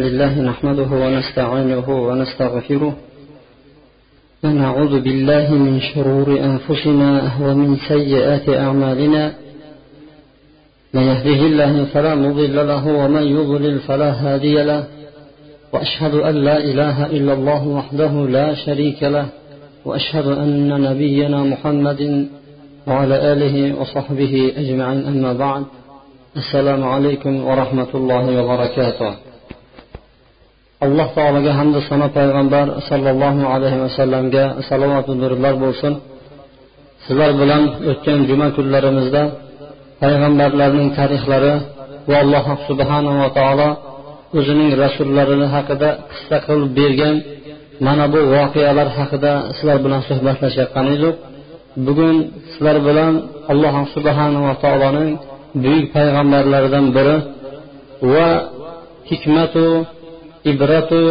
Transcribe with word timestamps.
لله 0.00 0.40
نحمده 0.40 0.90
ونستعينه 0.92 1.88
ونستغفره 2.08 2.96
ونعوذ 4.44 5.00
بالله 5.00 5.54
من 5.54 5.80
شرور 5.80 6.28
أنفسنا 6.40 7.30
ومن 7.40 7.76
سيئات 7.88 8.48
أعمالنا 8.48 9.32
من 10.94 11.02
يهده 11.02 11.40
الله 11.46 11.84
فلا 11.84 12.14
مضل 12.14 12.56
له 12.68 12.86
ومن 12.86 13.22
يضلل 13.22 13.78
فلا 13.78 14.10
هادي 14.12 14.62
له 14.62 14.84
وأشهد 15.72 16.14
أن 16.14 16.34
لا 16.34 16.58
إله 16.58 17.06
إلا 17.06 17.32
الله 17.32 17.68
وحده 17.68 18.26
لا 18.26 18.54
شريك 18.54 19.02
له 19.02 19.26
وأشهد 19.84 20.26
أن 20.26 20.68
نبينا 20.80 21.42
محمد 21.42 22.28
وعلى 22.86 23.32
آله 23.32 23.80
وصحبه 23.80 24.52
أجمعين 24.56 25.06
أما 25.06 25.32
بعد 25.32 25.64
السلام 26.36 26.84
عليكم 26.84 27.44
ورحمة 27.44 27.88
الله 27.94 28.42
وبركاته 28.42 29.14
alloh 30.84 31.08
taologa 31.16 31.52
hamda 31.58 31.80
sano 31.88 32.06
payg'ambar 32.18 32.66
sollallohu 32.88 33.42
alayhi 33.54 33.78
vasallamga 33.84 34.44
salovatu 34.68 35.12
nurlar 35.22 35.54
bo'lsin. 35.64 35.92
Sizlar 37.04 37.30
bilan 37.40 37.62
o'tgan 37.90 38.20
juma 38.28 38.48
kunlarimizda 38.56 39.22
payg'ambarlarning 40.02 40.88
tarixlari 40.98 41.54
va 42.10 42.16
alloh 42.24 42.46
subhanava 42.68 43.26
taolo 43.38 43.68
o'zining 44.38 44.70
rasullarini 44.84 45.46
haqida 45.54 45.88
qissa 46.10 46.36
qilib 46.46 46.70
bergan 46.78 47.16
mana 47.86 48.04
bu 48.12 48.20
voqealar 48.34 48.88
haqida 48.98 49.32
sizlar 49.56 49.78
bilan 49.84 50.00
suhbatlashayotgan 50.08 50.86
edik 50.94 51.16
bugun 51.86 52.16
sizlar 52.52 52.76
bilan 52.88 53.12
alloh 53.52 53.74
subhanava 53.94 54.52
taoloning 54.64 55.10
buyuk 55.62 55.86
payg'ambarlaridan 55.96 56.86
biri 56.96 57.16
va 58.12 58.28
hikmatu 59.10 59.66
ibratu 60.52 61.02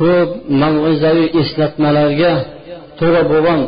ko'p 0.00 0.28
mav'izaviy 0.62 1.28
eslatmalarga 1.42 2.32
to'g'ri 2.98 3.22
bo'lgan 3.32 3.60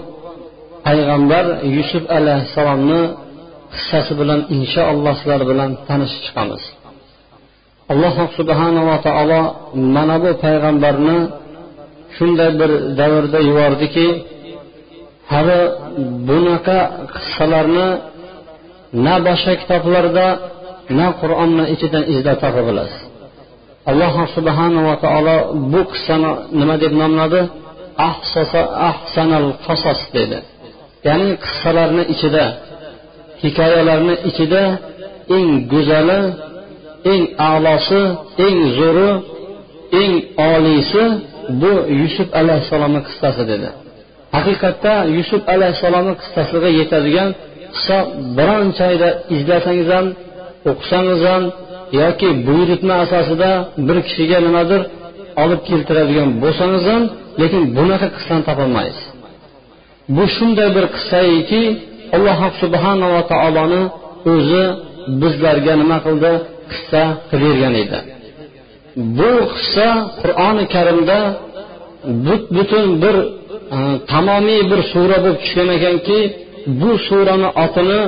payg'ambar 0.87 1.45
yusuf 1.77 2.05
alayhissalomni 2.19 3.03
qissasi 3.75 4.13
bilan 4.21 4.41
inshaalloh 4.57 5.15
sizlar 5.21 5.43
bilan 5.51 5.71
tanishib 5.89 6.21
chiqamiz. 6.27 6.63
Alloh 7.93 8.15
subhanava 8.39 8.97
taolo 9.07 9.43
mana 9.97 10.17
bu 10.23 10.31
payg'ambarni 10.45 11.19
shunday 12.17 12.51
bir 12.61 12.71
davrda 13.01 13.39
yubordiki 13.49 14.07
hali 15.33 15.61
bunaqa 16.29 16.79
qissalarni 17.15 17.89
na 19.05 19.15
boshqa 19.27 19.53
kitoblarda 19.61 20.27
na 20.99 21.07
qur'onni 21.21 21.65
ichidan 21.75 22.05
izlab 22.13 22.37
topa 22.43 22.63
bilasiz 22.69 23.03
alloh 23.91 24.15
subhanava 24.37 24.95
taolo 25.05 25.37
bu 25.73 25.81
qissani 25.93 26.31
nima 26.61 26.75
deb 26.83 26.93
nomladi? 27.03 27.41
Ahsanal 28.89 29.49
qasos 29.67 30.01
dedi. 30.17 30.39
Ya'ni 31.07 31.29
qissalarni 31.45 32.03
ichida 32.15 32.45
hikoyalarni 33.43 34.15
ichida 34.29 34.63
eng 35.37 35.49
go'zali 35.73 36.21
eng 37.13 37.23
a'losi 37.51 38.03
eng 38.47 38.59
zo'ri 38.79 39.11
eng 40.03 40.13
oliysi 40.53 41.05
bu 41.61 41.73
yusuf 42.01 42.29
alayhissalomni 42.41 43.01
qissasi 43.09 43.43
dedi. 43.53 43.69
Haqiqatda 44.37 44.95
yusuf 45.17 45.43
alayhissalomni 45.55 46.15
qissasiga 46.23 46.69
yetadigan 46.81 47.31
qissa 47.75 47.99
bironchayda 48.37 49.09
izlasangiz 49.37 49.89
ham 49.97 50.07
o'qisangiz 50.71 51.21
ham 51.31 51.43
yoki 52.01 52.29
buyurtma 52.47 52.95
asosida 53.05 53.51
bir 53.87 53.97
kishiga 54.07 54.39
nimadir 54.47 54.81
olib 55.43 55.61
keltiradigan 55.69 56.29
bo'lsangiz 56.43 56.85
ham 56.91 57.03
lekin 57.41 57.63
bunaqa 57.77 58.09
qissani 58.17 58.43
topolmaysiz. 58.49 59.05
Bu 60.17 60.25
shunday 60.35 60.69
bir 60.77 60.85
qissaiki 60.95 61.63
alloh 62.17 62.41
subhanava 62.63 63.21
taoloni 63.33 63.83
o'zi 64.33 64.65
bizlarga 65.23 65.75
nima 65.83 65.99
qildi? 66.07 66.33
Qissa 66.71 67.03
qilib 67.31 67.45
bergan 67.53 67.75
edi. 67.83 67.99
Bu 69.19 69.33
qissa 69.57 69.89
qur'oni 70.21 70.65
karimda 70.75 71.19
but 72.27 72.43
butun 72.57 72.87
bir 73.03 73.17
e, 73.77 73.79
tamomiy 74.13 74.61
bir 74.71 74.81
sura 74.93 75.19
bo'lib 75.25 75.39
tushgan 75.43 75.69
ekanki 75.77 76.19
bu 76.81 76.91
surani 77.07 77.49
otini 77.65 78.01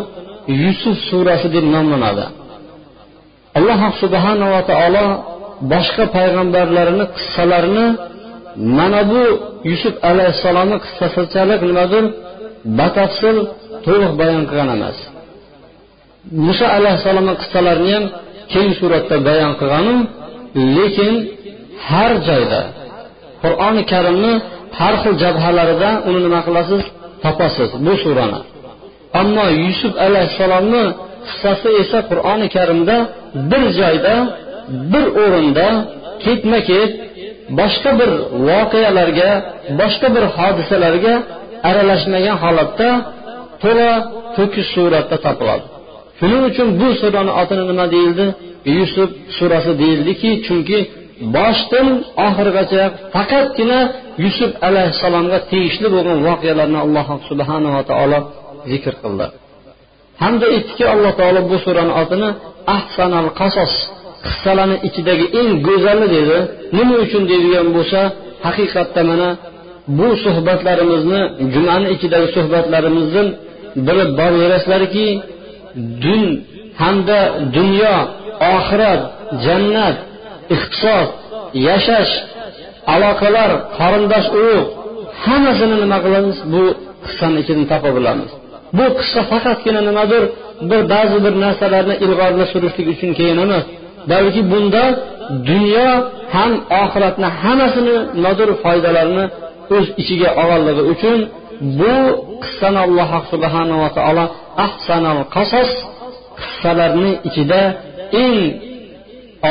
yusuf 0.62 0.96
surasi 1.08 1.48
deb 1.56 1.66
nomlanadi. 1.74 2.24
Alloh 3.58 3.80
subhanava 4.02 4.60
taolo 4.70 5.06
boshqa 5.72 6.04
payg'ambarlarini 6.16 7.04
qissalarini 7.16 7.86
mana 8.78 9.00
bu 9.10 9.22
yusuf 9.70 9.94
alayhissalomni 10.10 10.76
qissasichalik 10.84 11.60
nimadir 11.70 12.04
batafsil 12.78 13.36
to'liq 13.86 14.12
bayon 14.20 14.42
qilgan 14.50 14.68
emas. 14.76 14.98
Muso 16.46 16.66
alayhissalomni 16.78 17.34
qissalarini 17.42 17.92
ham 17.96 18.04
keng 18.52 18.70
suratda 18.80 19.16
bayon 19.28 19.52
qilganu 19.60 19.94
lekin 20.76 21.12
har 21.88 22.12
joyda 22.28 22.62
qur'oni 23.42 23.82
karimni 23.92 24.32
har 24.80 24.94
xil 25.02 25.14
jabhalarida 25.22 25.90
uni 26.08 26.20
nima 26.26 26.40
qilasiz? 26.46 26.82
Topasiz 27.24 27.70
bu 27.86 27.92
surani. 28.04 28.40
Ammo 29.20 29.46
yusuf 29.64 29.92
alayhissalomni 30.06 30.84
qissasi 31.28 31.68
esa 31.82 31.98
qur'oni 32.10 32.46
karimda 32.56 32.96
bir 33.50 33.64
joyda 33.80 34.14
bir 34.92 35.04
o'rinda 35.22 35.68
ketma 36.24 36.58
ket 36.70 36.90
boshqa 37.60 37.90
bir 38.00 38.10
voqealarga 38.48 39.30
boshqa 39.80 40.08
bir 40.16 40.24
hodisalarga 40.36 41.14
aralashmagan 41.68 42.36
holatda 42.44 42.88
to'la 43.62 43.90
to'kis 44.36 44.66
suratda 44.74 45.16
topiladi. 45.26 45.64
Shuning 46.18 46.42
uchun 46.50 46.68
bu 46.80 46.88
surani 47.00 47.32
otini 47.42 47.64
nima 47.70 47.86
deyildi? 47.94 48.26
Yusuf 48.78 49.10
surasi 49.38 49.72
deyildiki 49.82 50.30
chunki 50.46 50.78
boshdan 51.36 51.88
oxirigacha 52.26 52.82
faqatgina 53.14 53.80
yusuf 54.24 54.52
alayhissalomga 54.68 55.38
tegishli 55.50 55.88
bo'lgan 55.94 56.18
voqealarni 56.28 56.78
alloh 56.84 57.06
subhanava 57.28 57.80
taolo 57.90 58.18
zikr 58.72 58.94
qildi. 59.02 59.26
Hamda 60.22 60.46
aytdiki 60.54 60.84
alloh 60.94 61.12
taolo 61.20 61.40
bu 61.50 61.56
surani 61.64 61.92
otini 62.02 62.28
ahsanal 62.76 63.28
qasos 63.40 63.72
qissalarni 64.26 64.76
ichidagi 64.88 65.26
eng 65.40 65.50
go'zali 65.66 66.06
dedi. 66.16 66.38
Nima 66.76 66.94
uchun 67.04 67.22
deydigan 67.30 67.68
bo'lsa 67.76 68.00
haqiqatda 68.46 69.02
mana 69.10 69.28
bu 69.98 70.08
suhbatlarimizni 70.24 71.20
jumani 71.54 71.86
ichidagi 71.94 72.28
suhbatlarimizdan 72.36 73.28
bilib 73.86 74.10
boraverasizlarki 74.20 75.06
dun 76.04 76.24
hamda 76.82 77.20
dunyo 77.56 77.96
oxirat 78.54 79.02
jannat 79.44 79.96
iqtisod 80.54 81.08
yashash 81.68 82.12
aloqalar 82.94 83.50
qarindosh 83.78 84.28
urug' 84.38 84.68
hammasini 85.24 85.76
nima 85.82 85.98
qilamiz? 86.04 86.36
Bu 86.52 86.62
qissani 87.06 87.36
ichidan 87.42 87.66
topa 87.72 87.90
bilamiz 87.98 88.30
bu 88.76 88.86
qissa 88.98 89.20
faqatgina 89.30 89.80
nimadir 89.88 90.22
bir 90.70 90.80
ba'zi 90.92 91.16
bir 91.24 91.34
narsalarni 91.44 91.94
ilg'orga 92.04 92.44
surishlik 92.52 92.86
uchun 92.94 93.10
keyin 93.18 93.38
emas 93.44 93.64
balki 94.10 94.40
bunda 94.52 94.84
dunyo 95.50 95.88
ham 96.34 96.52
oxiratni 96.82 97.28
hammasini 97.42 97.96
nodir 98.24 98.50
foydalarini 98.62 99.24
o'z 99.76 99.86
ichiga 100.02 100.28
olganligi 100.42 100.82
uchun 100.94 101.18
bu 101.80 101.94
qissani 102.42 102.78
alloh 102.86 103.10
subhanava 103.32 103.88
taolo 103.98 104.24
ahsanal 104.66 105.20
qasos 105.34 105.70
qissalarni 106.40 107.10
ichida 107.28 107.60
eng 108.24 108.38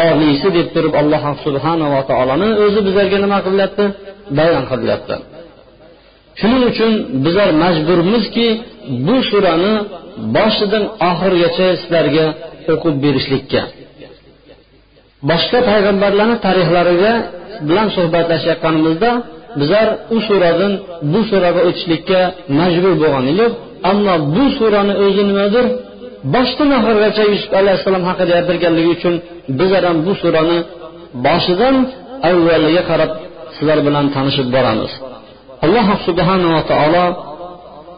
oliysi 0.08 0.48
deb 0.58 0.68
turib 0.76 0.94
alloh 1.02 1.24
subhanava 1.46 2.00
taoloni 2.10 2.50
o'zi 2.64 2.80
bizlarga 2.88 3.18
nima 3.26 3.38
qilyapti 3.48 3.86
bayon 4.38 4.64
qilyapti 4.72 5.16
shuning 6.40 6.64
uchun 6.72 6.92
bizlar 7.26 7.50
majburmizki 7.64 8.48
bu 9.08 9.16
surani 9.30 9.74
boshidan 10.36 10.84
oxirigacha 11.10 11.68
sizlarga 11.82 12.26
o'qib 12.74 12.96
berishlikka. 13.04 13.62
Boshqa 15.30 15.60
payg'ambarlarni 15.70 16.38
tarixlariga 16.46 17.14
bilan 17.68 17.88
suhbatlashayotganimizda 17.96 19.10
bizlar 19.60 19.88
u 20.16 20.18
suradan 20.28 20.74
bu 21.12 21.20
suraga 21.30 21.62
o'tishlikka 21.70 22.20
majbur 22.60 22.94
bo'lgan 23.04 23.26
edik 23.34 23.52
ammo 23.92 24.16
bu 24.36 24.44
surani 24.58 24.94
o'zi 25.06 25.24
nimadir? 25.30 25.66
Boshdan 26.36 26.70
oxirigacha 26.78 27.24
yusuf 27.32 27.52
alayhissalom 27.62 28.04
haqida 28.10 28.32
gapirganligi 28.40 28.90
uchun 28.98 29.14
bizlar 29.60 29.84
ham 29.90 29.98
bu 30.08 30.14
surani 30.22 30.58
boshidan 31.26 31.76
avvaliga 32.30 32.84
qarab 32.90 33.12
sizlar 33.56 33.80
bilan 33.88 34.06
tanishib 34.16 34.48
boramiz. 34.56 34.94
Alloh 35.64 35.88
subhanava 36.06 36.62
taolo 36.62 37.06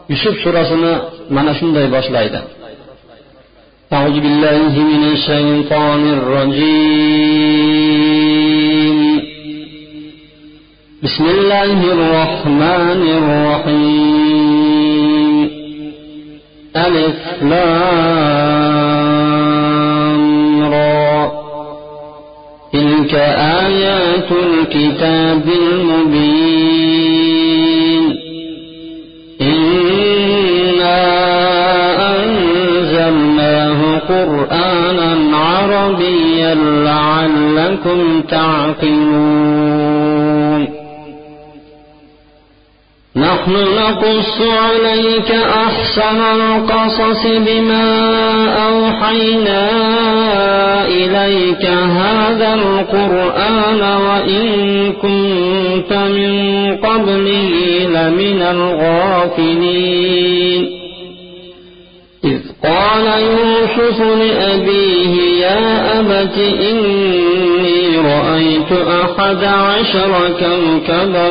yusuf 0.08 0.34
surasini 0.44 0.92
mana 1.30 1.52
shunday 1.58 1.86
boshlaydi 1.96 2.40
أعوذ 3.92 4.20
بالله 4.20 4.72
من 4.92 5.02
الشيطان 5.12 6.02
الرجيم. 6.18 7.26
بسم 11.02 11.24
الله 11.24 11.78
الرحمن 11.96 13.02
الرحيم. 13.18 14.16
ألف 16.76 17.42
را. 20.72 21.32
تلك 22.72 23.14
آيات 23.64 24.30
الكتاب 24.32 25.44
المبين. 25.48 26.45
إنا 29.66 31.02
أنزلناه 32.14 33.80
قرآنا 33.98 35.36
عربيا 35.36 36.54
لعلكم 36.54 38.00
تعقلون 38.22 39.46
نحن 43.16 43.52
نقص 43.52 44.40
عليك 44.40 45.30
أحسن 45.66 46.20
القصص 46.20 47.26
بما 47.26 47.86
أوحينا 48.68 49.62
إليك 50.86 51.64
هذا 51.66 52.54
القرآن 52.54 53.80
وإن 53.80 54.46
كنت 54.92 55.35
من 55.92 56.32
قبله 56.76 57.52
لمن 57.96 58.40
الغافلين. 58.56 59.96
إذ 62.24 62.40
قال 62.64 63.06
يوسف 63.22 63.98
لأبيه 64.00 65.14
يا 65.46 65.62
أبت 66.00 66.36
إني 66.38 67.80
رأيت 67.98 68.72
أحد 68.72 69.42
عشر 69.44 70.12
كوكبا 70.40 71.28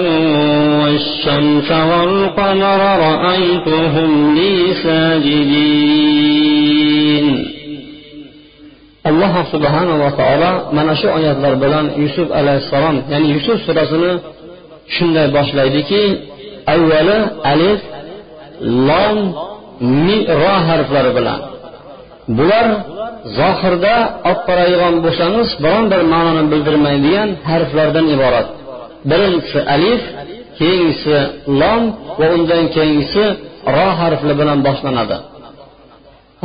والشمس 0.82 1.70
والقمر 1.72 2.82
رأيتهم 3.08 4.12
لي 4.36 4.54
ساجدين. 4.84 6.26
Alloh 9.06 9.36
subhanava 9.54 10.10
taolo 10.18 10.52
mana 10.74 10.94
shu 10.98 11.08
oyatlar 11.18 11.54
bilan 11.64 11.86
yusuf 12.04 12.28
alayhissalom 12.40 12.96
ya'ni 13.12 13.28
yusuf 13.38 13.58
surasini 13.66 14.12
shunday 14.96 15.28
boshlaydiki 15.38 16.04
avvali 16.74 17.18
alif 17.52 17.82
lom 18.88 19.18
mi 20.06 20.18
ro 20.42 20.56
harflari 20.68 21.12
bilan. 21.18 21.40
Bular 22.38 22.68
zohirda 23.38 23.96
olib 24.30 24.40
qaraydigan 24.50 24.96
bo'lsangiz 25.06 25.48
biron 25.64 25.86
bir 25.92 26.02
ma'noni 26.14 26.44
bildirmaydigan 26.52 27.30
harflardan 27.50 28.06
iborat. 28.16 28.48
Birinchisi 29.10 29.60
alif 29.76 30.02
keyingisi 30.60 31.18
lom 31.62 31.84
va 32.20 32.26
undan 32.36 32.64
keyingisi 32.76 33.24
ro 33.76 33.88
harfi 34.00 34.32
bilan 34.40 34.60
boshlanadi. 34.68 35.18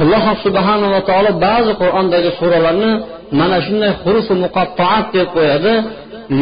Alloh 0.02 0.24
subhanava 0.44 1.00
taolo 1.08 1.30
ba'zi 1.46 1.72
qur'ondagi 1.82 2.30
suralarni 2.38 2.92
mana 3.38 3.58
shunday 3.66 3.92
hurufi 4.02 4.34
muqattoat 4.44 5.04
deb 5.16 5.28
qo'yadi. 5.36 5.72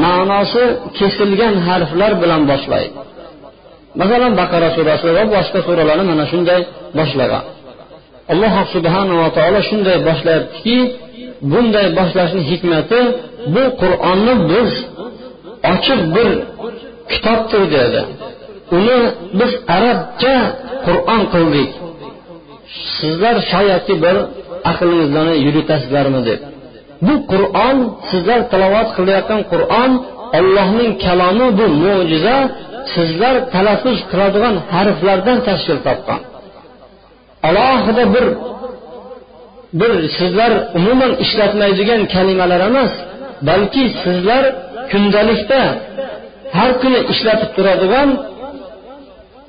Ma'nosi 0.03 0.65
kesilgan 0.99 1.55
harflar 1.69 2.13
bilan 2.23 2.43
boshlaydi. 2.51 2.95
Masalan 4.01 4.33
baqara 4.41 4.69
surasi 4.77 5.09
va 5.17 5.23
boshqa 5.37 5.59
suralarni 5.67 6.05
mana 6.11 6.25
shunday 6.33 6.61
boshlagan. 6.99 7.45
Alloh 8.33 8.55
subhanava 8.75 9.29
taolo 9.37 9.61
shunday 9.71 9.97
boshlayaptiki 10.09 10.77
bunday 11.53 11.87
boshlashni 11.99 12.43
hikmati 12.51 13.01
bu 13.55 13.65
qur'onni 13.83 14.35
biz 14.51 14.71
ochiq 15.73 16.01
bir 16.15 16.29
kitobdir 17.13 17.63
dedi. 17.77 18.01
Uni 18.77 18.99
biz 19.39 19.53
arabcha 19.77 20.37
qur'on 20.87 21.23
qildik. 21.35 21.71
Sizlar 22.99 23.37
shoyatki 23.53 23.95
bir 24.05 24.17
aqlingizlarni 24.71 25.37
yuritasizlarmi 25.47 26.21
deb. 26.29 26.41
Bu 27.07 27.15
qur'on 27.33 27.79
sizlar 28.11 28.41
tilovat 28.53 28.89
qilayotgan 28.97 29.41
qur'on 29.53 29.91
ollohning 30.39 30.93
kalomi 31.07 31.49
bu 31.59 31.67
mo'jiza 31.85 32.37
sizlar 32.95 33.35
talaffuz 33.55 33.99
qiladigan 34.11 34.55
harflardan 34.75 35.39
tashkil 35.49 35.79
topgan. 35.87 36.21
Alohida 37.49 38.05
bir 38.15 38.27
bir 39.81 39.93
sizlar 40.19 40.53
umuman 40.79 41.13
ishlatmaydigan 41.25 42.03
kalimalar 42.15 42.61
emas 42.71 42.93
balki 43.49 43.85
sizlar 44.03 44.45
kundalikda 44.91 45.63
har 46.59 46.71
kuni 46.83 47.01
ishlatib 47.13 47.51
turadigan 47.57 48.09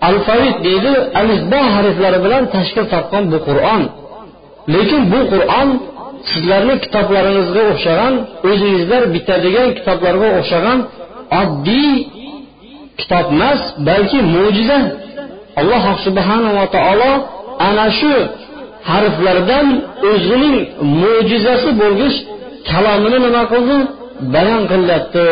alfavit 0.09 0.57
deydi 0.67 0.91
alifbo 1.21 1.59
harflari 1.75 2.19
bilan 2.25 2.43
tashkil 2.55 2.85
topgan 2.93 3.23
bu 3.31 3.37
qur'on. 3.47 3.81
Lekin 4.73 5.01
bu 5.13 5.19
qur'on 5.33 5.69
sizlarni 6.31 6.75
kitoblaringizga 6.83 7.61
o'xshagan 7.71 8.13
o'zingizlar 8.49 9.01
bitadigan 9.15 9.67
kitoblarga 9.77 10.27
o'xshagan 10.39 10.79
oddiy 11.41 11.93
kitob 12.99 13.25
emas 13.35 13.61
balki 13.87 14.19
mo'jiza. 14.35 14.79
Alloh 15.59 15.83
subhanava 16.05 16.65
taolo 16.75 17.11
ana 17.67 17.87
shu 17.99 18.13
harflardan 18.91 19.67
o'zining 20.11 20.55
mo'jizasi 21.01 21.69
bo'lg'ich 21.81 22.17
kalomini 22.69 23.17
nima 23.25 23.43
qildi? 23.51 23.77
Bayon 24.33 24.63
qilyapti 24.71 25.25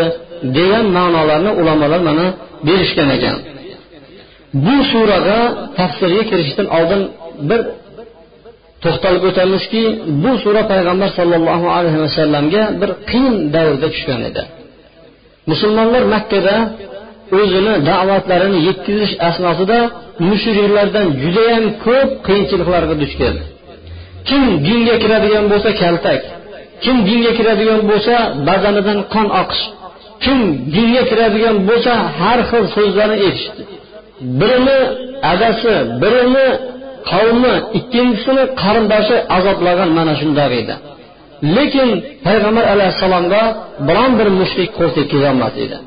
degan 0.58 0.86
ma'nolarni 0.98 1.52
ulamolar 1.62 2.02
mana 2.10 2.26
berishgan 2.68 3.10
ekan. 3.18 3.38
Bu 4.66 4.76
suraga 4.92 5.40
tafsirga 5.78 6.24
kirishdan 6.30 6.68
oldin 6.78 7.02
bir 7.50 7.62
to'xtalib 8.84 9.24
o'tamizki 9.30 9.84
bu 10.24 10.32
sura 10.44 10.62
payg'ambar 10.72 11.10
sollallohu 11.20 11.68
alayhi 11.78 12.00
vasallamga 12.06 12.64
bir 12.82 12.90
qiyin 13.10 13.36
davrda 13.56 13.88
tushgan 13.94 14.22
edi. 14.30 14.42
Musulmonlar 15.52 16.04
makkada 16.14 16.56
o'zini 17.40 17.74
da'vatlarini 17.90 18.60
yetkazish 18.68 19.14
asnosida 19.30 19.80
mushriklardan 20.30 21.08
judayam 21.24 21.66
ko'p 21.86 22.10
qiyinchiliklarga 22.28 22.96
duch 23.02 23.14
keldi. 23.22 23.44
Kim 24.28 24.44
dinga 24.68 24.96
kiradigan 25.04 25.46
bo'lsa 25.52 25.70
kaltak 25.82 26.22
kim 26.84 26.98
dinga 27.08 27.32
kiradigan 27.38 27.82
bo'lsa 27.90 28.16
badanidan 28.48 29.00
qon 29.14 29.28
oqish 29.42 29.64
kim 30.24 30.40
dinga 30.76 31.04
kiradigan 31.10 31.58
bo'lsa 31.70 31.92
har 32.20 32.40
xil 32.50 32.64
so'zlarni 32.76 33.18
eshitdi. 33.30 33.64
Birini 34.40 34.80
adasi 35.34 35.74
birini 36.02 36.48
qavmni 37.10 37.54
ikkinchisini 37.80 38.44
qarindoshi 38.62 39.16
azoblagan 39.38 39.90
mana 39.98 40.14
shundoq 40.22 40.52
edi. 40.62 40.76
Lekin 41.56 41.90
payg'ambar 42.28 42.66
alayhissalomga 42.74 43.42
biron 43.88 44.12
bir 44.20 44.28
mushrik 44.40 44.70
qo'l 44.78 44.92
kelolmas 45.14 45.54
edi. 45.66 45.78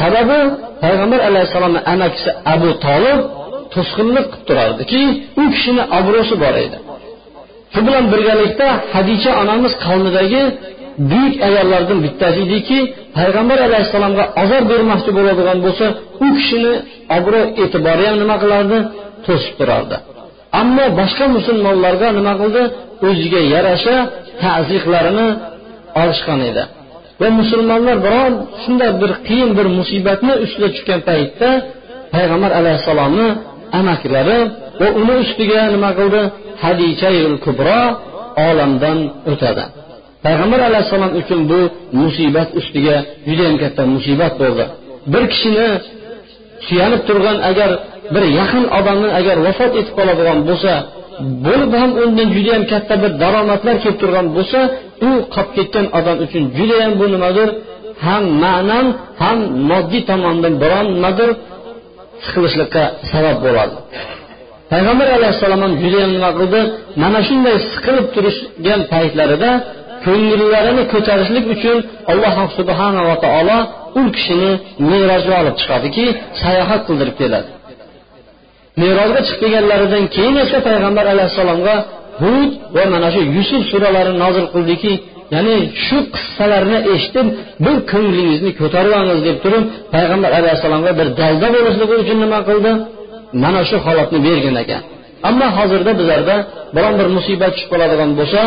Sababi 0.00 0.38
payg'ambar 0.84 1.20
alayhissalomni 1.28 1.80
amakisi 1.92 2.30
abu 2.54 2.70
tolib 2.86 3.18
to'sqinlik 3.74 4.26
qilib 4.32 4.44
turardiki 4.48 5.02
u 5.42 5.44
kishini 5.54 5.82
obro'si 5.98 6.34
bor 6.44 6.54
edi. 6.66 6.78
Shu 7.72 7.80
bilan 7.86 8.04
birgalikda 8.12 8.68
hadicha 8.94 9.30
onamiz 9.42 9.72
qavmidagi 9.84 10.42
buyuk 11.10 11.34
ayollardan 11.48 11.98
bittasi 12.04 12.40
ediki 12.46 12.78
payg'ambar 13.18 13.58
alayhissalomga 13.68 14.24
azob 14.42 14.64
bermoqchi 14.72 15.10
bo'ladigan 15.18 15.58
bo'lsa 15.64 15.86
u 16.24 16.28
kishini 16.38 16.72
obro' 17.16 17.46
e'tibori 17.62 18.04
ham 18.08 18.16
nima 18.22 18.36
qilardi? 18.42 18.78
To'sib 19.26 19.54
turardi. 19.60 19.96
Ammo 20.60 20.84
boshqa 21.00 21.24
musulmonlarga 21.36 22.08
nima 22.18 22.32
qildi? 22.40 22.62
O'ziga 23.08 23.40
yarasha 23.54 23.96
taziqlarini 24.42 25.28
olishgan 26.02 26.40
edi. 26.50 26.62
Va 27.20 27.28
musulmonlar 27.40 27.96
biron 28.06 28.32
shunday 28.62 28.90
bir 29.02 29.10
qiyin 29.26 29.50
bir 29.58 29.66
musibatni 29.78 30.34
ustida 30.44 30.68
tushgan 30.74 31.00
paytda 31.08 31.48
payg'ambar 32.14 32.50
alayhissalomni 32.60 33.28
amakilari 33.78 34.38
va 34.80 34.88
uni 35.00 35.14
ustiga 35.24 35.60
nima 35.74 35.90
qildi? 35.98 36.22
Hadichayul 36.62 37.36
kubro 37.44 37.80
olamdan 38.48 38.98
o'tadi. 39.32 39.64
Payg'ambar 40.26 40.60
alayhissalom 40.68 41.12
uchun 41.20 41.40
bu 41.50 41.60
musibat 42.02 42.48
ustiga 42.60 42.96
judayam 43.28 43.56
katta 43.62 43.82
musibat 43.94 44.34
bo'ldi. 44.42 44.64
Bir 45.12 45.24
kishini 45.32 45.68
suyanib 46.66 47.02
turgan 47.08 47.38
agar 47.50 47.70
bir 48.14 48.24
yaqin 48.38 48.64
odamni 48.78 49.08
agar 49.20 49.36
vafot 49.46 49.72
etib 49.80 49.94
qoladigan 49.98 50.38
bo'lsa 50.48 50.72
bo'lib 51.46 51.72
ham 51.80 51.90
undan 52.02 52.28
judayam 52.36 52.64
katta 52.72 52.94
bir 53.02 53.12
daromadlar 53.22 53.76
kelib 53.82 53.98
turgan 54.02 54.26
bo'lsa 54.36 54.60
u 55.08 55.10
qolib 55.34 55.50
ketgan 55.56 55.86
odam 55.98 56.16
uchun 56.24 56.42
judayam 56.58 56.92
bu 57.00 57.06
nimadir 57.14 57.48
ham 58.06 58.24
ma'nan 58.44 58.86
ham 59.22 59.38
moddiy 59.70 60.02
tomondan 60.10 60.54
biron 60.62 60.86
nimadir 60.96 61.30
siqilishlikqa 62.24 62.84
sabab 63.12 63.36
bo'ladi. 63.44 63.76
Payg'ambar 64.72 65.08
alayhissalom 65.18 65.60
ham 65.64 65.72
judayam 65.82 66.10
nima 66.16 66.30
qildi? 66.38 66.60
Mana 67.02 67.20
shunday 67.28 67.56
siqilib 67.72 68.06
turishgan 68.14 68.80
paytlarida 68.92 69.50
ko'ngillarini 70.04 70.82
ko'tarishlik 70.92 71.44
uchun 71.54 71.76
alloh 72.12 72.34
subhanava 72.58 73.14
taolo 73.24 73.58
u 74.00 74.02
kishini 74.16 74.50
merojga 74.90 75.34
olib 75.42 75.56
chiqadiki 75.60 76.04
sayohat 76.42 76.82
qildirib 76.88 77.16
keladi. 77.22 77.50
Merojga 78.82 79.20
chiqib 79.26 79.40
kelganlaridan 79.42 80.04
keyin 80.14 80.36
esa 80.44 80.58
payg'ambar 80.68 81.04
alayhissalomga 81.14 81.74
hud 82.22 82.50
va 82.76 82.84
mana 82.94 83.08
shu 83.14 83.20
yusuf 83.36 83.62
suralarini 83.72 84.18
nozil 84.24 84.46
qildiki 84.54 84.92
ya'ni 85.34 85.56
shu 85.86 85.98
qissalarni 86.14 86.78
eshitib 86.94 87.26
bir 87.64 87.76
ko'nglingizni 87.92 88.50
ko'tarib 88.60 89.20
deb 89.28 89.36
turib 89.44 89.64
payg'ambar 89.94 90.30
alayhissalomga 90.38 90.92
bir 90.98 91.08
dalda 91.20 91.48
bo'lishligi 91.56 91.94
uchun 92.02 92.18
nima 92.24 92.38
qildi? 92.48 92.70
Mana 93.42 93.60
shu 93.68 93.76
holatni 93.86 94.18
bergan 94.26 94.56
ekan. 94.62 94.82
Ammo 95.28 95.48
hozirda 95.58 95.92
bizlarda 96.00 96.36
biron 96.76 96.94
bir 97.00 97.08
musibat 97.16 97.50
tushib 97.54 97.68
qoladigan 97.72 98.10
bo'lsa 98.20 98.40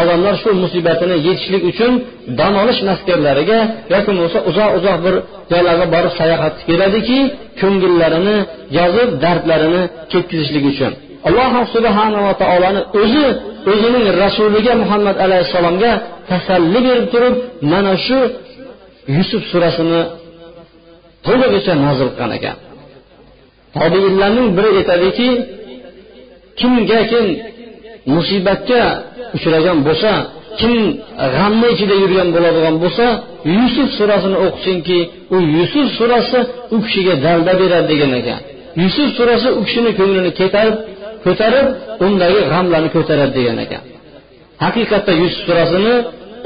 odamlar 0.00 0.34
shu 0.42 0.50
musibatini 0.64 1.16
yechishlik 1.28 1.62
uchun 1.70 1.92
dam 2.38 2.52
olish 2.62 2.80
maskanlariga 2.88 3.58
yoki 3.92 4.10
bo'lmasa 4.10 4.38
uzoq 4.50 4.70
uzoq 4.78 4.98
bir 5.04 5.14
joylarga 5.52 5.86
borib 5.94 6.12
sayohat 6.20 6.54
keladiki 6.68 7.18
ko'ngillarini 7.60 8.36
yozib 8.78 9.10
dardlarini 9.24 9.82
ketkazishlik 10.12 10.64
uchun. 10.72 10.92
Alloh 11.28 11.52
subhanava 11.74 12.32
taoloni 12.42 12.80
o'zi 13.02 13.24
o'zining 13.72 14.06
rasuliga 14.22 14.72
muhammad 14.82 15.16
alayhissalomga 15.24 15.92
tasalli 16.30 16.80
berib 16.86 17.06
turib 17.14 17.34
mana 17.72 17.92
shu 18.06 18.18
yusuf 19.16 19.42
surasini 19.52 20.00
to'lig'icha 21.26 21.72
nozil 21.84 22.08
qilgan 22.16 22.32
ekan. 22.38 22.56
Tobiinlarning 23.76 24.48
biri 24.56 24.70
aytadiki 24.80 25.28
kimga 26.60 27.00
kim 27.10 27.26
musibatga 28.14 28.82
uchragan 29.36 29.78
bo'lsa 29.86 30.12
kim 30.60 30.74
g'amni 31.34 31.66
ichida 31.74 31.94
yurgan 32.02 32.28
bo'ladigan 32.34 32.76
bo'lsa 32.84 33.06
yusuf 33.58 33.88
surasini 33.98 34.36
o'qisinki 34.46 34.98
u 35.34 35.36
yusuf 35.56 35.86
surasi 35.98 36.38
u 36.74 36.76
kishiga 36.84 37.14
dalda 37.24 37.52
beradi 37.60 37.86
degan 37.92 38.12
ekan. 38.20 38.40
Yusuf 38.82 39.08
surasi 39.18 39.48
u 39.58 39.60
kishini 39.66 39.90
ko'nglini 39.98 40.30
ketarib 40.40 40.76
ko'tarib 41.24 41.66
undagi 42.06 42.40
g'amlarni 42.52 42.90
ko'taradi 42.96 43.32
degan 43.38 43.58
ekan. 43.64 43.82
Haqiqatda 44.64 45.12
yusuf 45.22 45.40
surasini 45.48 45.94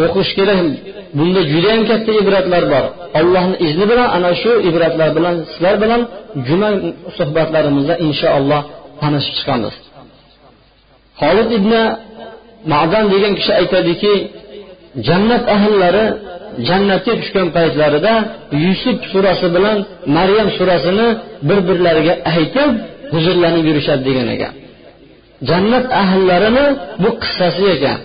o'qish 0.05 0.31
kerak 0.39 0.59
bunda 1.19 1.41
judayam 1.53 1.83
katta 1.91 2.13
ibratlar 2.23 2.65
bor. 2.73 2.85
Allohni 3.21 3.57
izni 3.67 3.85
bilan 3.91 4.09
ana 4.17 4.31
shu 4.43 4.53
ibratlar 4.69 5.11
bilan 5.17 5.35
sizlar 5.51 5.75
bilan 5.83 6.01
juma 6.47 6.71
suhbatlarimizda 7.19 7.95
inshaalloh 8.07 8.63
tanishib 9.01 9.35
chiqamiz. 9.39 9.75
Holid 11.21 11.51
ibn 11.59 11.73
madan 12.73 13.05
degan 13.13 13.33
kishi 13.39 13.53
aytadiki 13.61 14.15
jannat 15.07 15.45
ahllari 15.57 16.07
jannatga 16.69 17.13
tushgan 17.21 17.49
paytlarida 17.57 18.15
yusuf 18.65 18.97
surasi 19.13 19.47
bilan 19.57 19.79
maryam 20.17 20.49
surasini 20.59 21.09
bir 21.49 21.59
birlariga 21.69 22.15
aytib 22.35 22.71
huzurlanib 23.15 23.65
yurishadi 23.71 24.03
degan 24.09 24.29
ekan. 24.35 24.53
Jannat 25.49 25.87
ahllarini 26.03 26.67
bu 27.03 27.11
qissasi 27.23 27.65
ekan. 27.77 27.99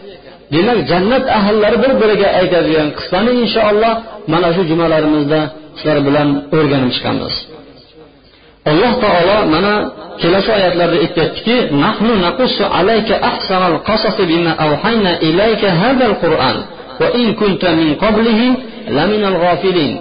Demak 0.54 0.80
jannat 0.92 1.25
ahllari 1.38 1.78
bir 1.84 1.92
biriga 2.01 2.28
aytadigan 2.39 2.89
qissani 2.98 3.32
inshaalloh 3.44 3.94
mana 4.34 4.50
shu 4.56 4.62
jumalarimizda 4.72 5.39
sizlar 5.78 5.98
bilan 6.08 6.28
o'rganib 6.58 6.92
chiqamiz. 6.96 7.34
Alloh 8.70 8.92
taolo 9.04 9.38
mana 9.54 9.74
kelasi 10.22 10.50
oyatlarda 10.58 10.98
aytyaptiki 11.06 11.56
nahnu 11.84 12.14
naqussu 12.26 12.64
alayka 12.80 13.16
ahsanal 13.30 13.78
qasasi 13.90 14.24
bima 14.32 14.52
awhayna 14.66 15.12
ilayka 15.30 15.68
hadal 15.82 16.16
qur'an 16.24 16.58
va 17.00 17.08
in 17.22 17.28
kunta 17.42 17.70
min 17.80 17.90
qablihi 18.04 18.48
laminal 18.98 19.38
ghafilin 19.44 19.92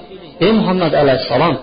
ey 0.45 0.53
muhammad 0.59 0.93
alayhissalom 1.03 1.55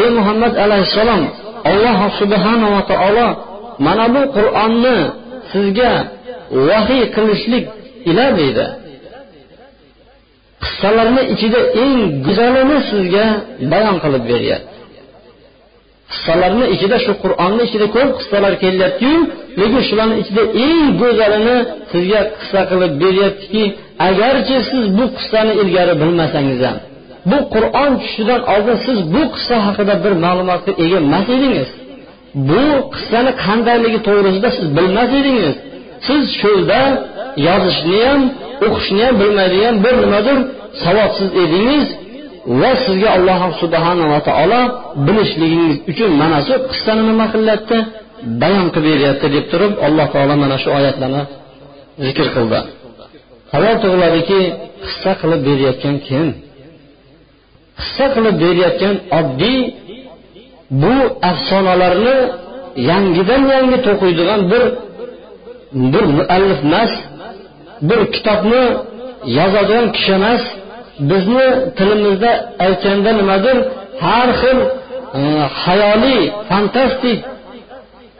ey 0.00 0.08
muhammad 0.18 0.52
alayhissalom 0.64 1.22
alloh 1.70 1.98
subhanava 2.20 2.80
taolo 2.92 3.28
mana 3.86 4.04
bu 4.14 4.22
qur'onni 4.36 4.96
sizga 5.52 5.92
vahiy 6.68 7.02
qilishlik 7.16 7.64
ila 8.10 8.24
deydi 8.38 8.66
qissalarni 10.64 11.22
ichida 11.34 11.60
eng 11.82 11.94
go'zalini 12.26 12.78
sizga 12.90 13.26
bayon 13.72 13.96
qilib 14.04 14.24
beryapti. 14.32 14.69
Qissalarni 16.12 16.66
ichida 16.74 16.96
shu 17.04 17.12
qur'onni 17.24 17.62
ichida 17.68 17.86
ko'p 17.96 18.10
qissalar 18.20 18.52
kelyaptiyu 18.64 19.18
lekin 19.60 19.82
shularni 19.88 20.16
ichida 20.22 20.42
eng 20.66 20.84
go'zalini 21.02 21.56
sizga 21.92 22.20
qissa 22.38 22.60
qilib 22.70 22.92
beryaptiki 23.02 23.64
agarchi 24.08 24.56
siz 24.70 24.84
bu 24.98 25.04
qissani 25.18 25.52
ilgari 25.62 25.94
bilmasangiz 26.02 26.60
ham 26.68 26.78
bu 27.30 27.38
qur'on 27.54 27.92
tushishidan 28.00 28.40
oldin 28.54 28.76
siz 28.86 28.98
bu 29.14 29.22
qissa 29.34 29.56
haqida 29.66 29.94
bir 30.04 30.12
ma'lumotga 30.24 30.72
ega 30.84 30.98
emas 31.06 31.26
edingiz. 31.36 31.68
Bu 32.50 32.64
qissani 32.94 33.30
qandayligi 33.44 33.98
to'g'risida 34.08 34.48
siz 34.56 34.66
bilmas 34.76 35.10
edingiz. 35.20 35.54
Siz 36.06 36.22
cho'lda 36.40 36.80
yozishni 37.46 37.98
ham 38.08 38.20
o'qishni 38.66 39.00
ham 39.06 39.14
bilmaydigan 39.22 39.74
bir 39.84 39.94
nimadir 40.04 40.38
savodsiz 40.82 41.30
edingiz. 41.44 41.86
Va 42.60 42.70
sizga 42.84 43.08
alloh 43.16 43.40
subhanava 43.62 44.18
taolo 44.28 44.60
bilishligingiz 45.06 45.76
uchun 45.90 46.10
mana 46.20 46.38
shu 46.46 46.54
qissani 46.70 47.02
nima 47.10 47.26
qilyapti 47.34 47.76
bayon 48.42 48.68
qilib 48.74 48.92
beryapti 48.94 49.26
deb 49.34 49.44
turib 49.52 49.72
alloh 49.86 50.06
taolo 50.14 50.34
mana 50.42 50.56
shu 50.62 50.68
oyatlarni 50.78 51.22
zikr 52.06 52.26
qildi. 52.36 52.60
Savol 53.50 53.76
tug'iladiki 53.82 54.40
qissa 54.84 55.12
qilib 55.20 55.40
berayotgan 55.48 55.96
kim? 56.06 56.26
Qissa 57.78 58.06
qilib 58.14 58.36
berayotgan 58.42 58.94
oddiy 59.18 59.60
bu 60.82 60.94
afsonalarni 61.30 62.16
yangidan 62.90 63.42
yangi 63.54 63.78
to'qiydigan 63.86 64.40
bir 64.52 64.62
bir 65.92 66.04
muallif 66.16 66.60
emas 66.68 66.92
bir 67.88 68.00
kitobni 68.14 68.64
yozadigan 69.38 69.86
kishi 69.96 70.12
emas 70.20 70.42
bizni 71.10 71.46
tilimizda 71.78 72.30
aytganda 72.64 73.10
nimadir 73.20 73.56
har 74.04 74.28
xil 74.40 74.58
e, 75.18 75.20
hayoliy 75.62 76.22
fantastik 76.50 77.18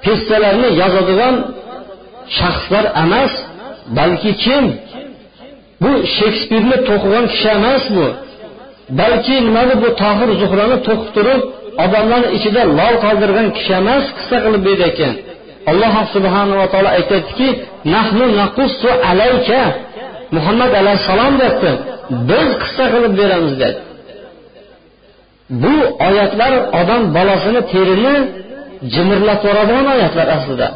pessalarni 0.04 0.68
yozadigan 0.80 1.34
shaxslar 2.38 2.84
emas 3.02 3.32
balki 3.98 4.32
kim? 4.44 4.64
Bu 5.82 5.90
shekspirni 6.16 6.76
to'qigan 6.88 7.24
kishi 7.32 7.48
emas 7.58 7.84
bu. 7.96 8.06
Balki 9.00 9.36
nimadir 9.46 9.76
bu 9.84 9.88
tohir 10.02 10.28
zuhrani 10.40 10.76
to'qib 10.86 11.10
turib 11.16 11.40
odamlarni 11.84 12.28
ichida 12.36 12.62
lol 12.78 12.94
qoldirgan 13.04 13.48
kishi 13.56 13.72
emas 13.82 14.04
qissa 14.16 14.36
qilib 14.44 14.62
berayotgan 14.68 15.14
alloh 15.70 15.94
subhanava 16.14 16.66
taolo 16.72 16.90
aytyaptiki 16.98 17.48
nahnu 17.94 18.24
naqussu 18.40 18.90
alayka 19.10 19.60
muhammad 20.36 20.72
alayhissalom 20.80 21.34
debdi 21.42 21.70
biz 22.30 22.48
qissa 22.62 22.84
qilib 22.92 23.12
beramiz 23.20 23.54
dedi. 23.62 23.78
Bu 25.62 25.74
oyatlar 26.08 26.52
odam 26.80 27.02
bolasini 27.16 27.60
terini 27.72 28.14
jimirlatib 28.94 29.48
yuboradigan 29.48 29.86
oyatlar 29.94 30.26
aslida. 30.36 30.68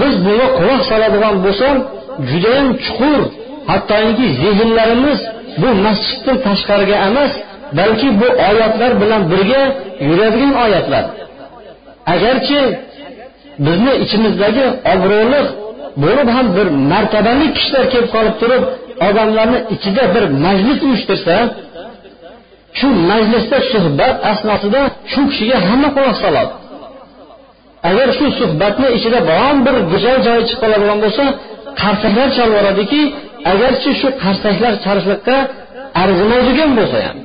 Biz 0.00 0.14
bunga 0.24 0.46
quloq 0.58 0.80
soladigan 0.90 1.34
bo'lsak 1.44 1.76
judayam 2.30 2.68
chuqur 2.84 3.20
hattoki 3.70 4.26
zehnlarimiz 4.42 5.20
bu 5.60 5.68
masjiddan 5.84 6.36
tashqariga 6.46 6.96
emas 7.08 7.32
balki 7.78 8.08
bu 8.20 8.28
oyatlar 8.50 8.92
bilan 9.02 9.22
birga 9.32 9.62
yuradigan 10.08 10.52
oyatlar. 10.64 11.04
Agarchi 12.14 12.60
bizni 13.66 13.92
ichimizdagi 14.04 14.64
obro'li 14.92 15.42
bo'lib 16.02 16.28
ham 16.36 16.46
bir 16.56 16.66
martabali 16.92 17.46
kishilar 17.56 17.84
kelib 17.92 18.08
qolib 18.14 18.34
turib 18.42 18.62
odamlarni 19.08 19.58
ichida 19.74 20.02
bir 20.14 20.24
majlis 20.44 20.78
uyushtirsa 20.86 21.34
shu 22.78 22.88
majlisda 23.10 23.58
suhbat 23.72 24.14
asnosida 24.32 24.80
shu 25.12 25.20
kishiga 25.30 25.56
hamma 25.68 25.88
quloq 25.96 26.16
soladi. 26.24 26.52
Agar 27.88 28.08
shu 28.18 28.26
suhbatni 28.40 28.88
ichida 28.96 29.18
biron 29.30 29.56
bir 29.66 29.74
go'zal 29.92 30.18
joyi 30.26 30.42
chiqib 30.48 30.60
qoladigan 30.62 30.98
bo'lsa 31.04 31.24
qarsaklar 31.80 32.28
chalib 32.36 32.52
yuboradiki 32.54 33.02
agarchi 33.52 33.90
shu 34.00 34.08
qarsaklar 34.22 34.72
chalishlikqa 34.84 35.36
arzimaydigan 36.02 36.70
bo'lsa 36.78 36.98
ham. 37.06 37.16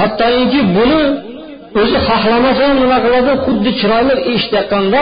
Hattoki 0.00 0.60
buni 0.76 1.02
o'zi 1.80 1.98
xohlamasa 2.08 2.62
ham 2.68 2.76
nima 2.84 2.98
qiladi? 3.04 3.32
Xuddi 3.44 3.70
chiroyli 3.80 4.14
eshitayotganda 4.32 5.00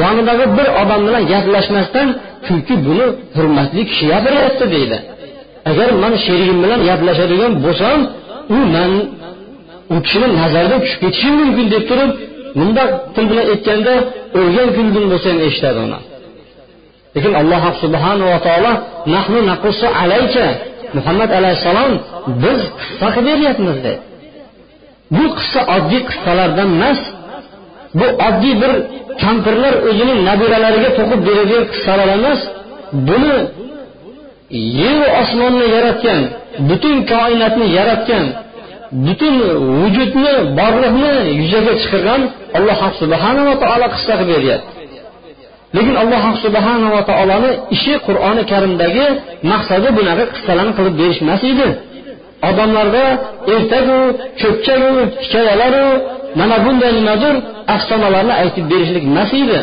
yonidagi 0.00 0.46
bir 0.56 0.66
odam 0.82 1.00
bilan 1.06 1.22
gaplashmasdan 1.32 2.08
chunki 2.46 2.74
buni 2.86 3.06
hurmatli 3.36 3.82
kishi 3.90 4.04
gapiryapti 4.12 4.64
deydi. 4.74 4.98
Agar 5.70 5.88
man 6.02 6.12
sherigim 6.24 6.58
bilan 6.64 6.80
gaplashadigan 6.88 7.52
bo'lsam 7.64 7.98
u 8.56 8.58
man 8.74 8.92
u 9.94 9.96
kishini 10.04 10.28
nazaridan 10.40 10.80
tushib 10.84 11.00
ketishi 11.04 11.30
mumkin 11.40 11.66
deb 11.74 11.84
turib 11.90 12.10
bundoq 12.58 12.90
til 13.14 13.24
bilan 13.30 13.46
aytganda 13.52 13.94
o'lgan 14.38 14.68
kulgin 14.76 15.04
bo'lsa 15.12 15.26
ham 15.32 15.38
eshitadi 15.48 15.78
uni. 15.86 15.98
Lekin 17.14 17.32
alloh 17.40 17.62
subhanava 17.82 18.38
taolo 18.46 18.72
nahnu 19.14 19.38
naqusu 19.50 19.86
alayka 20.02 20.46
muhammad 20.96 21.30
alayhissalom 21.38 21.92
biz 22.42 22.60
qissa 22.80 23.06
qilib 23.14 23.26
beryapmiz 23.28 23.76
dedi. 23.86 24.00
Bu 25.16 25.24
qissa 25.38 25.60
oddiy 25.76 26.02
qissalardan 26.10 26.68
emas 26.76 27.00
bu 27.98 28.06
oddiy 28.26 28.54
bir 28.62 28.72
kampirlar 29.22 29.74
o'zining 29.88 30.18
nabiralariga 30.28 30.90
to'qib 30.98 31.20
beradigan 31.28 31.64
qissalar 31.72 32.08
emas 32.18 32.40
buni 33.08 33.36
yeru 34.80 35.06
osmonni 35.20 35.66
yaratgan 35.76 36.22
butun 36.68 36.96
koinotni 37.12 37.66
yaratgan 37.78 38.24
butun 39.06 39.34
vujudni 39.80 40.34
borliqni 40.58 41.12
yuzaga 41.40 41.72
chiqargan 41.82 42.22
alloh 42.58 42.80
subhanava 43.00 43.54
taolo 43.62 43.86
qissa 43.94 44.12
qilib 44.20 44.30
beryapti. 44.36 44.70
Lekin 45.76 45.94
alloh 46.02 46.24
subhanava 46.44 47.00
taoloni 47.10 47.50
ishi 47.76 47.94
qur'oni 48.06 48.42
karimdagi 48.52 49.06
maqsadi 49.52 49.88
bunaqa 49.98 50.24
qissalarni 50.34 50.72
qilib 50.78 50.94
berish 51.00 51.18
emas 51.24 51.42
edi. 51.52 51.68
Odamlarda 52.48 53.04
ertagu 53.54 53.98
cho'pchagu 54.40 54.90
hikoyalaru 55.22 55.86
mana 56.40 56.56
bunday 56.64 56.92
nimadir 56.98 57.34
afsonalarni 57.74 58.34
aytib 58.42 58.64
berishlik 58.72 59.04
emas 59.10 59.30
edi 59.42 59.60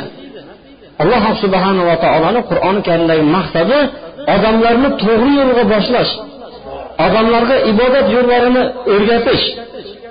alloh 1.02 1.24
subhanava 1.44 1.96
taoloni 2.06 2.42
qur'oni 2.50 2.82
karimdagi 2.88 3.24
maqsadi 3.38 3.80
odamlarni 4.36 4.90
to'g'ri 5.04 5.32
yo'lga 5.40 5.64
boshlash 5.74 6.14
odamlarga 7.06 7.56
ibodat 7.72 8.08
yo'llarini 8.16 8.64
o'rgatish. 8.94 9.44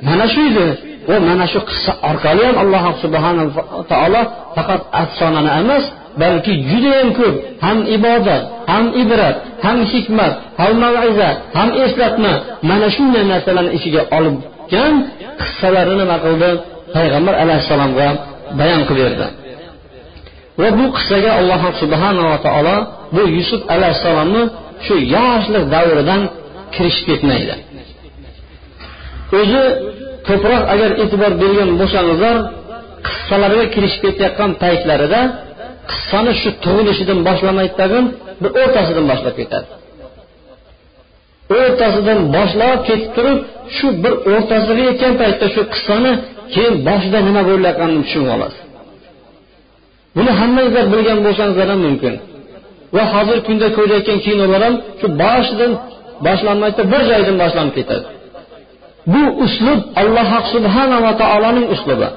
Mana 0.09 0.27
shu 0.33 0.41
edi. 0.51 0.67
Va 1.09 1.17
mana 1.29 1.45
shu 1.53 1.61
qissa 1.69 1.93
orqali 2.11 2.43
ham 2.49 2.57
alloh 2.65 2.85
subhanava 3.05 3.63
taolo 3.93 4.23
faqat 4.57 4.83
afsonani 5.03 5.51
emas 5.61 5.85
balki 6.23 6.53
judayam 6.71 7.09
ko'p. 7.19 7.35
Ham 7.65 7.79
ibodat 7.97 8.43
ham 8.73 8.85
ibrat 9.03 9.37
ham 9.67 9.79
hikmat 9.93 10.33
ham 10.61 10.73
maiza 10.83 11.29
ham 11.59 11.69
eslatma. 11.85 12.33
Mana 12.71 12.87
shunday 12.97 13.25
narsalarni 13.33 13.71
ichiga 13.79 14.03
olibgan 14.17 14.95
qissalarini 15.41 15.97
nima 16.03 16.17
qildi? 16.25 16.51
Payg'ambar 16.97 17.35
alayhissalomga 17.43 18.09
bayon 18.61 18.83
qilib 18.89 19.05
berdi. 19.09 19.27
Va 20.61 20.69
bu 20.79 20.87
qissaga 20.97 21.31
alloh 21.41 21.63
subhanava 21.83 22.37
taolo 22.47 22.77
bu 23.17 23.23
yusuf 23.37 23.61
alayhissalomni 23.75 24.43
shu 24.87 24.95
yoshlik 25.17 25.65
davridan 25.75 26.23
kirishib 26.75 27.05
ketmaydi. 27.11 27.55
O'zi 29.39 29.63
ko'proq 30.29 30.63
agar 30.75 30.91
e'tibor 31.03 31.33
bergan 31.43 31.71
bo'lsangizlar 31.81 32.37
qissalarga 33.07 33.65
kirishib 33.75 34.01
ketayotgan 34.07 34.51
paytlarida 34.63 35.21
qissani 35.91 36.33
shu 36.41 36.49
tug'ilishidan 36.65 37.19
boshlamaydi 37.29 37.75
tag'in 37.81 38.05
bir 38.43 38.51
o'rtasidan 38.61 39.05
boshlab 39.11 39.35
ketadi. 39.41 39.69
O'rtasidan 41.59 42.19
boshlab 42.37 42.79
ketib 42.89 43.11
turib 43.17 43.39
shu 43.77 43.87
bir 44.03 44.15
o'rtasiga 44.33 44.83
yetgan 44.91 45.15
paytda 45.23 45.47
shu 45.55 45.63
qissani 45.75 46.13
keyin 46.55 46.75
boshida 46.89 47.19
nima 47.29 47.43
bo'layotganini 47.49 48.03
tushunib 48.07 48.31
olasiz. 48.37 48.63
Buni 50.17 50.33
hammangizlar 50.41 50.87
bilgan 50.95 51.19
bo'lsangizlar 51.27 51.67
ham 51.73 51.81
mumkin. 51.87 52.15
Va 52.97 53.05
hozirgi 53.15 53.43
kunda 53.49 53.67
ko'rayotgan 53.79 54.19
kinolar 54.27 54.61
ham 54.67 54.75
shu 55.01 55.07
boshidan 55.23 55.73
boshlanmaydi 56.27 56.83
bir 56.93 57.03
joydan 57.11 57.37
boshlanib 57.43 57.75
ketadi. 57.79 58.07
Bu 59.13 59.23
uslub 59.45 59.81
alloh 60.03 60.31
subhanava 60.55 61.11
taoloning 61.23 61.67
uslubi. 61.75 62.09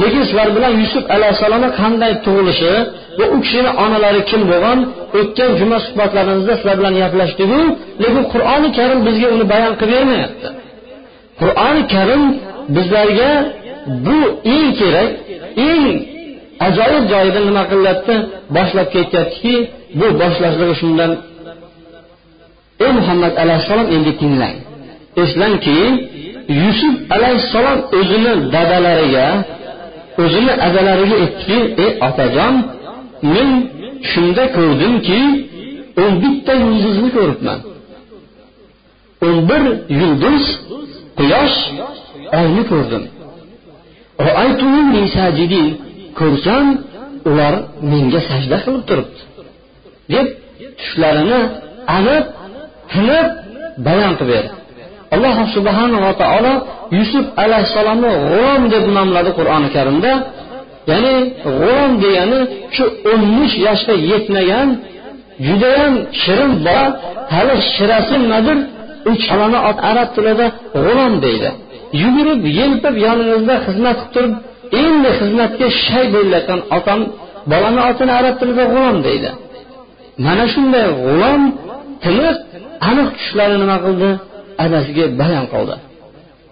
Lekin 0.00 0.22
sizlar 0.28 0.48
bilan 0.56 0.72
yusuf 0.82 1.04
alayhissalomni 1.16 1.70
qanday 1.80 2.12
tug'ilishi 2.24 2.72
va 3.18 3.24
u 3.34 3.36
kishini 3.44 3.70
onalari 3.84 4.20
kim 4.30 4.42
bo'lgan 4.50 4.78
o'tgan 5.18 5.50
juma 5.60 5.78
suhbatlarimizda 5.86 6.52
sizlar 6.58 6.76
bilan 6.80 6.94
gaplashdiku 7.02 7.60
lekin 8.02 8.24
qur'oni 8.32 8.68
karim 8.78 8.98
bizga 9.06 9.28
uni 9.34 9.44
bayon 9.52 9.74
qilib 9.80 9.94
bermayapti. 9.98 10.48
Qur'oni 11.40 11.82
karim 11.94 12.22
bizlarga 12.76 13.30
bu 14.06 14.18
eng 14.54 14.68
kerak 14.80 15.10
eng 15.68 15.84
ajoyib 16.66 17.04
joyida 17.12 17.40
nima 17.48 17.62
qilyapti? 17.72 18.14
Boshlab 18.56 18.88
ketyaptiki 18.94 19.54
bu 19.98 20.06
boshlashligi 20.20 20.74
shundan. 20.82 21.12
Ey 22.84 22.90
muhammad 22.98 23.32
alayhissalom 23.42 23.88
endi 23.96 24.12
tinglang. 24.20 24.56
Eslangki 25.22 25.78
yusuf 26.48 26.94
alayhissalom 27.14 27.78
o'zini 27.98 28.32
dadalariga 28.54 29.26
o'zini 30.22 30.52
adalariga 30.66 31.16
aytdiki 31.24 31.58
ey 31.84 31.90
otajon 32.08 32.54
men 33.34 33.48
shunda 34.10 34.44
ko'rdimki 34.56 35.20
o'n 36.02 36.12
bitta 36.22 36.52
yulduzni 36.64 37.08
ko'ribman. 37.16 37.58
O'n 39.26 39.36
bir 39.48 39.62
yulduz 40.00 40.44
quyosh 41.18 41.58
oyni 42.40 42.62
ko'rdim. 42.72 43.04
Ko'rsam 46.20 46.66
ular 47.30 47.54
menga 47.90 48.20
sajda 48.28 48.56
qilib 48.64 48.84
turibdi. 48.88 49.20
deb 50.12 50.26
tushlarini 50.78 51.40
aniq 51.96 52.24
tiniq 52.92 53.26
bayon 53.86 54.12
qilib 54.20 54.32
berdi. 54.32 54.61
Alloh 55.14 55.36
subhanava 55.56 56.10
taolo 56.22 56.52
yusuf 56.98 57.24
alayhissalomni 57.42 58.10
g'ulom 58.30 58.62
deb 58.74 58.84
nomladi 58.96 59.30
qur'oni 59.38 59.68
karimda. 59.76 60.12
Ya'ni 60.90 61.14
g'ulom 61.44 61.92
degani 62.02 62.40
shu 62.76 62.84
o'n 63.10 63.22
uch 63.42 63.54
yoshga 63.66 63.94
yetmagan 64.10 64.68
judayam 65.46 65.94
shirin 66.22 66.52
bola 66.66 66.84
hali 67.34 67.54
shirasi 67.74 68.14
nimadir 68.24 68.58
uch 69.10 69.20
chalani 69.26 69.58
arab 69.90 70.08
tilida 70.16 70.46
g'ulom 70.84 71.12
deydi. 71.24 71.50
Yugurib 72.02 72.40
yelpib 72.58 72.94
yoningizda 73.06 73.54
xizmat 73.66 73.98
qilib 74.14 74.14
turib 74.14 74.32
endi 74.82 75.10
xizmatga 75.20 75.66
shay 75.84 76.04
bo'layotgan 76.14 76.60
otam 76.76 77.00
bolani 77.52 77.80
otini 77.90 78.12
arab 78.20 78.34
tilida 78.40 78.64
g'ulom 78.72 78.96
deydi. 79.06 79.30
Mana 80.24 80.44
shunday 80.54 80.86
g'ulom 81.04 81.42
tiniq 82.04 82.36
aniq 82.88 83.08
tushlari 83.18 83.56
nima 83.62 83.76
qildi? 83.86 84.10
Adasiga 84.64 85.04
bayon 85.20 85.46
qildi. 85.52 85.76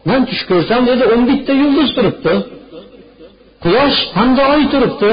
Man 0.08 0.20
tush 0.28 0.42
ko'rsam 0.50 0.80
dedi 0.90 1.04
o'n 1.12 1.22
bitta 1.30 1.52
yulduz 1.62 1.88
turibdi. 1.96 2.34
Quyosh 3.64 3.98
hamda 4.16 4.42
oy 4.54 4.62
turibdi. 4.72 5.10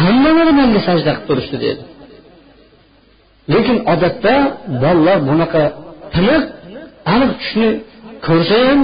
Hammalari 0.00 0.52
manga 0.60 0.80
sajda 0.88 1.10
qilib 1.12 1.26
turishdi 1.28 1.56
dedi. 1.66 1.82
Lekin 3.52 3.76
odatda 3.92 4.34
bolalar 4.82 5.18
bunaqa 5.28 5.62
tiniq 6.14 6.42
aniq 7.14 7.32
tushni 7.40 7.68
ko'rsa 8.26 8.56
ham 8.68 8.80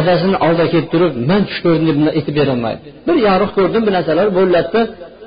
adasini 0.00 0.36
oldiga 0.46 0.66
kelib 0.72 0.88
turib 0.94 1.12
man 1.30 1.42
tush 1.48 1.60
ko'rdim 1.64 1.86
deb 1.90 1.98
aytib 2.18 2.34
berolmaydi. 2.40 2.80
Bir 3.06 3.16
yorug' 3.26 3.52
ko'rdim 3.58 3.82
bir 3.86 3.92
narsalar 3.98 4.26
bo'lyapti 4.38 4.80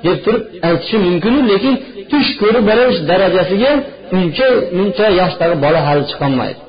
deb 0.06 0.18
turib 0.24 0.42
aytishi 0.68 0.96
mumkinu 1.06 1.38
lekin 1.52 1.74
tush 2.12 2.30
ko'rib 2.42 2.64
berish 2.70 2.98
darajasiga 3.10 3.72
uncha 4.16 4.48
muncha 4.78 5.06
yoshdagi 5.20 5.56
bola 5.64 5.80
hali 5.88 6.02
chiqolmaydi. 6.10 6.60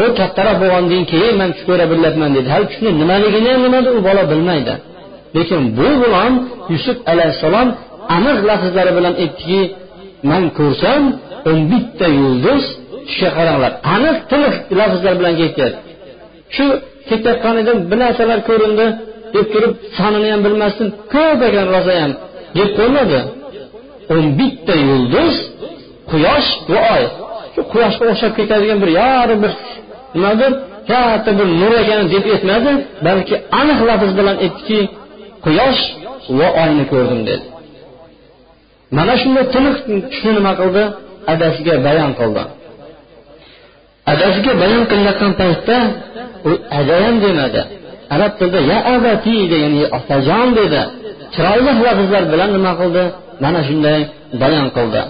U 0.00 0.02
kattaroq 0.18 0.56
bo'lgandan 0.62 1.02
keyin 1.12 1.34
man 1.40 1.50
tush 1.54 1.64
ko'ra 1.68 1.84
bilyapman 1.92 2.30
dedi. 2.36 2.48
Hali 2.54 2.66
tushni 2.70 2.90
nimaligini 3.00 3.48
ham 3.52 3.60
nimada 3.66 3.90
u 3.98 4.00
bola 4.08 4.22
bilmaydi. 4.30 4.74
Lekin 5.36 5.62
bu 5.78 5.88
bilan 6.02 6.32
yusuf 6.72 6.98
alayhissalom 7.12 7.68
aniq 8.16 8.38
lafzlari 8.48 8.92
bilan 8.98 9.14
aytdiki 9.22 9.60
man 10.30 10.44
ko'rsam 10.58 11.02
o'n 11.48 11.58
bitta 11.70 12.06
yulduz 12.20 12.62
tushga 13.06 13.30
qaranglar. 13.38 13.72
Aniq 13.94 14.16
tiniq 14.30 14.54
lafzlar 14.78 15.14
bilan 15.20 15.34
ketyapti 15.40 15.84
shu 16.54 16.66
ketayotgan 17.08 17.56
edim 17.62 17.78
bir 17.90 17.98
narsalar 18.04 18.40
ko'rindi 18.48 18.86
deb 19.34 19.46
turib 19.52 19.72
sonini 19.96 20.28
ham 20.32 20.40
bilmasdim 20.46 20.88
ko'p 21.14 21.40
ekan 21.48 21.66
rosa 21.74 21.92
ham 22.02 22.12
deb 22.58 22.68
qo'ymadi 22.78 23.20
o'n 24.14 24.24
bitta 24.38 24.74
yulduz 24.88 25.34
quyosh 26.10 26.50
va 26.72 26.80
oy. 26.96 27.04
Quyoshga 27.72 28.04
o'xshab 28.12 28.32
ketadigan 28.38 28.78
bir 28.82 28.90
yorug' 29.00 29.40
bir 29.44 29.52
nimadir 30.14 30.52
katta 30.90 31.30
bir 31.38 31.48
nur 31.60 31.72
ekan 31.82 32.02
deb 32.12 32.24
aytmadi 32.34 32.72
balki 33.06 33.34
aniq 33.60 33.78
lafz 33.88 34.10
bilan 34.18 34.36
aytdiki 34.44 34.80
quyosh 35.44 35.82
va 36.38 36.48
oyni 36.62 36.84
ko'rdim 36.92 37.20
dedi. 37.30 37.44
Mana 38.96 39.14
shunday 39.20 39.44
tiniq 39.54 39.76
tushni 40.10 40.32
nima 40.38 40.52
qildi? 40.60 40.82
Adasiga 41.32 41.74
bayon 41.86 42.12
qildi. 42.20 42.42
Adasiga 44.12 44.52
bayon 44.62 44.82
qilayotgan 44.90 45.32
paytda 45.40 45.76
u 46.48 46.50
adayam 46.80 47.16
demadi. 47.24 47.62
Arab 48.14 48.32
tilida 48.38 48.60
ya 48.72 48.78
abati 48.94 49.36
degan 49.52 49.74
otajon 49.98 50.48
dedi. 50.60 50.82
Chiroyli 51.34 51.72
lafzlar 51.86 52.24
bilan 52.32 52.50
nima 52.56 52.72
qildi? 52.80 53.04
Mana 53.44 53.60
shunday 53.68 54.00
bayon 54.42 54.68
qildi. 54.76 55.02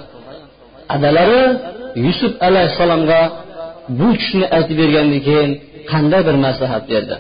Adalari 0.95 1.43
yusuf 2.06 2.34
alayhissalomga 2.48 3.22
bu 4.00 4.08
tushni 4.20 4.46
aytib 4.58 4.78
bergandan 4.82 5.22
keyin 5.28 5.52
qanday 5.92 6.22
bir 6.28 6.36
maslahat 6.46 6.84
berdi 6.94 7.18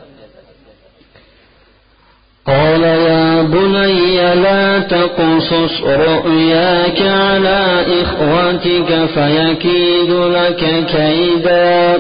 قال 2.49 2.83
يا 2.83 2.95
يا 3.09 3.41
بني 3.41 4.35
لا 4.45 4.79
تقصص 4.79 5.81
رؤياك 5.83 7.01
على 7.01 7.85
إخوتك 8.01 8.89
فيكيد 9.15 10.11
لك 10.37 10.61
كيدا 10.95 11.95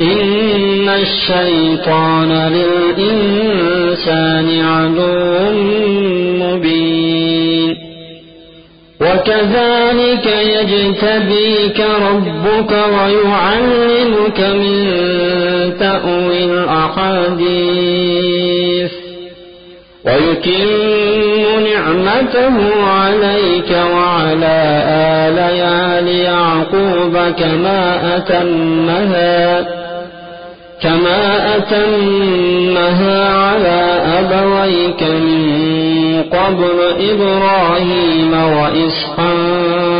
إن 0.00 0.88
الشيطان 0.88 2.30
للإنسان 2.56 4.48
عدو 4.60 5.52
مبين 6.42 7.09
وكذلك 9.01 10.25
يجتبيك 10.25 11.79
ربك 11.79 12.71
ويعلمك 12.71 14.39
من 14.39 14.77
تأوي 15.79 16.39
الأحاديث. 16.45 17.81
ويتم 20.05 21.63
نعمته 21.69 22.55
عليك 22.85 23.71
وعلى 23.93 24.57
آل 24.87 26.07
يعقوب 26.07 27.17
كما 27.39 27.81
أتمها 28.17 29.65
كما 30.81 31.55
أتمها 31.57 33.29
على 33.29 33.81
أبويك 34.19 35.01
من 35.03 35.80
قبل 36.36 36.78
إبراهيم 37.10 38.32
وإسحاق 38.58 39.98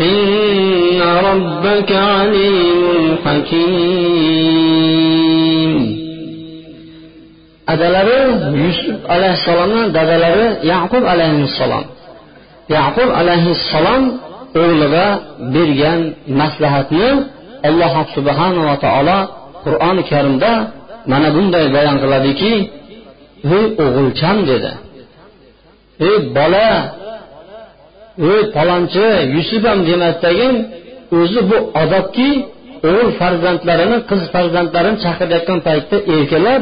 إن 0.00 1.00
ربك 1.28 1.90
عليم 1.92 3.16
حكيم 3.24 4.52
adalari 7.72 8.20
yusuf 8.64 8.98
alayhissalomni 9.14 9.82
dadalari 9.96 10.46
yaqub 10.72 11.04
alayhissalom 11.12 11.84
yaqub 12.76 13.08
alayhissalom 13.20 14.02
o'g'liga 14.62 15.06
bergan 15.54 16.00
maslahatni 16.40 17.08
alloh 17.68 17.94
subhanava 18.16 18.74
taolo 18.84 19.18
qur'oni 19.64 20.02
karimda 20.10 20.52
mana 21.10 21.28
bunday 21.36 21.64
bayon 21.76 21.96
qiladiki 22.02 22.52
ey 23.55 23.65
o'g'ilcham 23.85 24.37
dedi. 24.49 24.71
Ey 26.07 26.17
bola 26.37 26.69
ey 28.29 28.41
palonchi 28.55 29.07
yusufam 29.35 29.79
demasdagin 29.89 30.55
o'zi 31.19 31.41
bu 31.49 31.57
odobki 31.81 32.29
o'g'il 32.89 33.09
farzandlarini 33.19 33.97
qiz 34.09 34.21
farzandlarini 34.33 34.97
chaqirayotgan 35.05 35.59
paytda 35.67 35.97
erkalab 36.15 36.61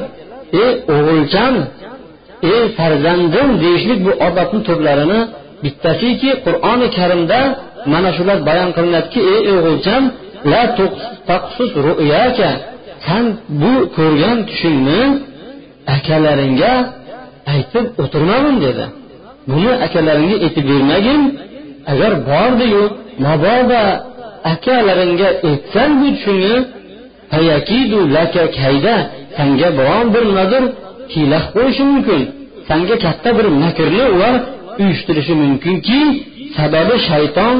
ey 0.63 0.71
o'g'ilcham 0.95 1.55
ey 2.53 2.63
farzandim 2.77 3.49
deyishlik 3.63 3.99
bu 4.07 4.11
odobni 4.27 4.61
turlarini 4.67 5.19
bittasiki 5.63 6.31
qur'oni 6.45 6.87
karimda 6.97 7.39
mana 7.93 8.09
shular 8.17 8.37
bayon 8.49 8.69
qilinadiki 8.77 9.19
ey 9.33 9.41
o'g'ilcham 9.55 10.03
la 10.51 10.63
taqsus 11.29 11.71
ru'yaka 11.87 12.49
san 13.05 13.25
bu 13.61 13.73
ko'rgan 13.97 14.37
tushingni 14.49 15.01
akalaringga 15.95 16.73
aytib 17.53 17.85
o'tirmagin 18.03 18.55
dedi. 18.65 18.85
Buni 19.49 19.71
akalaringga 19.85 20.37
aytib 20.45 20.65
bermagin. 20.71 21.21
Agar 21.91 22.11
bordiyu 22.29 22.83
mabodo 23.25 23.83
akalaringga 24.53 25.29
aytsang 25.49 25.91
bu 25.99 26.07
tushingni 26.15 26.55
fayakidu 27.31 27.99
laka 28.15 28.43
kayda 28.59 28.95
sanga 29.37 29.69
biron 29.77 30.05
bir 30.13 30.23
nimadir 30.29 30.63
hiyla 31.13 31.39
qilib 31.41 31.53
qo'yishi 31.55 31.83
mumkin. 31.91 32.21
Sanga 32.69 32.95
katta 33.05 33.29
bir 33.37 33.45
makrni 33.63 34.03
ular 34.15 34.35
uyushtirishi 34.81 35.33
mumkinki 35.43 35.99
sababi 36.57 36.95
shayton 37.09 37.57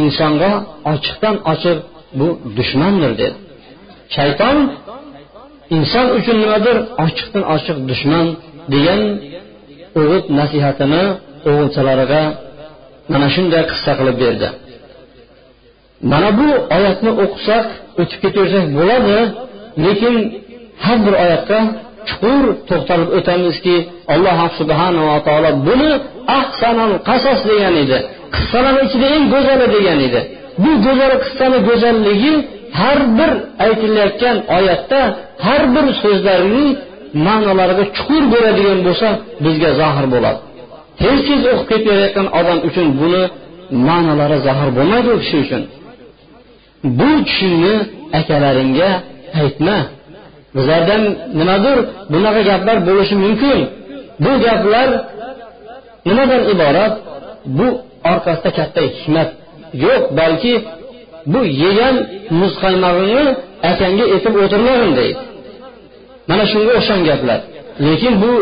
insonga 0.00 0.52
ochiqdan 0.92 1.36
ochiq 1.52 1.78
bu 2.18 2.26
dushmandir 2.56 3.12
dedi. 3.20 3.36
Shayton 4.16 4.56
inson 5.76 6.06
uchun 6.18 6.36
nimadir 6.42 6.76
ochiqdan 7.04 7.44
ochiq 7.54 7.78
dushman 7.90 8.26
degan 8.72 9.00
o'g'it 10.00 10.26
nasihatini 10.38 11.04
o'g'ilchalariga 11.48 12.22
mana 13.12 13.28
shunday 13.34 13.62
qissa 13.70 13.92
qilib 13.98 14.16
berdi. 14.24 14.48
Mana 16.12 16.28
bu 16.40 16.48
oyatni 16.76 17.10
o'qisak 17.24 17.66
o'tib 18.00 18.18
ketaversak 18.24 18.64
bo'ladi 18.78 19.18
lekin 19.84 20.14
har 20.84 20.98
bir 21.06 21.14
oyatga 21.24 21.58
chuqur 22.08 22.44
to'xtalib 22.68 23.08
o'tamizki 23.18 23.76
alloh 24.14 24.38
subhanava 24.58 25.16
taolo 25.26 25.50
buni 25.66 25.90
ahsanal 26.38 26.92
qasos 27.08 27.40
degan 27.50 27.74
edi. 27.84 27.98
Qissalarni 28.34 28.82
ichida 28.88 29.06
eng 29.16 29.26
go'zali 29.34 29.66
degan 29.76 29.98
edi. 30.08 30.20
Bu 30.62 30.70
go'zal 30.86 31.12
qissani 31.24 31.58
go'zalligi 31.68 32.32
har 32.80 32.98
bir 33.18 33.30
aytilayotgan 33.66 34.36
oyatda 34.58 35.00
har 35.46 35.62
bir 35.74 35.86
so'zlarining 36.02 36.70
ma'nolariga 37.26 37.84
chuqur 37.96 38.22
bo'ladigan 38.34 38.78
bo'lsa 38.86 39.08
bizga 39.44 39.70
zohir 39.80 40.06
bo'ladi. 40.14 40.38
Tez 41.00 41.18
tez 41.28 41.42
o'qib 41.52 41.66
ketayotgan 41.70 42.26
odam 42.38 42.58
uchun 42.68 42.86
buni 43.00 43.22
ma'nolari 43.88 44.38
zohir 44.46 44.68
bo'lmaydi 44.76 45.08
u 45.16 45.18
kishi 45.22 45.36
uchun. 45.44 45.62
Bu 46.98 47.10
tushingni 47.26 47.74
akalaringga 48.20 48.90
aytma. 49.40 49.78
Bizlardan 50.56 51.02
nimadir 51.38 51.78
bunaqa 52.12 52.40
gaplar 52.50 52.76
bo'lishi 52.88 53.14
mumkin. 53.24 53.58
Bu 54.24 54.32
gaplar 54.46 54.88
nimadan 56.08 56.42
iborat? 56.52 56.94
Bu 57.58 57.66
orqasida 58.10 58.50
katta 58.58 58.80
hikmat 58.96 59.28
yo'q 59.84 60.02
balki 60.18 60.54
bu 61.32 61.40
yegan 61.62 61.96
muzqaymog'ingni 62.40 63.26
akangga 63.70 64.04
etib 64.16 64.34
o'tirmagin 64.42 64.92
deydi. 65.00 65.20
Mana 66.30 66.44
shunga 66.52 66.72
o'xshagan 66.78 67.02
gaplar. 67.10 67.40
Lekin 67.86 68.14
bu 68.22 68.32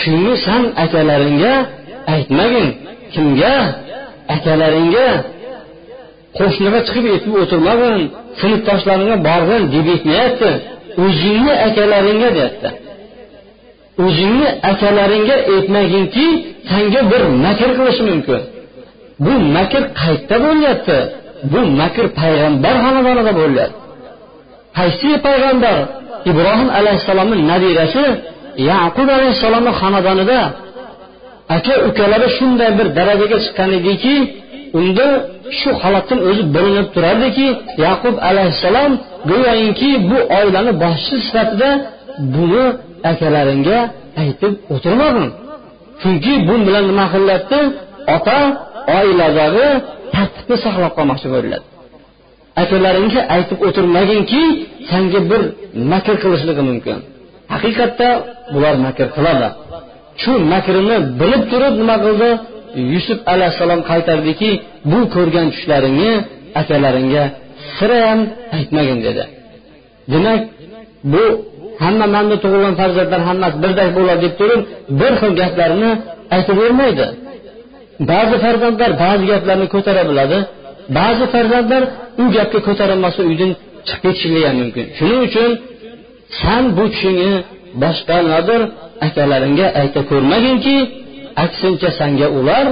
shuni 0.00 0.34
san 0.46 0.62
akalaringga 0.84 1.54
aytmagin. 2.14 2.68
Kimga? 3.14 3.54
Akalaringga. 4.34 5.08
Qo'shniga 6.38 6.80
chiqib 6.86 7.04
aytib 7.14 7.32
o'tirmagin. 7.42 8.00
Sinfdoshlaringga 8.40 9.16
borgin 9.28 9.62
deb 9.74 9.86
aytmayapti. 9.94 10.50
O'zingni 11.04 11.54
akalaringga 11.68 12.28
deyapti. 12.36 12.68
O'zingni 14.04 14.48
akalaringga 14.72 15.36
aytmaginki 15.54 16.26
sanga 16.70 17.00
bir 17.10 17.22
makr 17.44 17.70
qilishi 17.78 18.02
mumkin. 18.10 18.40
Bu 19.24 19.32
makr 19.56 19.82
qayerda 20.00 20.36
bo'lyapti? 20.46 20.98
Bu 21.52 21.60
makr 21.80 22.04
payg'ambar 22.20 22.74
xonadonida 22.84 23.32
bo'lyapti. 23.40 23.78
Qaysi 24.78 25.10
payg'ambar? 25.26 25.78
Ibrohim 26.30 26.68
alayhissalomni 26.78 27.36
nabirasi 27.52 28.04
yaqub 28.70 29.08
alayhissalomni 29.18 29.72
xonadonida 29.80 30.40
aka 31.56 31.74
ukalari 31.88 32.28
shunday 32.38 32.70
bir 32.78 32.86
darajaga 32.98 33.36
chiqqan 33.44 33.70
ediki 33.78 34.14
unda 34.78 35.06
shu 35.58 35.70
holatdan 35.82 36.18
o'zi 36.28 36.42
bilinib 36.54 36.86
turardiki 36.94 37.48
yaqub 37.86 38.14
alayhissalom 38.30 38.92
go'yoki 39.30 39.90
bu 40.10 40.18
oilani 40.38 40.72
boshchisi 40.82 41.16
sifatida 41.26 41.70
buni 42.34 42.64
akalaringga 43.10 43.78
aytib 44.22 44.52
o'tirmadim 44.74 45.26
chunki 46.02 46.32
bu 46.48 46.54
bilan 46.66 46.84
nima 46.90 47.06
qilyapti 47.14 47.60
ota 48.16 48.38
oiladagi 48.98 49.68
tartibni 50.14 50.56
saqlab 50.64 50.92
qolmoqchi 50.98 51.28
bo'ladi 51.34 51.66
akalaringga 52.62 53.20
aytib 53.36 53.58
o'tirmaginki 53.68 54.42
senga 54.90 55.20
bir 55.30 55.42
makr 55.92 56.14
qilishligi 56.22 56.62
mumkin. 56.70 56.98
Haqiqatda 57.54 58.08
bular 58.54 58.74
makr 58.86 59.06
qiladi. 59.16 59.48
Shu 60.22 60.32
makrini 60.52 60.96
bilib 61.20 61.42
turib 61.52 61.74
nima 61.80 61.96
qildi? 62.04 62.30
Yusuf 62.92 63.18
alayhissalom 63.32 63.80
qaytardiki 63.90 64.50
bu 64.90 64.98
ko'rgan 65.14 65.46
tushlaringni 65.54 66.12
akalaringga 66.60 67.24
sirayam 67.76 68.20
aytmagin 68.56 68.98
dedi. 69.06 69.24
Demak 70.12 70.40
bu 71.12 71.24
hamma 71.84 72.06
manda 72.14 72.36
tug'ilgan 72.42 72.74
farzandlar 72.80 73.20
hammasi 73.28 73.56
birdek 73.64 73.88
bo'ladi 73.96 74.20
deb 74.24 74.34
turib 74.40 74.60
bir 75.00 75.12
xil 75.20 75.32
gaplarni 75.40 75.90
aytavermaydi 76.36 77.06
ba'zi 78.10 78.36
farzandlar 78.44 78.90
ba'zi 79.04 79.24
gaplarni 79.32 79.66
ko'tara 79.74 80.02
biladi. 80.10 80.38
Ba'zi 80.98 81.24
farzandlar 81.34 81.82
u 82.22 82.24
gapga 82.36 82.60
ko'tarilmasa 82.68 83.20
uydan 83.30 83.50
chiqib 83.88 84.02
ketishligi 84.04 84.46
ham 84.48 84.56
mumkin. 84.62 84.84
Shuning 84.98 85.20
uchun 85.28 85.50
san 86.40 86.64
bu 86.76 86.84
tushingni 86.92 87.32
boshqa 87.82 88.16
nodir 88.30 88.60
akalaringga 89.06 89.66
ayta 89.80 90.00
ko'rmaginki 90.10 90.76
aksincha 91.44 91.90
sanga 92.00 92.26
ular 92.38 92.66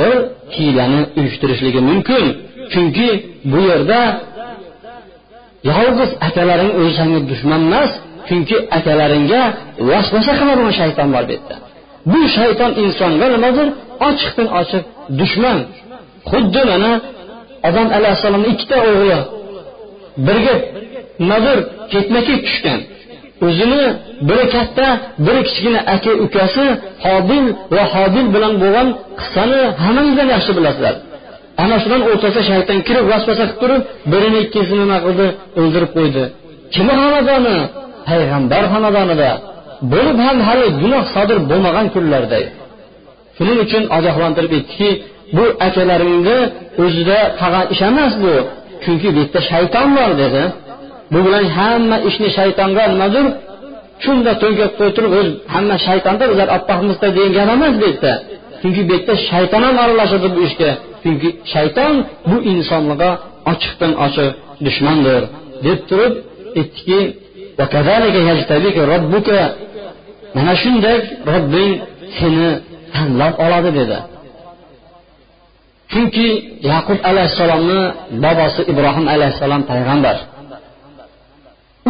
bir 0.00 0.16
hiylani 0.56 1.00
uyushtirishligi 1.18 1.80
mumkin. 1.90 2.24
Chunki 2.72 3.08
bu 3.50 3.58
yerda 3.70 4.00
yolg'iz 5.70 6.10
akalaring 6.28 6.72
o'zi 6.78 6.92
sanga 7.00 7.20
dushman 7.30 7.60
emas 7.68 7.90
chunki 8.28 8.56
akalaringga 8.78 9.42
vasvasa 9.88 10.32
qiladigan 10.38 10.72
shayton 10.80 11.08
bor 11.14 11.24
bu 11.28 11.32
yerda 11.36 11.56
bu 12.12 12.20
shayton 12.36 12.70
insonga 12.84 13.26
nimadir 13.34 13.66
ochiqdan 14.08 14.48
ochiq 14.60 14.82
dushman. 15.20 15.58
Xuddi 16.30 16.62
mana 16.70 16.92
odam 17.68 17.86
alayhissalomni 17.96 18.48
ikkita 18.54 18.76
o'g'li 18.88 19.18
birga 20.26 20.54
nazar 21.30 21.58
ketma 21.92 22.20
ket 22.28 22.40
tushgan. 22.46 22.80
O'zini 23.46 23.82
biri 24.28 24.44
katta 24.54 24.86
biri 25.26 25.40
kichkina 25.48 25.80
aka 25.94 26.12
ukasi 26.24 26.64
hobil 27.06 27.44
va 27.74 27.84
hobil 27.94 28.26
bilan 28.34 28.52
bo'lgan 28.62 28.88
qissani 29.20 29.60
hammangizlar 29.84 30.26
yaxshi 30.34 30.52
bilasizlar. 30.58 30.94
Ana 31.62 31.76
shudan 31.82 32.00
o'rtasida 32.10 32.42
shayton 32.50 32.78
kirib 32.88 33.04
vasvasa 33.12 33.44
qilib 33.44 33.58
turib 33.62 33.82
birini 34.12 34.38
ikkinchisini 34.44 34.80
nima 34.84 34.98
qildi 35.06 35.26
o'ldirib 35.60 35.90
qo'ydi. 35.96 36.22
Kimni 36.74 36.94
xonadoni? 37.00 37.56
Payg'ambar 38.08 38.62
xonadonida. 38.72 39.30
Bo'lib 39.92 40.18
ham 40.26 40.38
hali 40.48 40.66
gunoh 40.82 41.04
sodir 41.14 41.38
bo'lmagan 41.50 41.86
kunlarda 41.94 42.38
shuning 43.36 43.58
uchun 43.64 43.82
ogohlantirib 43.96 44.52
aytdiki 44.58 44.90
bu 45.36 45.44
akalaringni 45.66 46.38
o'zida 46.84 47.18
qolgan 47.40 47.64
ish 47.74 47.82
emas 47.90 48.14
bu. 48.24 48.34
Chunki 48.84 49.08
bu 49.14 49.18
yerda 49.22 49.40
shayton 49.50 49.88
bor 49.96 50.10
dedi. 50.22 50.42
Bu 51.12 51.18
bilan 51.26 51.44
hamma 51.58 51.96
ishni 52.08 52.28
shaytonga 52.38 52.82
nimadir 52.92 53.26
shunda 54.04 54.32
to'nkab 54.42 54.70
qo'yib 54.78 54.94
turib 54.96 55.12
o'zi 55.20 55.32
hamma 55.54 55.76
shaytonda 55.86 56.24
bizlar 56.30 56.48
olib 56.56 57.00
degan 57.18 57.48
emas 57.56 57.74
bu 57.80 57.86
yerda 57.90 58.12
chunki 58.60 58.80
bu 58.88 58.92
yerda 58.96 59.14
shayton 59.30 59.62
ham 59.66 59.76
aralashadi 59.84 60.28
bu 60.36 60.40
ishga. 60.48 60.70
Chunki 61.02 61.28
shayton 61.52 61.94
bu 62.30 62.36
insonlarga 62.52 63.10
ochiqdan 63.52 63.92
ochiq 64.06 64.30
dushmandir 64.66 65.22
deb 65.66 65.78
turib 65.88 66.12
aytdiki 66.60 67.00
mana 70.36 70.52
shunday 70.62 70.96
robbing 71.32 71.72
seni 72.18 72.48
tanlab 72.94 73.34
oladi 73.44 73.70
dedi. 73.78 73.98
Chunki 75.92 76.28
yaqub 76.72 76.98
alayhissalomni 77.10 77.80
bobosi 78.24 78.60
ibrohim 78.72 79.06
alayhissalom 79.14 79.62
payg'ambar. 79.70 80.16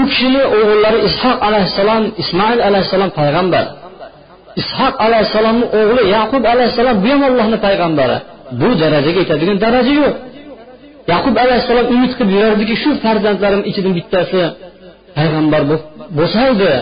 U 0.01 0.03
kishini 0.11 0.43
o'g'illari 0.59 0.99
ishoq 1.09 1.39
alayhissalom 1.49 2.03
ismoil 2.23 2.61
alayhissalom 2.69 3.11
payg'ambar. 3.21 3.65
Ishoq 4.63 4.95
alayhissalomni 5.07 5.67
o'g'li 5.79 6.03
yaqub 6.17 6.43
alayhissalom 6.53 6.97
bu 7.05 7.09
ham 7.15 7.23
allohni 7.31 7.59
payg'ambari. 7.67 8.17
Bu 8.61 8.69
darajaga 8.83 9.19
yetadigan 9.23 9.57
daraja 9.65 9.93
yo'q. 10.03 10.15
Yaqub 11.13 11.35
alayhissalom 11.45 11.87
umid 11.95 12.13
qilib 12.19 12.31
yurardiki 12.37 12.75
shu 12.83 12.91
farzandlarim 13.05 13.63
ichidan 13.71 13.93
bittasi 13.99 14.41
payg'ambar 15.19 15.63
bo'lsa 16.19 16.41
edi 16.53 16.73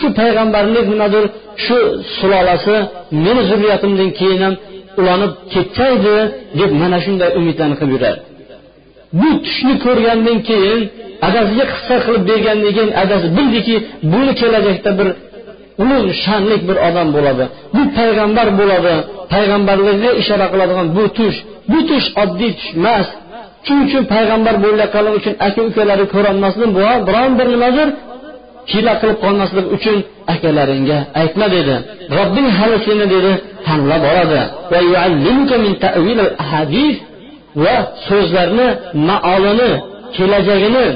shu 0.00 0.06
payg'ambarlik 0.20 0.86
nimadir 0.92 1.24
shu 1.64 1.76
sulolasi 2.18 2.76
meni 3.24 3.42
zurriyatimdan 3.50 4.10
keyin 4.18 4.40
ham 4.46 4.54
ulanib 5.00 5.32
ketsaydi 5.52 6.14
deb 6.60 6.70
mana 6.82 6.98
shunday 7.04 7.30
umidlarni 7.38 7.76
qilib 7.80 7.92
yuradi. 7.96 8.20
Bu 9.20 9.28
tushni 9.44 9.74
ko'rgandan 9.84 10.38
keyin 10.48 10.80
adasiga 11.28 11.64
qissa 11.72 11.96
qilib 12.06 12.22
bergandan 12.30 12.72
keyin 12.76 12.92
adasi 13.02 13.26
bildiki 13.36 13.76
buni 14.12 14.32
kelajakda 14.40 14.90
bir 14.98 15.08
ulug' 15.82 16.10
sha'nli 16.24 16.56
bir 16.68 16.76
odam 16.88 17.08
bo'ladi. 17.16 17.44
Bu 17.74 17.82
payg'ambar 17.98 18.48
bo'ladi. 18.60 18.94
Payg'ambarlikka 19.34 20.10
ishora 20.22 20.46
qiladigan 20.52 20.86
bu 20.96 21.04
tush 21.18 21.38
bu 21.70 21.78
tush 21.88 22.06
oddiy 22.22 22.52
tush 22.58 22.70
emas. 22.80 23.08
Shuning 23.66 23.84
uchun 23.88 24.02
payg'ambar 24.14 24.54
bo'layotganligi 24.64 25.16
uchun 25.20 25.34
aka 25.46 25.60
ukalari 25.68 26.04
ko'rolmasdan 26.14 26.70
bu 26.76 26.82
biron 27.08 27.32
bir 27.38 27.46
nimadir 27.54 27.88
hiyla 28.72 28.92
qilib 29.00 29.18
qolmaslik 29.24 29.66
uchun 29.76 29.96
akalaringga 30.34 30.98
aytma 31.20 31.46
dedi. 31.56 31.76
Robbing 32.18 32.48
hali 32.58 32.76
seni 32.86 33.06
dedi 33.14 33.32
tanlab 33.66 34.02
oladi. 34.10 34.40
Va 37.64 37.76
so'zlarni 38.08 38.68
maolini 39.08 39.70
kelajagini 40.16 40.86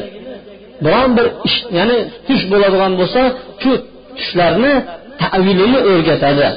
biron 0.84 1.10
bir 1.16 1.26
ish 1.48 1.58
ya'ni 1.78 1.98
tush 2.26 2.44
bo'ladigan 2.52 2.92
bo'lsa 3.00 3.22
shu 3.62 3.72
tushlarni 4.18 4.72
tavilini 5.20 5.80
o'rgatadi. 5.90 6.48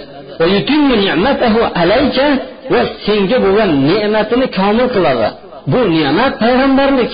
Va 2.74 2.82
senga 3.06 3.38
bo'lgan 3.46 3.70
ne'matini 3.90 4.46
komil 4.58 4.88
qiladi. 4.96 5.28
Bu 5.72 5.80
ne'mat 5.96 6.34
payg'ambarlik. 6.44 7.12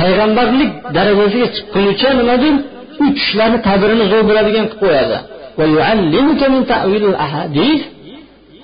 Payg'ambarlik 0.00 0.70
darajasiga 0.96 1.48
chiqqunicha 1.54 2.10
nimadir 2.20 2.54
u 3.02 3.04
tushlarni 3.18 3.58
ta'birini 3.68 4.04
zo'r 4.12 4.22
bo'ladigan 4.30 4.66
qilib 4.72 4.82
qo'yadi. 4.84 5.16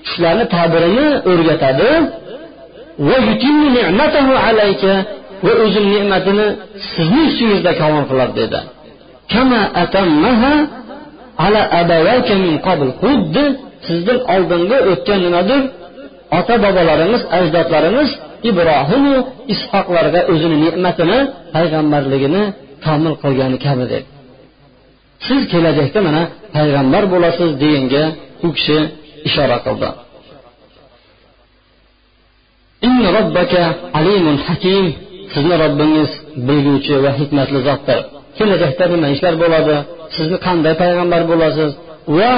Tushlarni 0.05 0.45
ta'birini 0.57 1.07
o'rgatadi. 1.31 1.91
Va 5.47 5.53
o'zini 5.65 5.89
ne'matini 5.97 6.47
sizni 6.93 7.21
ustingizda 7.29 7.73
kamol 7.81 8.05
qiladi 8.11 8.35
dedi. 8.43 8.61
Xuddi 13.03 13.45
sizdan 13.87 14.19
oldingi 14.35 14.79
o'tgan 14.91 15.19
nimadir 15.27 15.63
ota 16.39 16.55
bobolarimiz 16.65 17.23
ajdodlarimiz 17.39 18.09
ibrohimu 18.51 19.15
ishoqlarga 19.55 20.21
o'zini 20.33 20.57
ne'matini 20.65 21.19
payg'ambarligini 21.55 22.43
komil 22.87 23.15
qilgani 23.23 23.59
kabi 23.67 23.85
dedi. 23.93 24.07
Siz 25.27 25.43
kelajakda 25.53 26.01
mana 26.09 26.23
payg'ambar 26.57 27.05
bo'lasiz 27.13 27.51
deganga 27.63 28.05
u 28.47 28.49
kishi 28.57 28.79
ishora 29.29 29.59
qildi. 29.67 29.89
Sizni 35.35 35.55
robbingiz 35.65 36.11
bilguvchi 36.49 36.95
va 37.05 37.11
hikmatli 37.21 37.59
zotdir. 37.69 37.99
Kelajakda 38.39 38.85
nima 38.93 39.09
ishlar 39.15 39.35
bo'ladi? 39.43 39.77
Sizni 40.17 40.39
qanday 40.47 40.75
payg'ambar 40.83 41.23
bo'lasiz? 41.31 41.71
Va 42.19 42.33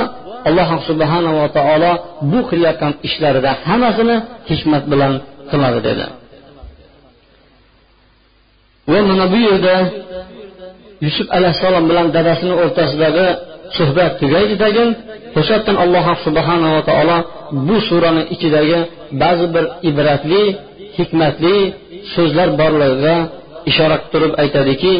alloh 0.49 0.71
subhanava 0.89 1.47
taolo 1.57 1.93
bu 2.31 2.41
qilayotgan 2.51 2.93
ishlarida 3.09 3.51
hammasini 3.69 4.17
hikmat 4.51 4.85
bilan 4.93 5.13
qiladi 5.51 5.81
dedi. 5.89 6.07
Va 8.93 9.01
mana 9.09 9.25
bu 9.33 9.39
yerda 9.49 9.75
yusuf 11.05 11.27
alayhissalom 11.37 11.85
bilan 11.91 12.07
dadasini 12.17 12.55
o'rtasidagi 12.63 13.29
suhbat 13.79 14.13
tugaydi 14.21 14.55
degin 14.65 14.89
o'sha 15.39 15.53
yerdan 15.57 15.77
alloh 15.85 16.07
subhanava 16.27 16.81
taolo 16.89 17.19
bu 17.67 17.77
surani 17.89 18.23
ichidagi 18.35 18.79
ba'zi 19.23 19.47
bir 19.55 19.65
ibratli 19.91 20.43
hikmatli 20.99 21.57
so'zlar 22.15 22.49
borligiga 22.61 23.17
ishora 23.71 23.97
qilib 23.99 24.11
turib 24.13 24.33
aytadiki 24.43 24.93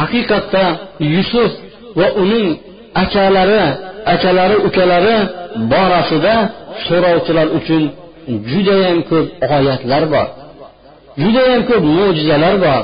haqiqatda 0.00 0.64
yusuf 1.14 1.50
va 1.98 2.06
uning 2.22 2.48
akalari 3.02 3.64
akalari 4.14 4.56
ukalari 4.68 5.16
borasida 5.72 6.34
so'rovchilar 6.86 7.48
uchun 7.58 7.82
judayam 8.50 8.98
ko'p 9.10 9.26
oyatlar 9.56 10.04
bor. 10.12 10.26
Judayam 11.22 11.62
ko'p 11.68 11.82
mo'jizalar 11.96 12.54
bor. 12.64 12.82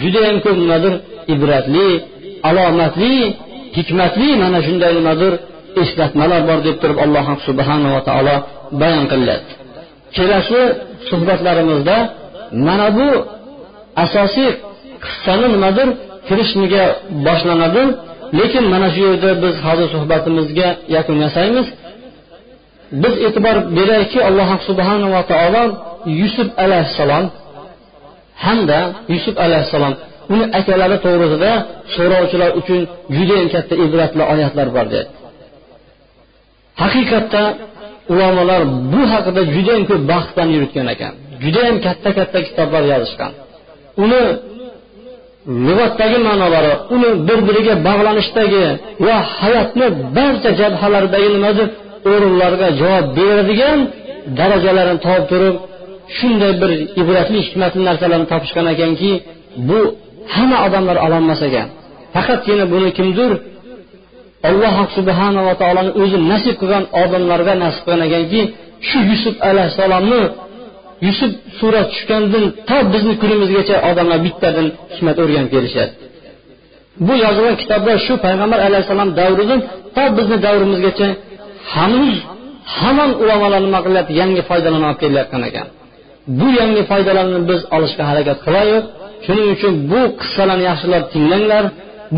Judayam 0.00 0.36
ko'p 0.44 0.56
nimadir 0.62 0.94
ibratli 1.34 1.88
alomatli 2.48 3.14
hikmatli 3.76 4.28
mana 4.42 4.58
shunday 4.66 4.92
nimadir 4.98 5.32
eslatmalar 5.82 6.42
bor 6.48 6.58
deb 6.66 6.76
turib 6.82 6.98
alloh 7.04 7.26
subhanava 7.46 8.00
taolo 8.08 8.36
bayon 8.80 9.04
qilyapti 9.12 9.52
kelasi 10.16 10.60
suhbatlarimizda 11.08 11.96
mana 12.66 12.88
bu 12.96 13.08
asosiy 14.04 14.50
qissani 15.04 15.46
nimadir 15.54 15.88
kirishniga 16.28 16.84
boshlanadi 17.26 17.84
lekin 18.38 18.64
mana 18.72 18.88
shu 18.94 19.00
yerda 19.08 19.30
biz 19.42 19.54
hozir 19.66 19.88
suhbatimizga 19.94 20.68
yakun 20.96 21.16
yasaymiz 21.24 21.66
biz 23.02 23.14
e'tibor 23.26 23.56
beraylikki 23.76 24.20
alloh 24.28 24.48
subhanava 24.68 25.20
taolo 25.32 25.62
yusuf 26.20 26.48
alayhissalom 26.64 27.24
hamda 28.44 28.78
yusuf 29.14 29.36
alayhissalom 29.46 29.94
uni 30.32 30.44
akalari 30.58 30.96
to'g'risida 31.04 31.52
so'rovchilar 31.94 32.50
uchun 32.60 32.80
judayam 33.16 33.48
katta 33.54 33.74
ibratli 33.86 34.22
oyatlar 34.32 34.68
bor 34.76 34.86
dedi. 34.94 35.08
Haqiqatda 36.82 37.42
ulamolar 38.12 38.62
bu 38.92 39.00
haqida 39.12 39.42
judayam 39.54 39.84
ko'p 39.90 40.02
bahsdan 40.12 40.48
yuritgan 40.54 40.86
ekan. 40.94 41.12
Judayam 41.44 41.76
katta 41.86 42.10
katta 42.18 42.38
kitoblar 42.46 42.82
yozishgan. 42.92 43.32
Uni 44.04 44.22
lug'atdagi 45.66 46.18
ma'nolari 46.28 46.72
uni 46.94 47.10
bir 47.28 47.38
biriga 47.48 47.74
bog'lanishdagi 47.88 48.64
va 49.06 49.16
hayotni 49.38 49.86
barcha 50.16 50.50
jabhalaridagi 50.60 51.28
nimadir 51.36 51.66
o'rinlarga 52.10 52.68
javob 52.80 53.06
beradigan 53.18 53.78
darajalarini 54.38 55.00
topib 55.06 55.24
turib 55.32 55.56
shunday 56.18 56.52
bir 56.62 56.70
ibratli 57.02 57.38
hikmatli 57.46 57.80
narsalarni 57.88 58.26
topishgan 58.32 58.66
ekanki 58.74 59.12
bu 59.68 59.80
hamma 60.34 60.58
odamlar 60.66 60.96
ololmas 61.06 61.40
ekan. 61.48 61.68
Faqatgina 62.14 62.64
buni 62.74 62.90
kimdir 62.98 63.30
alloh 64.48 64.76
subhanava 64.96 65.52
taoloni 65.62 65.92
o'zi 66.02 66.18
nasib 66.32 66.54
qilgan 66.60 66.84
odamlarga 67.02 67.54
nasib 67.64 67.82
qilgan 67.86 68.02
ekanki 68.08 68.40
shu 68.88 68.98
yusuf 69.10 69.34
alayhissalomni 69.48 70.22
yusuf 71.06 71.30
surat 71.58 71.86
tushgandan 71.92 72.44
to 72.68 72.78
bizni 72.92 73.14
kunimizgacha 73.22 73.76
odamlar 73.90 74.18
bittadan 74.26 74.66
hikmat 74.92 75.16
o'rganib 75.22 75.50
kelishadi 75.54 75.92
bu 77.06 77.14
yozilgan 77.24 77.56
kitoblar 77.62 77.96
shu 78.06 78.14
payg'ambar 78.26 78.60
alayhissalom 78.68 79.10
davridan 79.20 79.60
to 79.96 80.04
bizni 80.16 80.36
davrimizgacha 80.46 81.08
hanuz 81.74 82.14
hamon 82.78 83.10
ulamolar 83.22 83.60
nima 83.66 83.80
qilyapti 83.86 84.12
yangi 84.22 84.42
foydalarni 84.50 84.86
olib 84.90 84.98
kelayotgan 85.02 85.42
ekan. 85.48 85.66
Bu 86.38 86.46
yangi 86.60 86.82
foydalarni 86.90 87.40
biz 87.50 87.60
olishga 87.76 88.04
harakat 88.10 88.38
qilaylik 88.46 88.84
shuning 89.24 89.48
uchun 89.54 89.72
bu 89.90 90.00
qissalarni 90.20 90.64
yaxshilab 90.70 91.04
tinglanglar. 91.12 91.64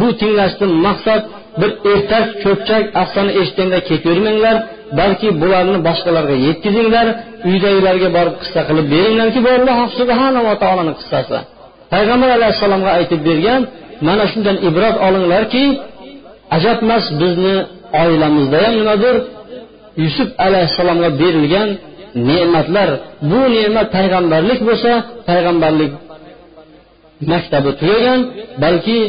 Bu 0.01 0.09
tinglashdan 0.21 0.73
maqsad 0.87 1.23
bir 1.61 1.71
ertak 1.93 2.27
cho'pchak 2.43 2.85
afsona 3.03 3.33
eshitganda 3.41 3.79
ketavermanglar 3.89 4.57
balki 4.99 5.29
bularni 5.43 5.79
boshqalarga 5.89 6.37
yetkazinglar 6.47 7.07
uydagilarga 7.49 8.09
borib 8.17 8.35
qissa 8.43 8.61
qilib 8.69 8.87
beringlarki 8.95 9.41
bu 9.47 9.51
alloh 9.59 9.79
subhanava 9.99 10.53
taoloni 10.63 10.93
qissasi. 11.01 11.39
Payg'ambar 11.93 12.31
alayhissalomga 12.39 12.91
aytib 12.99 13.21
bergan 13.29 13.61
mana 14.07 14.25
shundan 14.33 14.57
ibrat 14.69 14.97
olinglarki 15.07 15.65
ajabmas 16.57 17.05
bizni 17.21 17.57
oilamizda 18.03 18.59
ham 18.65 18.75
nimadir 18.81 19.15
yusuf 20.03 20.29
alayhissalomga 20.47 21.11
berilgan 21.21 21.69
ne'matlar 22.29 22.89
bu 23.31 23.41
ne'mat 23.57 23.87
payg'ambarlik 23.97 24.61
bo'lsa 24.69 24.93
payg'ambarlik 25.29 25.93
maktabi 27.33 27.71
tugagan 27.81 28.21
balki 28.63 29.01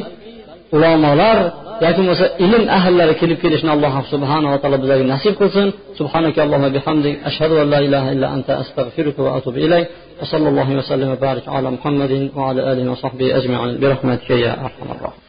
ulamolar 0.75 1.37
yoki 1.83 1.99
bo'lmasa 1.99 2.25
ilm 2.45 2.63
ahllari 2.77 3.13
kelib 3.21 3.37
kelishini 3.43 3.71
alloh 3.75 3.93
subhanava 4.13 4.57
taolo 4.61 4.77
bizlarga 4.83 5.05
nasib 5.13 5.33
qilsin. 5.41 5.67
Subhanaka 5.99 6.39
allohumma 6.45 6.69
bihamdik 6.77 7.13
ashhadu 7.29 7.55
an 7.63 7.67
la 7.73 7.79
ilaha 7.87 8.07
illa 8.15 8.27
anta 8.35 8.53
astag'firuka 8.63 9.19
va 9.25 9.31
atubu 9.37 9.57
ilayk. 9.65 9.85
Va 10.19 10.25
sallallohu 10.31 10.71
vasallam 10.79 11.07
va 11.13 11.19
barik 11.27 11.45
ala 11.55 11.67
muhammadin 11.77 12.21
va 12.37 12.43
ala 12.49 12.61
alihi 12.71 12.87
va 12.93 12.97
sahbihi 13.05 13.31
ajma'in. 13.39 13.73
Bi 13.81 13.85
rahmatika 13.93 14.35
ya 14.45 14.51
arhamar 14.67 14.99
rohim 15.05 15.24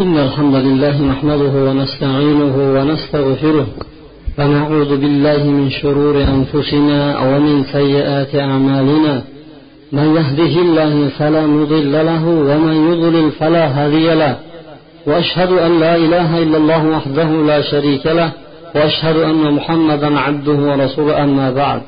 إن 0.00 0.18
الحمد 0.18 0.54
لله 0.54 1.02
نحمده 1.02 1.54
ونستعينه 1.68 2.56
ونستغفره 2.76 3.66
ونعوذ 4.38 4.96
بالله 4.96 5.44
من 5.44 5.70
شرور 5.70 6.16
أنفسنا 6.36 7.18
ومن 7.20 7.64
سيئات 7.72 8.34
أعمالنا. 8.34 9.22
من 9.92 10.06
يهده 10.18 10.54
الله 10.66 11.08
فلا 11.18 11.46
مضل 11.46 11.92
له 11.92 12.24
ومن 12.28 12.76
يضلل 12.90 13.30
فلا 13.30 13.64
هادي 13.76 14.14
له. 14.14 14.36
وأشهد 15.06 15.52
أن 15.52 15.80
لا 15.80 15.96
إله 15.96 16.42
إلا 16.42 16.56
الله 16.56 16.82
وحده 16.96 17.30
لا 17.50 17.62
شريك 17.70 18.06
له. 18.06 18.30
وأشهد 18.74 19.16
أن 19.16 19.52
محمدا 19.52 20.18
عبده 20.18 20.58
ورسوله 20.68 21.24
أما 21.24 21.50
بعد. 21.50 21.80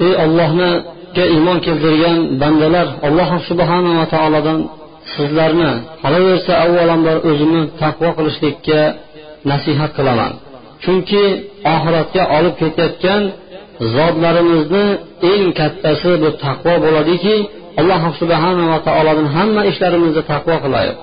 Ey 0.00 0.12
ollohniga 0.24 1.24
iymon 1.34 1.58
keltirgan 1.66 2.18
bandalar 2.40 2.88
alloh 3.08 3.30
subhanava 3.48 4.04
taolodan 4.14 4.58
sizlarni 5.14 5.70
qolaversa 6.02 6.52
avvalambor 6.64 7.16
o'zimni 7.30 7.62
taqvo 7.82 8.08
qilishlikka 8.18 8.80
nasihat 9.50 9.90
qilaman. 9.98 10.32
Chunki 10.82 11.24
oxiratga 11.74 12.22
olib 12.36 12.54
ketayotgan 12.60 13.22
zotlarimizni 13.94 14.84
eng 15.32 15.44
kattasi 15.60 16.12
bu 16.22 16.28
taqvo 16.44 16.74
bo'ladiki 16.84 17.36
alloh 17.80 18.02
subhanava 18.20 18.78
taolodan 18.86 19.28
hamma 19.36 19.62
ishlarimizni 19.70 20.22
taqvo 20.32 20.56
qilaylik. 20.64 20.98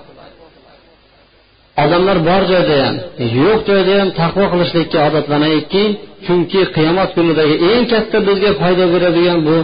Odamlar 1.84 2.18
bor 2.30 2.42
joyda 2.52 2.76
ham 2.84 2.96
yo'q 3.40 3.60
joyda 3.70 3.94
ham 4.00 4.10
taqvo 4.22 4.46
qilishlikka 4.54 4.98
odatlanaylikki 5.08 5.84
chunki 6.26 6.62
qiyomat 6.76 7.10
kunidagi 7.18 7.56
eng 7.72 7.84
katta 7.94 8.18
bizga 8.28 8.52
foyda 8.62 8.86
beradigan 8.94 9.40
bu 9.48 9.56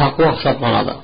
taqvo 0.00 0.26
hisoblanadi. 0.36 0.94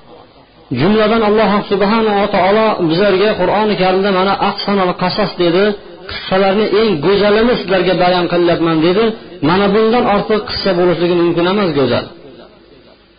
Jumladan 0.80 1.22
alloh 1.28 1.50
subhanava 1.70 2.24
taolo 2.36 2.66
bizlarga 2.90 3.30
qur'oni 3.40 3.74
karimda 3.82 4.10
mana 4.18 4.34
ahsanal 4.48 4.92
qasos 5.02 5.30
dedi. 5.42 5.64
Qissalarni 6.10 6.66
eng 6.80 6.90
go'zalini 7.06 7.54
sizlarga 7.60 7.94
bayon 8.02 8.24
qilyapman 8.32 8.76
dedi. 8.86 9.04
Mana 9.48 9.66
bundan 9.74 10.04
ortiq 10.14 10.40
qissa 10.50 10.70
bo'lishligi 10.78 11.14
mumkin 11.22 11.44
emas 11.52 11.70
go'zal. 11.78 12.04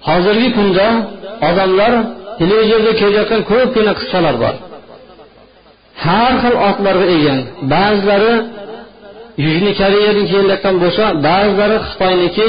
Hozirgi 0.08 0.50
kunda 0.58 0.88
odamlar 1.50 1.94
televizorda 2.40 2.92
kelayotgan 3.02 3.42
ko'pgina 3.52 3.94
qissalar 4.00 4.36
bor. 4.44 4.56
Har 6.06 6.34
xil 6.42 6.56
otlarga 6.70 7.08
ega. 7.18 7.36
Ba'zilari 7.74 8.34
yuzni 9.46 9.72
koreyadan 9.82 10.26
kelayotgan 10.32 10.76
bo'lsa 10.84 11.04
ba'zilari 11.28 11.78
xitoyniki 11.88 12.48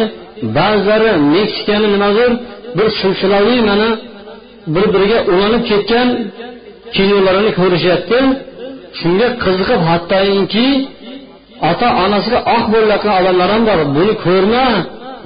ba'zilari 0.58 1.10
meksikani 1.34 1.88
nimadir 1.94 2.30
bir 2.76 2.88
silsilaviy 3.00 3.60
mana 3.70 3.88
bir 4.74 4.86
biriga 4.94 5.18
ulanib 5.32 5.62
ketgan 5.70 6.08
kinolarini 6.96 7.50
ko'rishyapti. 7.60 8.18
Shunga 9.00 9.28
qiziqib 9.44 9.80
hattoki 9.90 10.68
ota 11.70 11.88
onasiga 12.04 12.38
oq 12.56 12.64
bo'layotgan 12.74 13.14
odamlar 13.20 13.48
ham 13.54 13.62
bor. 13.68 13.78
Buni 13.96 14.14
ko'rma 14.26 14.64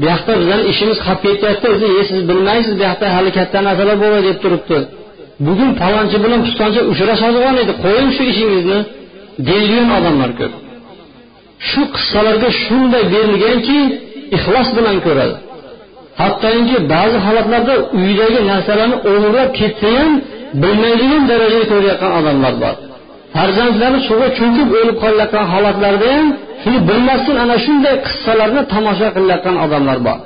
bu 0.00 0.05
yoqda 0.11 0.33
bizani 0.40 0.62
ishimiz 0.72 0.98
qolib 1.07 1.20
ketyapti. 1.26 1.66
O'zi 1.74 1.87
e 2.00 2.02
siz 2.11 2.20
bilmaysiz 2.31 2.72
bu 2.78 2.83
yoqda 2.88 3.07
hali 3.16 3.31
katta 3.38 3.59
narsalar 3.66 3.96
bo'ladi 4.05 4.24
deb 4.31 4.38
turibdi. 4.44 4.78
Bugun 5.46 5.70
palonchi 5.81 6.16
bilan 6.24 6.40
pistonchi 6.46 6.81
uchrashadigan 6.92 7.57
edi. 7.62 7.72
Qo'ying 7.85 8.11
shu 8.16 8.22
ishingizni 8.33 8.78
deydigan 9.48 9.88
odamlar 9.98 10.31
ko'p. 10.40 10.52
Shu 11.68 11.83
qissalarga 11.94 12.48
shunday 12.64 13.05
berilganki 13.14 13.78
ixlos 14.37 14.68
bilan 14.78 14.96
ko'radi. 15.07 15.37
Hattoki 16.20 16.77
ba'zi 16.92 17.18
holatlarda 17.27 17.75
uydagi 18.01 18.40
narsalarni 18.51 18.96
o'g'irlab 19.11 19.51
ketsa 19.61 19.88
ham 19.98 20.11
bilmaydigan 20.62 21.22
darajada 21.31 21.64
ko'rayotgan 21.72 22.12
odamlar 22.20 22.55
bor 22.62 22.75
farzandlari 23.35 23.98
suvga 24.09 24.29
cho'kib 24.38 24.68
o'lib 24.81 24.96
qolayotgan 25.05 25.46
holatlarda 25.55 26.07
ham 26.16 26.27
shuni 26.62 26.79
bilmasdan 26.88 27.37
ana 27.44 27.57
shunday 27.66 27.94
qissalarni 28.07 28.62
tomosha 28.72 29.09
qilayotgan 29.16 29.57
odamlar 29.64 29.98
bor 30.07 30.18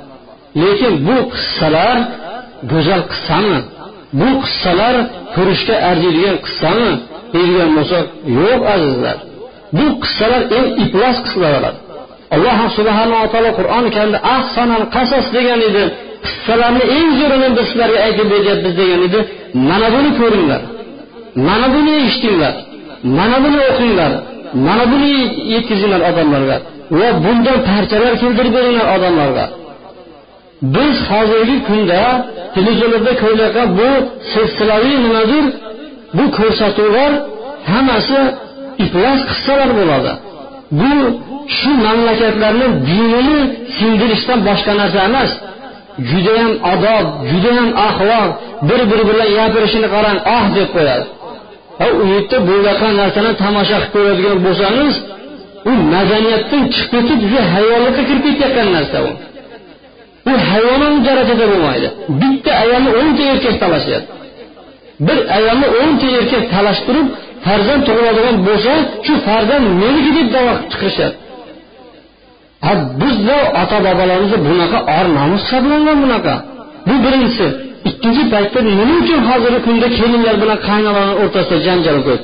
lekin 0.61 0.93
bu 1.07 1.17
qissalar 1.35 1.97
go'zal 2.71 3.01
qissami 3.11 3.57
bu 4.19 4.29
qissalar 4.43 4.95
ko'rishga 5.35 5.75
arziydigan 5.89 6.37
qissami 6.45 6.89
deydigan 7.33 7.69
bo'lsak 7.77 8.05
yo'q 8.39 8.61
azizlar 8.75 9.17
bu 9.77 9.85
qissalar 10.03 10.41
eng 10.57 10.67
iflos 10.83 11.17
qissalar 11.25 11.73
alloh 12.35 12.59
subhanava 12.77 13.27
taolo 13.33 13.51
qur'oni 13.59 13.89
karimda 13.95 14.19
ahsanal 14.35 14.83
qasos 14.95 15.25
degan 15.35 15.59
edi. 15.69 15.83
Qissalarni 16.25 16.83
eng 16.97 17.09
zo'rini 17.19 17.47
biz 17.57 17.65
sizlarga 17.71 17.99
aytib 18.07 18.27
beryapmiz 18.33 18.73
degan 18.81 19.01
edi. 19.07 19.19
Mana 19.69 19.87
buni 19.95 20.09
ko'ringlar. 20.21 20.61
Mana 21.47 21.67
buni 21.75 21.93
eshitinglar. 22.05 22.53
Mana 23.17 23.37
buni 23.43 23.59
o'qinglar. 23.69 24.11
Mana 24.67 24.83
buni 24.91 25.09
yetkazinglar 25.53 26.01
odamlarga. 26.09 26.57
Va 26.99 27.09
bundan 27.23 27.57
parchalar 27.69 28.13
keltirib 28.21 28.53
beringlar 28.57 28.87
odamlarga. 28.95 29.45
Biz 30.75 30.95
hozirgi 31.09 31.57
kunda 31.67 32.01
televizorlarda 32.55 33.13
ko'rayotgan 33.23 33.67
bu 33.79 33.89
silsilaviy 34.31 34.97
nimadir 35.05 35.45
bu 36.17 36.25
ko'rsatuvlar 36.37 37.11
hammasi 37.71 38.19
iflos 38.83 39.19
qissalar 39.29 39.69
bo'ladi. 39.79 40.11
Bu 40.71 40.93
shu 41.57 41.69
mamlakatlarni 41.85 42.67
dinini 42.87 43.39
singdirishdan 43.77 44.39
boshqa 44.47 44.73
narsa 44.81 44.99
emas. 45.09 45.31
Judayam 46.09 46.53
odob 46.73 47.05
judayam 47.29 47.69
axloq 47.87 48.29
bir 48.69 48.79
biri 48.89 49.03
bilan 49.09 49.29
gapirishini 49.37 49.87
qarang 49.95 50.17
oh 50.35 50.45
deb 50.57 50.69
qo'yadi. 50.75 51.05
U 51.85 51.87
yerda 52.13 52.37
bo'layotgan 52.49 52.93
narsani 53.01 53.31
tomosha 53.43 53.77
qilib 53.79 53.91
ko'radigan 53.95 54.37
bo'lsangiz 54.45 54.93
u 55.69 55.71
madaniyatdan 55.93 56.63
chiqib 56.75 56.89
ketib 56.93 57.19
juda 57.23 57.41
hayvonlikqa 57.53 58.03
kirib 58.09 58.23
ketayotgan 58.27 58.67
narsa 58.77 58.97
u 59.07 59.09
u 60.31 60.33
hayvonon 60.49 60.95
darajada 61.07 61.45
bo'lmaydi. 61.51 61.87
Bitta 62.21 62.51
ayolni 62.63 62.91
o'nta 62.99 63.23
erkak 63.33 63.55
talashyapti 63.63 64.17
bir 64.99 65.17
ayolni 65.37 65.67
o'nta 65.81 66.07
erkak 66.19 66.43
talashtirib 66.53 67.07
farzand 67.45 67.81
tug'iladigan 67.87 68.35
bo'lsa 68.47 68.73
shu 69.05 69.13
farzand 69.27 69.65
meniki 69.81 70.11
deb 70.17 70.27
davo 70.35 70.53
chiqarishadi 70.71 71.15
ha 72.65 72.73
bizni 73.01 73.37
ota 73.61 73.77
bobolarimiz 73.87 74.33
bunaqa 74.47 74.79
or 74.97 75.05
nomus 75.17 75.41
hisoblangan 75.45 75.97
bunaqa. 76.03 76.35
Bu 76.87 76.95
birinchisi. 77.03 77.47
Ikkinchi 77.89 78.23
paytda 78.33 78.59
nima 78.69 78.83
uchun 79.01 79.19
hozirgi 79.29 79.59
kunda 79.67 79.87
kelinlar 79.97 80.35
bilan 80.41 80.57
qaynonalar 80.67 81.15
o'rtasida 81.23 81.57
janjal 81.67 81.97
ko'p? 82.07 82.21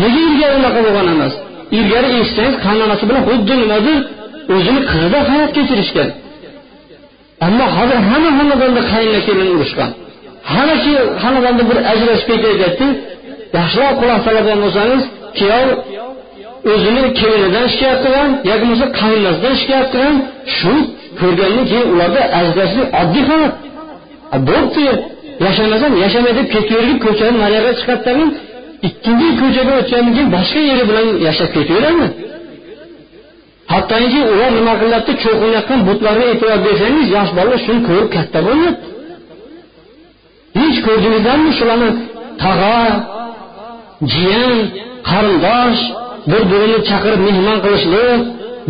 Nega 0.00 0.20
ilgari 0.28 0.54
unaqa 0.60 0.80
bo'lgan 0.86 1.06
emas? 1.14 1.34
Ilgari 1.78 2.08
eshitsangiz 2.20 2.56
qaynonasi 2.66 3.04
bilan 3.08 3.22
xuddi 3.28 3.54
nimadir 3.62 3.98
o'zini 4.54 4.80
qizidek 4.90 5.24
hayot 5.32 5.50
kechirishgan. 5.56 6.08
Ammo 7.46 7.66
hozir 7.76 7.98
hamma 8.10 8.30
xonadonda 8.38 8.80
qaynona 8.92 9.20
kelin 9.26 9.48
urushgan. 9.54 9.90
Hamma 10.52 10.74
xonadonda 11.22 11.62
bir 11.70 11.78
ajrashib 11.92 12.26
ketayapti. 12.30 12.86
Yaxshiroq 13.56 13.94
quloq 14.00 14.20
solib 14.26 14.46
bo'lsangiz 14.64 15.02
kuyov 15.38 15.68
o'zini 16.72 17.02
kelinidan 17.20 17.66
shikoyat 17.72 17.98
qilgan 18.04 18.30
yoki 18.50 18.62
bo'lmasa 18.62 18.86
qaynonasidan 19.00 19.54
shikoyat 19.60 19.86
qilgan 19.92 20.16
shu 20.56 20.74
ko'rgandan 21.20 21.64
keyin 21.70 21.86
ularda 21.94 22.22
ajrashishlik 22.40 22.88
oddiy 23.00 23.24
holat 23.30 23.54
bo'pti 24.48 24.84
yashamasam 25.46 25.92
yashamay 26.04 26.32
deb 26.38 26.46
ketaverib 26.54 26.98
ko'chani 27.06 27.36
naryoqqa 27.44 27.72
chiqadi 27.80 28.02
tag'in 28.08 28.28
ikkinchi 28.88 29.28
ko'chaga 29.40 29.72
o'tgandan 29.80 30.12
keyin 30.16 30.30
boshqa 30.36 30.60
yeri 30.70 30.84
bilan 30.90 31.06
yashab 31.26 31.50
ketaveradi 31.56 32.06
hattoki 33.72 34.20
ular 34.32 34.50
nima 34.58 34.74
qilyapti 34.82 35.12
cho'qinayotgan 35.24 35.80
butlarga 35.88 36.24
e'tibor 36.32 36.58
bersangiz 36.66 37.06
yosh 37.16 37.30
bola 37.38 37.56
shuni 37.64 37.80
ko'rib 37.88 38.08
katta 38.16 38.38
bo'lyapti 38.48 38.86
hech 40.60 40.78
ko'rdingizlarmi 40.86 41.50
shularni 41.58 41.90
tog'a 42.42 42.76
jiyan 44.12 44.56
qarindosh 45.10 45.80
bir 46.30 46.42
birini 46.50 46.78
chaqirib 46.88 47.20
mehmon 47.28 47.58
qilishlik 47.64 48.20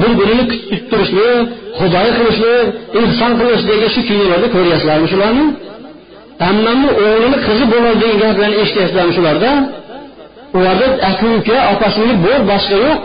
bir 0.00 0.10
birini 0.18 0.44
kutib 0.50 0.82
turishlik 0.90 1.38
xudoyi 1.78 2.10
qilishlik 2.18 2.66
ehson 3.00 3.32
qilishlik 3.40 3.80
shu 3.94 4.00
kinolarda 4.08 4.48
ko'ryapsizlarmi 4.54 5.08
shularni? 5.12 5.44
Ammamni 6.48 6.90
o'g'lini 7.04 7.38
qizi 7.46 7.64
bo'ladi 7.72 7.98
degan 8.02 8.18
gaplarni 8.22 8.56
eshityapsizlarmi 8.62 9.12
shularda? 9.18 9.50
Ularda 10.56 10.86
aka 11.10 11.26
uka 11.38 11.56
opa 11.72 11.88
singil 11.96 12.16
bo'l 12.26 12.42
boshqa 12.50 12.76
yo'q. 12.86 13.00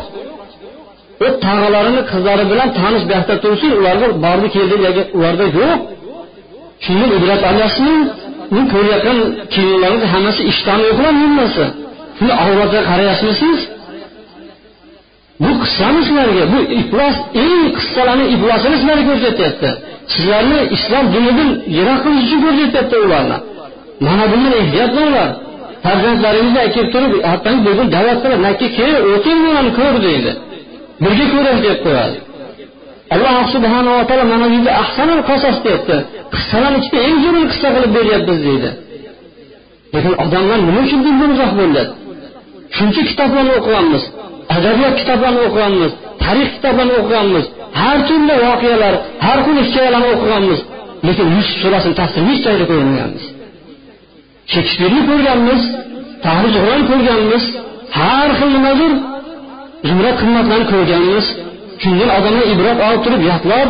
U 1.26 1.28
tog'alarini 1.46 2.02
qizlari 2.12 2.46
bilan 2.52 2.70
tanish 2.80 3.04
bu 3.12 3.36
tursin 3.44 3.72
ularda 3.80 4.08
bordi 4.26 4.48
keldi 4.56 4.76
yoki 4.86 5.04
ularda 5.18 5.46
yo'q. 5.60 5.78
Shundan 6.86 7.10
ibrat 7.18 7.42
olyapsizmi? 7.50 7.98
Bu 8.54 8.62
ko'rayotgan 8.74 9.18
kinolarni 9.54 10.06
hammasi 10.14 10.42
ishton 10.52 10.80
yo'qlar 10.88 11.14
hammasi. 11.24 11.66
Shuni 12.18 12.34
avratga 12.44 12.82
qarayapsizmisiz 12.90 13.60
bu 15.44 15.52
qissami 15.62 16.02
sizlarga? 16.08 16.44
Bu 16.54 16.60
iflos 16.80 17.18
eng 17.44 17.64
qissalarni 17.78 18.26
iflosini 18.36 18.76
sizlarga 18.82 19.04
ko'rsatyapti. 19.10 19.70
Sizlarni 20.14 20.60
islom 20.76 21.06
dinidan 21.14 21.50
yiroq 21.78 22.00
qilish 22.06 22.24
uchun 22.28 22.40
ko'rsatyapti 22.46 22.96
ularni. 23.06 23.38
Mana 24.06 24.26
bundan 24.32 24.54
ehtiyot 24.62 24.92
bo'linglar. 24.98 25.30
Farzandlaringizni 25.86 26.62
kelib 26.76 26.90
turib 26.94 27.14
otang 27.34 27.58
bugun 27.66 27.88
da'vat 27.96 28.18
qilib 28.24 28.40
naka 28.48 28.68
kel 28.78 28.94
o'ting 29.12 29.40
bularni 29.46 29.72
ko'r 29.80 29.96
deydi. 30.08 30.32
Birga 31.04 31.26
ko'ramiz 31.34 31.62
deb 31.68 31.80
qo'yadi 31.86 32.18
alloh 33.14 33.46
subhanava 33.54 34.02
taolo 34.10 34.24
mana 34.34 34.46
bu 34.52 34.56
yerda 34.58 34.72
ahsanul 34.84 35.22
qasos 35.30 35.58
deyapti. 35.66 35.98
Qissalarni 36.34 36.78
ichida 36.82 37.00
eng 37.08 37.18
zo'rini 37.24 37.48
qissa 37.52 37.68
qilib 37.76 37.92
beryapmiz 37.98 38.40
deydi. 38.48 38.70
Lekin 39.94 40.14
odamlar 40.24 40.60
nima 40.68 40.80
uchun 40.86 41.00
bundan 41.06 41.30
uzoq 41.36 41.52
bo'lyapti 41.60 42.05
shuncha 42.78 43.02
kitoblarni 43.10 43.54
o'qiganmiz 43.60 44.04
adabiyot 44.56 44.96
kitoblarini 45.02 45.42
o'qiganmiz 45.48 45.92
tarix 46.24 46.50
kitoblarini 46.56 46.96
o'qiganmiz 47.02 47.46
har 47.82 47.98
turli 48.08 48.36
voqealar 48.46 48.94
har 49.26 49.40
xil 49.46 49.58
hikoyalarni 49.66 50.10
o'qiganmiz. 50.16 50.60
Lekin 51.08 51.28
yusuf 51.36 51.58
surasini 51.64 51.96
tafsirini 52.02 52.30
hech 52.34 52.42
joyda 52.46 52.66
ko'rmaganmiz 52.72 53.24
shekspirni 54.54 55.02
ko'rganmiz 55.10 55.62
tahri 56.26 56.50
zuhron 56.56 56.82
ko'rganmiz 56.92 57.44
har 58.00 58.30
xil 58.40 58.50
nimadir 58.56 58.94
zumrad 59.88 60.16
qimmatlarni 60.22 60.66
ko'rganmiz. 60.74 61.26
Shundan 61.84 62.10
odamlar 62.18 62.46
ibrat 62.54 62.80
olib 62.88 63.02
turib 63.06 63.22
yodlab 63.30 63.70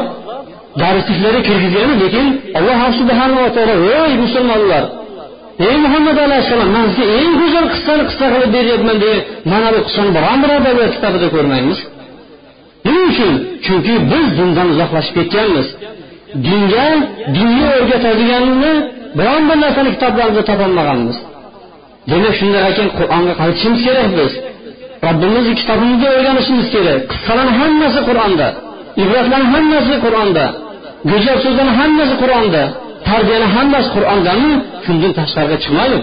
darsliklarga 0.81 1.41
kirgizganmiz. 1.47 1.97
Lekin 2.03 2.27
alloh 2.57 2.79
subhanava 2.99 3.47
taolo 3.57 3.75
ey 4.01 4.11
musulmonlar 4.23 4.83
ey 5.59 5.75
muhammad 5.85 6.17
alayhissalom 6.25 6.69
man 6.77 6.87
sizga 6.95 7.15
eng 7.21 7.33
go'zal 7.41 7.65
qissani 7.73 8.03
qissa 8.09 8.25
qilib 8.33 8.51
beryapman 8.57 8.97
degan 9.03 9.21
mana 9.51 9.67
bu 9.73 9.79
qissani 9.87 10.11
biron 10.17 10.37
bir 10.43 10.49
adabiyot 10.59 10.91
kitobida 10.95 11.27
ko'rmaymiz. 11.35 11.79
Nima 12.85 13.01
uchun? 13.11 13.33
Chunki 13.65 13.93
biz 14.11 14.25
dindan 14.37 14.67
uzoqlashib 14.73 15.13
ketganmiz. 15.17 15.67
Dinga 16.45 16.87
dinni 17.35 17.65
o'rgatadiganni 17.77 18.73
biron 19.19 19.43
bir 19.49 19.57
narsani 19.63 19.89
kitoblarimizda 19.95 20.43
topolmaganmiz. 20.51 21.17
Demak 22.11 22.33
shunday 22.39 22.63
ekan 22.71 22.87
qur'onga 22.97 23.33
qaytishimiz 23.41 23.81
kerak 23.87 24.09
biz. 24.19 24.31
Robbimizni 25.05 25.53
kitobimizni 25.61 26.07
o'rganishimiz 26.15 26.67
kerak. 26.75 26.99
Qissalarni 27.11 27.53
hammasi 27.61 27.99
qur'onda 28.09 28.47
ibratlarni 29.03 29.47
hammasi 29.55 29.95
qur'onda 30.05 30.45
go'zal 31.11 31.37
so'zlarni 31.45 31.73
hammasi 31.81 32.15
qur'onda. 32.23 32.63
tarbiyani 33.08 33.46
hammasi 33.56 33.88
qur'ondami 33.96 34.50
shundan 34.86 35.12
tashqariga 35.18 35.56
chiqmaydi 35.64 35.98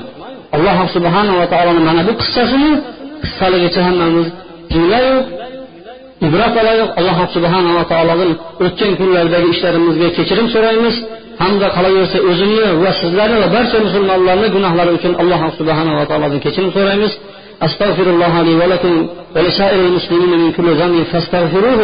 alloh 0.55 0.77
subhanava 0.95 1.45
taoloni 1.53 1.81
mana 1.89 2.01
bu 2.07 2.13
qissasini 2.21 2.71
qissaligicha 3.23 3.81
hammamiz 3.87 4.27
tinglayu 4.71 5.15
ibrat 6.27 6.53
olaylik 6.61 6.89
alloh 6.99 7.17
subhanava 7.35 7.83
taolodan 7.91 8.31
o'tgan 8.65 8.91
kunlardagi 8.99 9.47
ishlarimizga 9.55 10.07
kechirim 10.17 10.47
so'raymiz 10.55 10.95
hamda 11.43 11.67
qolaversa 11.75 12.17
o'zimni 12.29 12.67
va 12.83 12.91
sizlarni 13.01 13.37
va 13.43 13.47
barcha 13.55 13.77
musulmonlarni 13.87 14.47
gunohlari 14.55 14.91
uchun 14.97 15.13
alloh 15.21 15.41
subhanava 15.59 16.03
taolodan 16.09 16.39
kechirim 16.45 16.71
so'raymiz 16.77 17.13
أستغفر 17.67 18.07
الله 18.13 18.41
لي 18.41 18.53
ولكم 18.55 19.07
ولسائر 19.35 19.79
المسلمين 19.85 20.39
من 20.39 20.51
كل 20.51 20.67
ذنب 20.75 21.03
فاستغفروه 21.03 21.81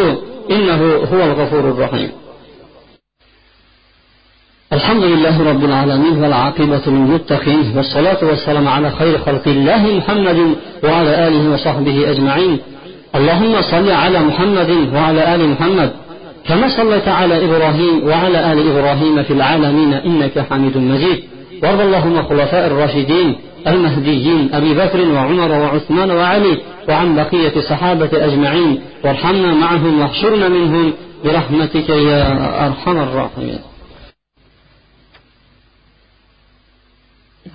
إنه 0.50 0.80
هو 1.12 1.20
الغفور 1.28 1.64
الرحيم 1.72 2.10
الحمد 4.73 5.03
لله 5.03 5.49
رب 5.49 5.63
العالمين 5.63 6.23
والعاقبة 6.23 6.81
للمتقين 6.87 7.73
والصلاة 7.75 8.17
والسلام 8.21 8.67
على 8.67 8.91
خير 8.91 9.17
خلق 9.17 9.47
الله 9.47 9.97
محمد 9.97 10.55
وعلى 10.83 11.27
آله 11.27 11.53
وصحبه 11.53 12.11
أجمعين. 12.11 12.59
اللهم 13.15 13.61
صل 13.61 13.91
على 13.91 14.19
محمد 14.19 14.69
وعلى 14.93 15.35
آل 15.35 15.49
محمد 15.49 15.91
كما 16.47 16.77
صليت 16.77 17.07
على 17.07 17.45
إبراهيم 17.45 18.07
وعلى 18.07 18.53
آل 18.53 18.71
إبراهيم 18.71 19.23
في 19.23 19.33
العالمين 19.33 19.93
إنك 19.93 20.39
حميد 20.49 20.77
مجيد. 20.77 21.23
وارض 21.63 21.81
اللهم 21.81 22.23
خلفاء 22.23 22.67
الراشدين 22.67 23.35
المهديين 23.67 24.49
أبي 24.53 24.73
بكر 24.73 25.01
وعمر 25.13 25.51
وعثمان 25.51 26.11
وعلي 26.11 26.57
وعن 26.89 27.15
بقية 27.15 27.61
صحابة 27.69 28.09
أجمعين. 28.13 28.79
وارحمنا 29.03 29.53
معهم 29.53 30.01
واحشرنا 30.01 30.49
منهم. 30.49 30.93
برحمتك 31.25 31.89
يا 31.89 32.21
أرحم 32.67 32.97
الراحمين. 32.97 33.59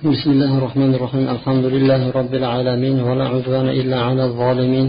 بسم 0.04 0.30
الله 0.30 0.58
الرحمن 0.58 0.94
الرحيم 0.94 1.24
الحمد 1.36 1.64
لله 1.64 2.02
رب 2.10 2.34
العالمين 2.40 2.96
ولا 3.08 3.26
عدوان 3.34 3.68
إلا 3.80 3.98
على 4.08 4.24
الظالمين 4.24 4.88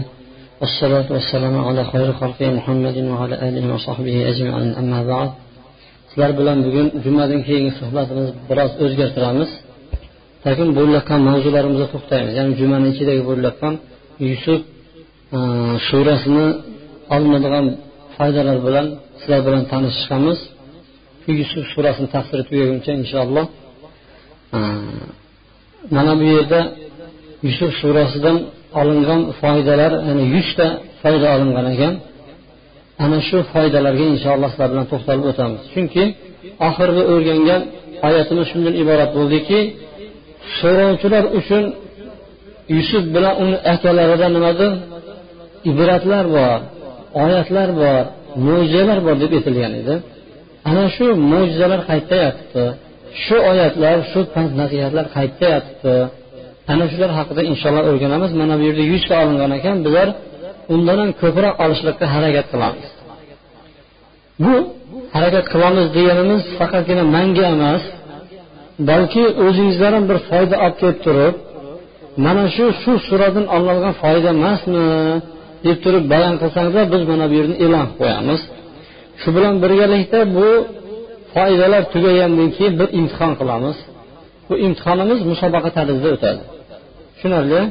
والصلاة 0.60 1.08
والسلام 1.14 1.54
على 1.66 1.82
خير 1.92 2.08
خلق 2.20 2.40
محمد 2.42 2.96
وعلى 3.10 3.34
آله 3.48 3.74
وصحبه 3.74 4.16
أجمعين 4.30 4.72
أما 4.82 5.00
بعد 5.12 5.30
sizlar 6.10 6.30
bilan 6.38 6.58
bugun 6.66 6.86
jumadan 7.04 7.40
keyingi 7.48 7.72
suhbatimizni 7.80 8.32
biroz 8.50 8.72
o'zgartiramiz 8.84 9.50
lekin 10.46 10.68
bo'layotgan 10.78 11.20
mavzularimizga 11.28 11.86
to'xtaymiz 11.94 12.32
ya'ni 12.38 12.52
jumani 12.60 12.86
ichidagi 12.92 13.22
bo'layotgan 13.30 13.74
yusuf 14.30 14.60
surasini 15.88 16.46
olinadigan 17.14 17.66
foydalar 18.16 18.58
bilan 18.66 18.86
sizlar 19.20 19.40
bilan 19.46 19.62
tanishishamiz 19.72 20.38
yusuf 21.40 21.64
surasini 21.74 22.08
tafsiri 22.14 22.42
tugaguncha 22.48 22.92
inshaalloh 23.02 23.46
mana 25.95 26.11
bu 26.19 26.25
yerda 26.35 26.59
yusuf 27.47 27.71
surasidan 27.81 28.37
olingan 28.79 29.21
foydalar 29.41 29.91
ya'ni 30.07 30.25
yuzta 30.35 30.67
foyda 31.01 31.27
olingan 31.35 31.65
ekan. 31.73 31.93
Ana 33.03 33.19
shu 33.27 33.37
foydalarga 33.53 34.05
inshaalloh 34.13 34.49
sizlar 34.53 34.69
bilan 34.73 34.85
to'xtalib 34.91 35.25
o'tamiz. 35.31 35.61
Chunki 35.73 36.03
oxirgi 36.67 37.03
o'rgangan 37.13 37.61
oyatimiz 38.07 38.45
shundan 38.51 38.75
iborat 38.81 39.11
bo'ldiki 39.17 39.59
so'rovchilar 40.59 41.23
uchun 41.39 41.63
yusuf 42.77 43.03
bilan 43.15 43.33
uni 43.43 43.57
akalarida 43.73 44.27
nimadir 44.35 44.71
ibratlar 45.71 46.25
bor 46.37 46.59
oyatlar 47.23 47.69
bor 47.81 48.03
mo'jizalar 48.47 48.99
bor 49.05 49.15
deb 49.23 49.31
aytilgan 49.37 49.73
edi. 49.81 49.95
Ana 50.69 50.85
shu 50.95 51.05
mo'jizalar 51.31 51.79
qayerda 51.89 52.15
yotibdi. 52.25 52.65
Shu 53.23 53.37
oyatlar 53.51 53.97
shu 54.11 54.19
pand 54.33 54.51
nasihatlar 54.61 55.05
qayerda 55.15 55.47
yotibdi. 55.55 55.95
Ana 56.71 56.85
shular 56.91 57.11
haqida 57.19 57.41
inshaalloh 57.51 57.83
o'rganamiz. 57.91 58.31
Mana 58.41 58.53
bu 58.59 58.63
yerda 58.69 58.83
yuzta 58.91 59.13
olingan 59.23 59.51
ekan. 59.57 59.75
Bizlar 59.85 60.07
undan 60.73 60.97
ham 61.01 61.11
ko'proq 61.21 61.53
olishlikka 61.63 62.05
harakat 62.15 62.45
qilamiz. 62.53 62.87
Bu 64.43 64.53
harakat 65.15 65.45
qilamiz 65.53 65.85
deganimiz 65.97 66.43
faqatgina 66.59 67.03
manga 67.15 67.45
emas 67.55 67.83
balki 68.89 69.23
o'zingizlar 69.45 69.91
ham 69.97 70.05
bir 70.09 70.17
foyda 70.29 70.55
olib 70.65 70.75
kelib 70.81 70.99
turib 71.05 71.35
mana 72.25 72.43
shu 72.55 72.65
shu 72.81 72.91
suradan 73.07 73.45
olinadigan 73.55 73.93
foyda 74.03 74.27
emasmi 74.37 74.83
deb 75.65 75.77
turib 75.83 76.03
bayon 76.13 76.35
qilsangizlar 76.41 76.85
biz 76.93 77.01
mana 77.11 77.25
bu 77.31 77.33
yerni 77.39 77.55
e'lon 77.65 77.85
qilib 77.85 77.97
qo'yamiz. 78.01 78.41
Shu 79.21 79.29
bilan 79.35 79.53
birgalikda 79.63 80.19
bu 80.37 80.47
foydalar 81.33 81.83
tugagandan 81.93 82.49
keyin 82.57 82.73
bir 82.79 82.89
imtihon 82.99 83.33
qilamiz. 83.39 83.77
Bu 84.49 84.53
imtihonimiz 84.65 85.19
musobaqa 85.31 85.69
tarzida 85.77 86.09
o'tadi. 86.15 86.41
Tushunarli? 87.13 87.61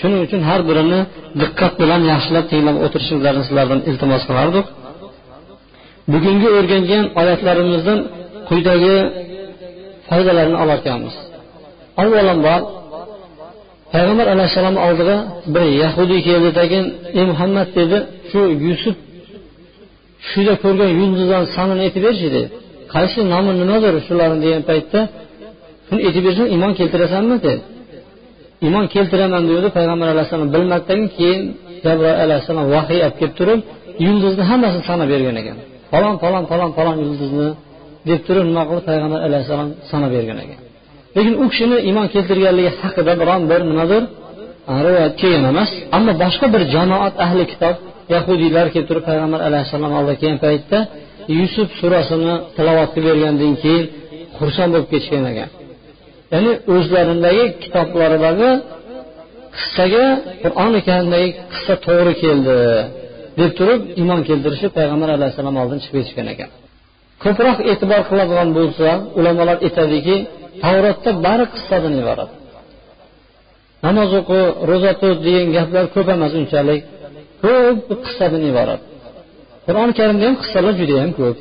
Shuning 0.00 0.20
uchun 0.26 0.40
har 0.48 0.60
birini 0.68 1.00
diqqat 1.40 1.72
bilan 1.82 2.02
yaxshilab 2.12 2.44
tinglab 2.52 2.76
o'tirishingizni 2.84 3.42
sizlardan 3.48 3.80
iltimos 3.90 4.22
qilardik. 4.28 4.66
Bugungi 6.12 6.48
o'rgangan 6.58 7.04
oyatlarimizdan 7.20 7.98
quyidagi 8.48 8.96
foydalarni 10.08 10.56
olarkanmiz. 10.64 11.14
Avvalambor 12.02 12.60
payg'ambar 13.92 14.26
alayhissalom 14.34 14.76
oldiga 14.86 15.16
bir 15.54 15.64
yahudiy 15.82 16.20
keldi 16.28 16.50
keyin 16.58 16.86
ey 17.18 17.24
muhammad 17.32 17.68
dedi 17.78 17.98
shu 18.30 18.40
yusuf 18.68 18.96
shuda 20.30 20.54
ko'rgan 20.64 20.90
yulduzlarni 21.00 21.48
sonini 21.56 21.80
aytib 21.86 22.02
berchi 22.06 22.26
dedi 22.36 22.42
qaysi 22.94 23.20
nomi 23.32 23.52
nimadir 23.60 23.94
shularni 24.06 24.38
degan 24.44 24.62
paytda 24.70 25.00
shuni 25.88 26.00
aytib 26.08 26.22
bersang 26.26 26.48
iymon 26.54 26.72
keltirasanmi? 26.78 27.36
dedi. 27.46 27.62
Iymon 28.66 28.84
keltiraman 28.94 29.42
degandi 29.48 29.70
payg'ambar 29.78 30.08
alayhissalom 30.14 30.48
bilmasdan 30.54 31.00
keyin 31.16 31.40
jabroil 31.84 32.18
alayhissalom 32.24 32.66
vahiy 32.74 33.00
olib 33.06 33.16
kelib 33.20 33.34
turib 33.40 33.60
yulduzni 34.06 34.44
hammasini 34.50 34.84
sanab 34.90 35.08
bergan 35.12 35.36
ekan. 35.42 35.56
Falon 35.92 36.14
falon 36.22 36.44
falon 36.50 36.70
falon 36.78 36.96
yulduzni 37.04 37.48
deb 38.08 38.20
turib 38.26 38.44
nima 38.50 38.62
qilib 38.68 38.84
payg'ambar 38.90 39.20
alayhissalom 39.28 39.68
sanab 39.90 40.10
bergan 40.16 40.38
ekan. 40.44 40.58
Lekin 41.16 41.34
u 41.42 41.44
kishini 41.52 41.76
iymon 41.88 42.06
keltirganligi 42.14 42.70
haqida 42.80 43.12
biron 43.20 43.42
bir 43.50 43.60
nimadir 43.70 44.02
rivoyat 44.86 45.14
kelgan 45.20 45.44
emas. 45.52 45.70
Ammo 45.96 46.12
boshqa 46.22 46.46
bir 46.54 46.62
jamoat 46.74 47.14
ahli 47.24 47.44
kitob 47.52 47.76
yahudiylar 48.14 48.66
kelib 48.74 48.86
turib 48.90 49.04
payg'ambar 49.10 49.40
alayhissalom 49.48 49.92
oldiga 49.98 50.16
kelgan 50.22 50.40
paytda 50.46 50.78
yusuf 51.38 51.68
surasini 51.80 52.34
tilovatga 52.56 53.00
bergandan 53.08 53.54
keyin 53.62 53.84
xursand 54.38 54.70
bo'lib 54.74 54.88
ketishgan 54.92 55.24
ekan. 55.32 55.50
Ya'ni 56.32 56.52
o'zlaridagi 56.74 57.44
kitoblaridagi 57.62 58.50
qissaga 59.56 60.04
qur'oni 60.42 60.80
karimdagi 60.88 61.28
qissa 61.52 61.74
to'g'ri 61.86 62.12
keldi 62.22 62.56
deb 63.40 63.50
turib 63.58 63.80
iymon 64.00 64.20
keltirishib 64.28 64.72
payg'ambar 64.78 65.08
alayhissalom 65.16 65.56
oldin 65.62 65.78
chiqib 65.82 65.96
ketishgan 65.98 66.28
ekan. 66.34 66.50
Ko'proq 67.24 67.58
e'tibor 67.72 68.00
qiladigan 68.10 68.48
bo'lsa 68.58 68.88
ulamolar 69.18 69.56
aytadiki 69.66 70.16
tavrotda 70.62 71.10
bari 71.26 71.44
qissadan 71.54 71.94
iborat. 72.02 72.30
Namoz 73.86 74.10
o'qi 74.20 74.40
ro'za 74.70 74.92
tut 75.00 75.18
degan 75.26 75.48
gaplar 75.56 75.84
ko'p 75.94 76.08
emas 76.16 76.32
unchalik. 76.40 76.82
Ko'p 77.42 77.78
qissadan 78.06 78.42
iborat. 78.52 78.82
Qur'oni 79.66 79.92
karimda 79.98 80.24
ham 80.28 80.36
qissalar 80.42 80.72
judayam 80.80 81.10
ko'p. 81.18 81.36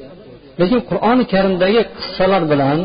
Lekin 0.60 0.80
qur'oni 0.90 1.24
karimdagi 1.34 1.82
qissalar 2.00 2.42
bilan 2.52 2.78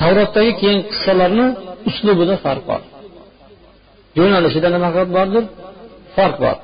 tavrotdagi 0.00 0.52
keyin 0.60 0.80
qissalarni 0.92 1.46
uslubida 1.88 2.34
farq 2.44 2.64
bor. 2.70 2.82
Yo'nalishida 4.18 4.68
nima 4.74 4.88
bordir? 5.16 5.44
Farq 6.16 6.36
bor. 6.44 6.56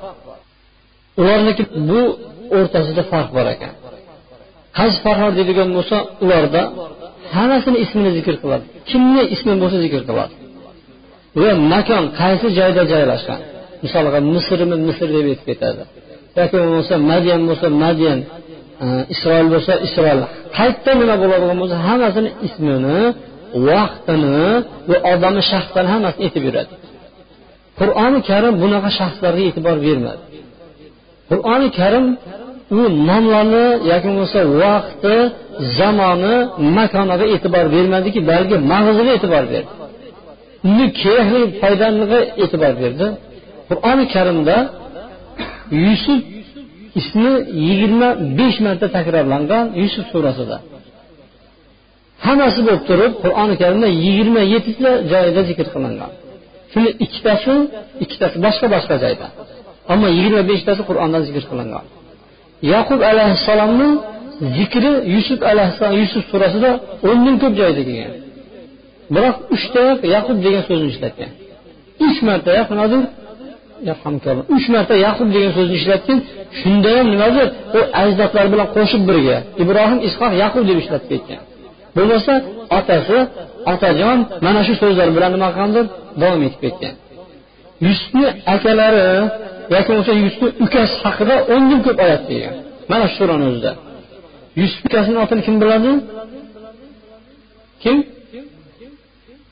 Ularniki 1.21 1.63
bu 1.89 2.01
o'rtasida 2.57 3.03
farq 3.11 3.29
bor 3.37 3.47
ekan. 3.55 3.73
Qaysi 4.77 4.97
farqlar 5.05 5.31
deydigan 5.39 5.69
bo'lsa 5.77 5.97
ularda 6.23 6.61
hammasini 7.35 7.77
ismini 7.85 8.11
zikr 8.17 8.35
qiladi. 8.43 8.65
Kimni 8.89 9.23
ismi 9.35 9.53
bo'lsa 9.61 9.77
zikr 9.85 10.01
qiladi. 10.09 10.33
Va 11.41 11.51
makon 11.73 12.03
qaysi 12.21 12.47
joyda 12.59 12.83
joylashgan? 12.93 13.39
Misolga 13.83 14.19
misrmi 14.33 14.75
misr 14.87 15.07
deb 15.15 15.25
aytib 15.31 15.45
ketadi. 15.51 15.83
Yoki 16.39 16.55
bo'lmasa 16.61 16.95
madyan 17.11 17.41
bo'lsa 17.49 17.67
madyan 17.83 18.19
e, 18.83 18.85
isroil 19.13 19.47
bo'lsa 19.53 19.73
isroil. 19.87 20.19
Qayerda 20.57 20.91
nima 21.01 21.15
bo'ladigan 21.21 21.57
bo'lsa 21.61 21.75
hammasini 21.87 22.29
ismini 22.47 22.99
vaqtini 23.69 24.39
va 24.89 24.97
odamni 25.11 25.43
shaxsini 25.51 25.87
hammasini 25.93 26.23
aytib 26.27 26.43
beradi 26.47 26.73
qur'oni 27.79 28.19
karim 28.29 28.53
bunaqa 28.63 28.89
shaxslarga 28.99 29.43
e'tibor 29.49 29.77
bermadi. 29.87 30.21
Qur'oni 31.29 31.67
karim 31.79 32.05
u 32.79 32.81
nomlarni 33.09 33.65
yoki 33.91 34.07
bo'lmasa 34.09 34.39
vaqti 34.61 35.15
zamoni 35.79 36.35
makoniga 36.77 37.25
e'tibor 37.35 37.65
bermadiki 37.75 38.19
balki 38.31 38.55
mag'ziga 38.71 39.11
e'tibor 39.17 39.43
berdi. 39.53 39.71
Uni 40.69 40.85
kerakli 41.01 41.41
foydaliga 41.61 42.19
e'tibor 42.43 42.73
berdi. 42.81 43.05
Qur'oni 43.69 44.03
karimda 44.15 44.55
yusuf 45.71 46.21
ismi 46.99 47.33
yigirma 47.67 48.09
besh 48.39 48.57
marta 48.65 48.87
takrorlangan 48.97 49.65
yusuf 49.81 50.05
surasida. 50.13 50.57
Hammasi 52.25 52.59
bo'lib 52.67 52.83
turib 52.89 53.13
qur'oni 53.23 53.55
karimda 53.61 53.87
yigirma 54.03 54.41
yettita 54.53 54.91
joyida 55.11 55.41
zikr 55.49 55.67
qilingan. 55.73 56.11
Shuni 56.71 56.89
ikkitasi 57.05 57.53
ikkitasi 58.03 58.37
boshqa 58.45 58.67
boshqa 58.75 58.95
joyda. 59.03 59.27
Ammo 59.93 60.07
yigirma 60.17 60.41
beshtasi 60.51 60.81
qur'onda 60.89 61.19
zikr 61.27 61.43
qilingan. 61.51 61.85
Yaqub 62.73 62.99
alayhissalomni 63.11 63.89
zikri 64.57 64.91
yusuf 65.15 65.39
alayhissalom 65.51 65.97
yusuf 66.03 66.23
surasida 66.31 66.69
o'ndan 67.09 67.35
ko'p 67.41 67.53
joyda 67.61 67.81
kelgan. 67.87 68.13
Biroq 69.15 69.37
uchta 69.55 69.83
yaqub 70.15 70.37
degan 70.45 70.63
so'zni 70.69 70.89
ishlatgan 70.93 71.31
uch 72.07 72.19
marta 72.27 72.51
nimadir 72.71 73.01
uch 74.55 74.65
marta 74.75 74.95
yaqub 75.07 75.27
degan 75.35 75.51
so'zni 75.57 75.75
ishlatgan 75.81 76.19
shunda 76.59 76.89
ham 76.97 77.07
nimadir 77.13 77.47
u 77.77 77.79
ajdodlar 78.03 78.45
bilan 78.53 78.67
qo'shib 78.75 79.01
birga 79.09 79.37
ibrohim 79.63 79.99
ishoq 80.07 80.31
yaqub 80.43 80.63
deb 80.69 80.77
ishlatib 80.83 81.09
ketgan. 81.13 81.41
Bo'lmasa 81.95 82.33
otasi 82.79 83.17
otajon 83.73 84.17
mana 84.45 84.61
shu 84.67 84.73
so'zlar 84.81 85.07
bilan 85.15 85.31
nima 85.35 85.47
qilgandir? 85.53 85.85
Davom 86.21 86.41
etib 86.47 86.59
ketgan. 86.65 86.93
Yusufni 87.85 88.25
akalari 88.55 89.05
yoki 89.73 89.87
bo'lmasa 89.89 90.13
yusufni 90.23 90.49
ukasi 90.65 90.95
haqida 91.03 91.35
o'ndan 91.53 91.79
ko'p 91.85 91.97
oyat 92.05 92.21
kelgan 92.29 92.55
mana 92.91 93.05
shu 93.09 93.15
surani 93.19 93.45
o'zida. 93.51 93.71
Yusuf 94.61 94.79
ukasini 94.87 95.17
otini 95.23 95.41
kim 95.47 95.55
biladi? 95.61 95.91
Kim? 97.83 97.97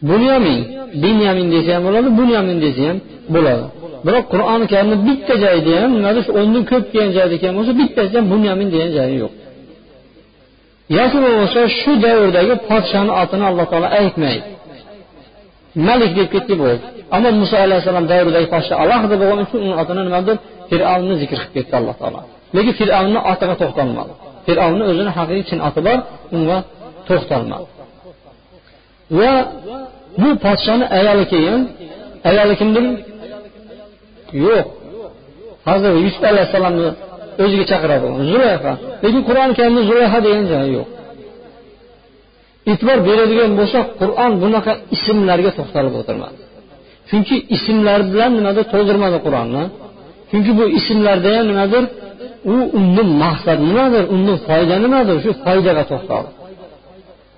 Bunyamin. 0.10 0.60
Binyamin 1.04 1.48
desa 1.56 1.70
ham 1.76 1.84
bo'ladi 1.88 2.10
bunyamin 2.20 2.58
desa 2.66 2.82
ham 2.90 2.98
bo'ladi. 3.36 3.66
Biroq 4.06 4.26
qur'oni 4.34 4.66
karimni 4.72 4.98
bitta 5.08 5.34
joyida 5.44 5.72
ham 5.82 5.92
nimadir 5.98 6.24
o'ndan 6.40 6.64
ko'p 6.72 6.86
kelgan 6.94 7.12
joyda 7.18 7.36
kelgan 7.42 7.56
bo'lsa 7.60 7.74
bittasida 7.82 8.18
ham 8.20 8.28
bunyamin 8.34 8.68
degan 8.74 8.92
joyi 8.98 9.16
yo'q 9.24 9.34
yoki 10.98 11.18
bo'lmasa 11.24 11.60
shu 11.80 11.92
davrdagi 12.06 12.54
podshoni 12.70 13.12
otini 13.22 13.44
alloh 13.50 13.66
taolo 13.72 13.88
aytmaydi 14.00 14.48
malik 15.88 16.12
deb 16.18 16.28
ketdi 16.34 16.54
bo'ldi 16.62 16.86
ammo 17.16 17.30
muso 17.42 17.56
alayhissalom 17.66 18.06
davridagi 18.12 18.48
podsho 18.54 18.74
alohida 18.84 19.16
bo'lgani 19.22 19.42
uchun 19.48 19.60
uni 19.66 19.76
otini 19.82 20.02
nimadir 20.08 20.36
fir'avnni 20.70 21.16
zikr 21.22 21.38
qilib 21.40 21.54
ketdi 21.58 21.74
alloh 21.80 21.96
taolo 22.02 22.20
lekin 22.56 22.74
fir'avnni 22.80 23.20
otiga 23.32 23.56
to'xtalmadi 23.62 24.14
fir'avnni 24.48 24.84
o'zini 24.92 25.12
haqiqiy 25.18 25.44
chin 25.50 25.60
oti 25.68 25.80
bor 25.88 26.00
bu 30.22 30.30
podshoni 30.46 30.86
ayoli 30.98 31.26
keyin 31.34 31.62
ayoli 32.30 32.54
kimdir 32.62 32.84
yo'q. 34.46 34.68
Hozir 35.68 35.92
yusuf 36.06 36.24
alayhissalomni 36.32 36.90
o'ziga 37.44 37.66
chaqiradi. 37.72 38.06
Zulayha 38.32 38.74
lekin 39.04 39.22
qur'oni 39.30 39.54
karimda 39.58 39.82
zulayha 39.90 40.18
degan 40.26 40.46
joyi 40.52 40.70
yo'q. 40.78 40.88
E'tibor 42.72 43.00
beradigan 43.10 43.52
bo'lsak 43.60 43.86
qur'on 44.02 44.32
bunaqa 44.44 44.72
ismlarga 44.96 45.52
to'xtalib 45.58 45.94
o'tirmadi. 46.02 46.38
Chunki 47.10 47.36
ismlar 47.56 48.00
bilan 48.12 48.32
nimadir 48.38 48.66
to'ldirmadi 48.74 49.18
qur'onni? 49.26 49.64
Chunki 50.30 50.52
bu 50.60 50.66
ismlarda 50.80 51.30
ham 51.36 51.46
nimadir? 51.52 51.84
U 52.54 52.56
undan 52.80 53.10
maqsad 53.24 53.60
nimadir 53.70 54.04
undan 54.16 54.38
foyda 54.48 54.76
nimadir? 54.86 55.16
Shu 55.24 55.32
foydaga 55.46 55.84
to'xtaldi. 55.92 56.32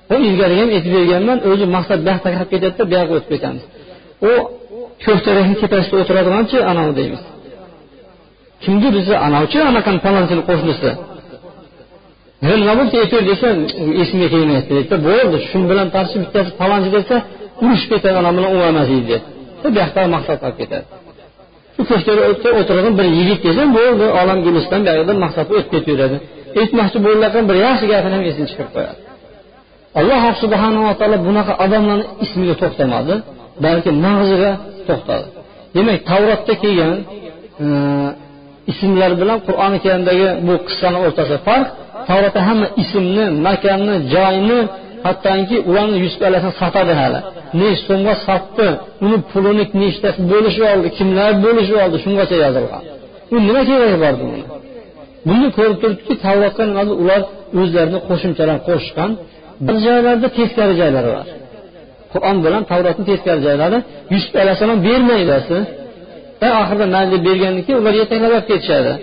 Bu 0.09 0.15
ilgari 0.27 0.55
ham 0.61 0.69
aytib 0.75 0.91
berganman 0.97 1.37
o'zi 1.49 1.65
maqsad 1.75 1.99
bu 2.05 2.09
yoqqa 2.13 2.29
kirib 2.33 2.49
ketadida 2.53 2.83
bu 2.89 2.93
yoqqa 2.99 3.13
o'tib 3.17 3.29
ketamiz. 3.33 3.63
U 4.29 4.31
ko'ktarakni 5.03 5.55
tepasida 5.61 5.95
o'tiradiganchi 6.01 6.57
anavi 6.71 6.93
deymiz. 6.99 7.21
Kimdir 8.63 8.91
bizni 8.97 9.15
anavchi 9.27 9.57
anaqani 9.71 9.99
palonchini 10.05 10.43
qo'shnisi 10.49 10.89
nima 12.43 12.73
bo'ldi 12.79 12.95
aytaver 13.03 13.25
desa 13.31 13.47
esimga 14.03 14.27
kelmayapti 14.33 14.71
deydida 14.77 14.97
bo'ldi 15.07 15.37
shu 15.49 15.57
bilan 15.71 15.87
qarshi 15.95 16.15
bittasi 16.23 16.51
palonchi 16.61 16.89
desa 16.97 17.15
urushib 17.63 17.89
ketadi 17.93 18.17
ana 18.21 18.31
bilan 18.37 18.51
u 18.57 18.59
emas 18.71 18.87
deydi. 18.93 19.15
Bu 19.61 19.67
yoqda 19.81 19.99
maqsad 20.15 20.37
qolib 20.43 20.57
ketadi. 20.61 20.85
Shu 21.75 21.81
ko'chada 21.89 22.21
o'tirgan 22.59 22.93
bir 22.99 23.07
yigit 23.17 23.39
desa 23.47 23.63
bo'ldi 23.77 24.05
olam 24.21 24.39
guliston 24.45 24.81
buyog'ida 24.87 25.13
maqsadga 25.25 25.53
o'tib 25.59 25.71
ketaveradi 25.75 26.17
aytmoqchi 26.61 26.97
bo'layotgan 27.05 27.43
bir 27.49 27.57
yaxshi 27.65 27.85
gapini 27.91 28.13
ham 28.17 28.23
esini 28.29 28.47
chiqarib 28.51 28.71
qo'yadi. 28.75 28.99
Alloh 29.99 30.23
subhanava 30.43 30.93
taolo 30.99 31.17
bunaqa 31.27 31.53
odamlarni 31.65 32.05
ismiga 32.25 32.55
to'xtamadi 32.61 33.13
balki 33.65 33.89
mag'ziga 34.05 34.51
to'xtadi. 34.89 35.25
Demak 35.75 35.99
tavrotda 36.11 36.53
kelgan 36.63 36.95
e, 37.63 37.67
ismlar 38.71 39.11
bilan 39.21 39.37
qur'oni 39.47 39.77
karimdagi 39.85 40.27
bu 40.47 40.53
qissani 40.67 40.97
o'rtasida 41.05 41.39
farq 41.47 41.67
tavrotda 42.09 42.41
hamma 42.49 42.67
ismni 42.83 43.25
makanni 43.47 43.95
joyni 44.13 44.59
hattoki 45.07 45.57
ularni 45.69 45.97
yusuf 46.05 46.21
alayhissalom 46.29 46.59
sotadi 46.63 46.93
hali. 47.01 47.19
Nechi 47.59 47.81
so'mga 47.87 48.13
sotdi 48.27 48.67
uni 49.05 49.17
pulini 49.31 49.63
nechtasi 49.83 50.19
bo'lishib 50.31 50.63
oldi 50.73 50.87
kimlar 50.97 51.31
bo'lishib 51.45 51.77
oldi 51.83 51.97
shungacha 52.05 52.35
yozilgan. 52.45 52.83
U 53.33 53.35
nima 53.47 53.61
keragi 53.69 53.97
bor 54.03 54.13
buni? 54.21 54.41
Buni 55.29 55.47
ko'rib 55.57 55.77
turibdiki 55.81 56.13
tavrotga 56.25 56.63
nima 56.69 56.83
ular 57.03 57.21
o'zlarini 57.61 57.99
qo'shimchalar 58.09 58.57
qo'shgan 58.69 59.11
bir 59.65 59.75
joylarda 59.85 60.27
teskari 60.37 60.73
joylari 60.81 61.09
bor. 61.17 61.25
Qur'on 62.15 62.37
bilan 62.45 62.61
tavrotni 62.71 63.03
teskari 63.11 63.41
joylari 63.47 63.77
yusuf 64.13 64.33
alayhissalom 64.43 64.79
bermaydasi 64.87 65.57
va 66.41 66.49
oxirida 66.61 66.85
mayli 66.95 67.09
deb 67.13 67.21
bergandan 67.27 67.63
keyin 67.65 67.79
ular 67.81 67.93
yetaklab 68.01 68.31
olib 68.37 68.45
ketishadi. 68.51 68.93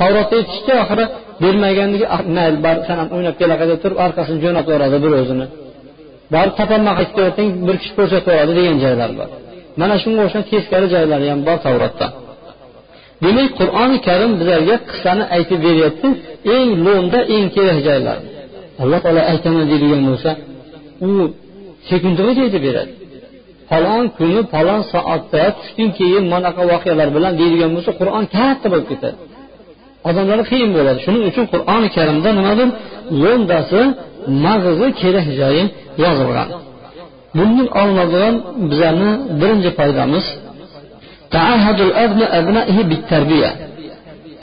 Tavrotda 0.00 0.34
aytishicha 0.40 0.74
oxiri 0.82 1.04
bermaganligi 1.42 2.06
ah, 2.14 2.22
mayli 2.36 2.58
bor 2.66 2.76
san 2.86 2.96
ham 3.00 3.08
o'ynab 3.16 3.36
kelaqa 3.40 3.64
deb 3.70 3.78
turib 3.82 3.98
orqasini 4.06 4.38
jo'natib 4.44 4.70
yuboradi 4.72 4.96
bir 5.04 5.12
o'zini. 5.20 5.46
Borib 6.34 6.54
topolmay 6.60 6.94
qaytib 6.98 7.14
kelayotgan 7.16 7.48
bir 7.68 7.76
kishi 7.80 7.92
ko'rsatib 7.98 8.26
yuboradi 8.28 8.52
degan 8.58 8.76
joylar 8.84 9.10
bor. 9.18 9.28
Mana 9.80 9.94
shunga 10.02 10.20
o'xshagan 10.26 10.46
teskari 10.52 10.86
joylari 10.94 11.26
ham 11.32 11.40
bor 11.48 11.58
tavrotda 11.66 12.08
demak 13.24 13.50
qur'oni 13.60 13.96
karim 14.08 14.32
bizlarga 14.40 14.76
qissani 14.90 15.24
aytib 15.36 15.58
beryapti 15.66 16.08
eng 16.56 16.70
lo'nda 16.84 17.20
eng 17.34 17.46
kerak 17.56 17.78
joylar. 17.88 18.18
Alloh 18.82 18.98
taolo 19.04 19.22
aytaman 19.32 19.64
deydigan 19.70 20.02
bo'lsa 20.08 20.30
u 21.06 21.10
sekundigacha 21.88 22.42
aytib 22.46 22.62
beradi. 22.68 22.92
Falon 23.70 24.04
kuni 24.18 24.40
falon 24.52 24.80
soatda 24.92 25.42
tushdan 25.58 25.88
keyin 25.98 26.24
manaqa 26.34 26.62
voqealar 26.72 27.08
bilan 27.16 27.32
deydigan 27.40 27.70
bo'lsa 27.76 27.90
qur'on 28.00 28.24
katta 28.36 28.66
bo'lib 28.72 28.86
ketadi. 28.92 29.16
Odamlarga 30.08 30.44
qiyin 30.52 30.70
bo'ladi. 30.76 30.98
Shuning 31.04 31.24
uchun 31.30 31.44
qur'oni 31.52 31.88
karimda 31.96 32.30
nimadir 32.38 32.68
lo'ndasi 33.22 33.80
mag'izi 34.44 34.88
kerak 35.00 35.26
joyi 35.40 35.64
yozilgan. 36.04 36.48
Bundan 37.36 37.68
olinadigan 37.80 38.34
bizlarni 38.70 39.10
birinchi 39.40 39.70
foydamiz 39.78 40.26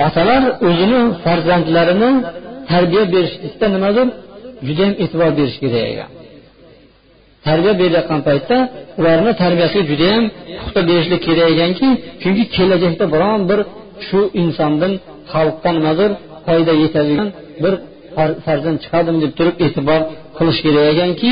otalar 0.05 0.41
o'zini 0.67 1.01
farzandlarini 1.23 2.11
tarbiya 2.69 3.03
berishlikda 3.13 3.65
nimadir 3.75 4.07
judayam 4.67 4.93
e'tibor 5.03 5.31
berish 5.39 5.57
kerak 5.63 5.85
ekan. 5.93 6.09
Tarbiya 7.47 7.73
berayotgan 7.81 8.21
paytda 8.27 8.57
ularni 8.99 9.31
tarbiyasiga 9.43 9.83
judayam 9.91 10.23
puxta 10.59 10.81
berishlik 10.89 11.21
kerak 11.27 11.47
ekanki 11.55 11.87
chunki 12.21 12.43
kelajakda 12.55 13.05
biron 13.13 13.41
bir 13.49 13.59
shu 14.07 14.19
insondan 14.43 14.93
xalqqa 15.33 15.69
nimadir 15.77 16.11
foyda 16.45 16.73
yetadigan 16.83 17.29
bir 17.63 17.73
farzand 18.45 18.77
chiqadimi 18.83 19.19
deb 19.23 19.31
turib 19.37 19.55
e'tibor 19.65 20.01
qilish 20.37 20.59
kerak 20.65 20.85
ekanki 20.93 21.31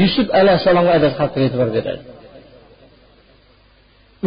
yusuf 0.00 0.26
alayhissalomga 0.40 0.92
adab 0.98 1.12
qattiq 1.20 1.42
e'tibor 1.46 1.68
beradi. 1.76 2.02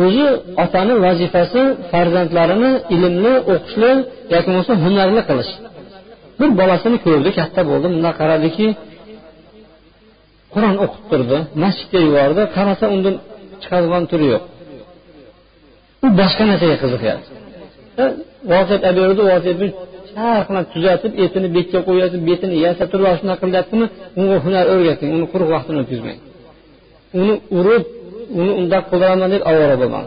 O'zi 0.05 0.25
otani 0.63 0.93
vazifasi 1.05 1.61
farzandlarini 1.91 2.71
ilmli 2.95 3.33
o'qishli 3.53 3.91
yoki 4.33 4.47
bo'lmasa 4.49 4.73
hunarli 4.83 5.21
qilish. 5.29 5.51
Bir 6.39 6.49
bolasini 6.59 6.97
ko'rdi 7.05 7.29
katta 7.39 7.61
bo'ldi 7.69 7.87
bundoq 7.93 8.15
qaradiki 8.21 8.67
qur'on 10.53 10.75
o'qib 10.85 11.03
turdi 11.11 11.37
masjidga 11.63 11.99
yubordi 12.07 12.41
qarasa 12.55 12.85
undan 12.95 13.15
chiqadigan 13.61 14.03
turi 14.11 14.25
yo'q. 14.33 14.43
U 16.05 16.07
boshqa 16.19 16.43
narsaga 16.49 16.75
qiziqyapti. 16.83 17.29
Vosiyat 18.51 18.81
olib 18.89 19.01
berdi 19.05 19.21
vosiyatni 19.31 19.67
charqlab 20.13 20.65
tuzatib 20.73 21.11
etini 21.25 21.47
betga 21.55 21.79
qo'yatib 21.87 22.21
betini 22.29 22.55
yasa 22.65 22.83
turib 22.91 23.05
shunaqa 23.19 23.41
qilyaptimi 23.43 23.85
unga 24.19 24.37
hunar 24.45 24.65
o'rgating 24.73 25.09
uni 25.17 25.25
quruq 25.33 25.49
vaqtini 25.55 25.77
o'tkazmang. 25.83 26.19
Uni 27.19 27.33
urib 27.59 27.83
uni 28.39 28.51
undoq 28.59 28.83
qildiraman 28.91 29.29
deb 29.33 29.41
ovora 29.51 29.75
bo'lmang. 29.81 30.05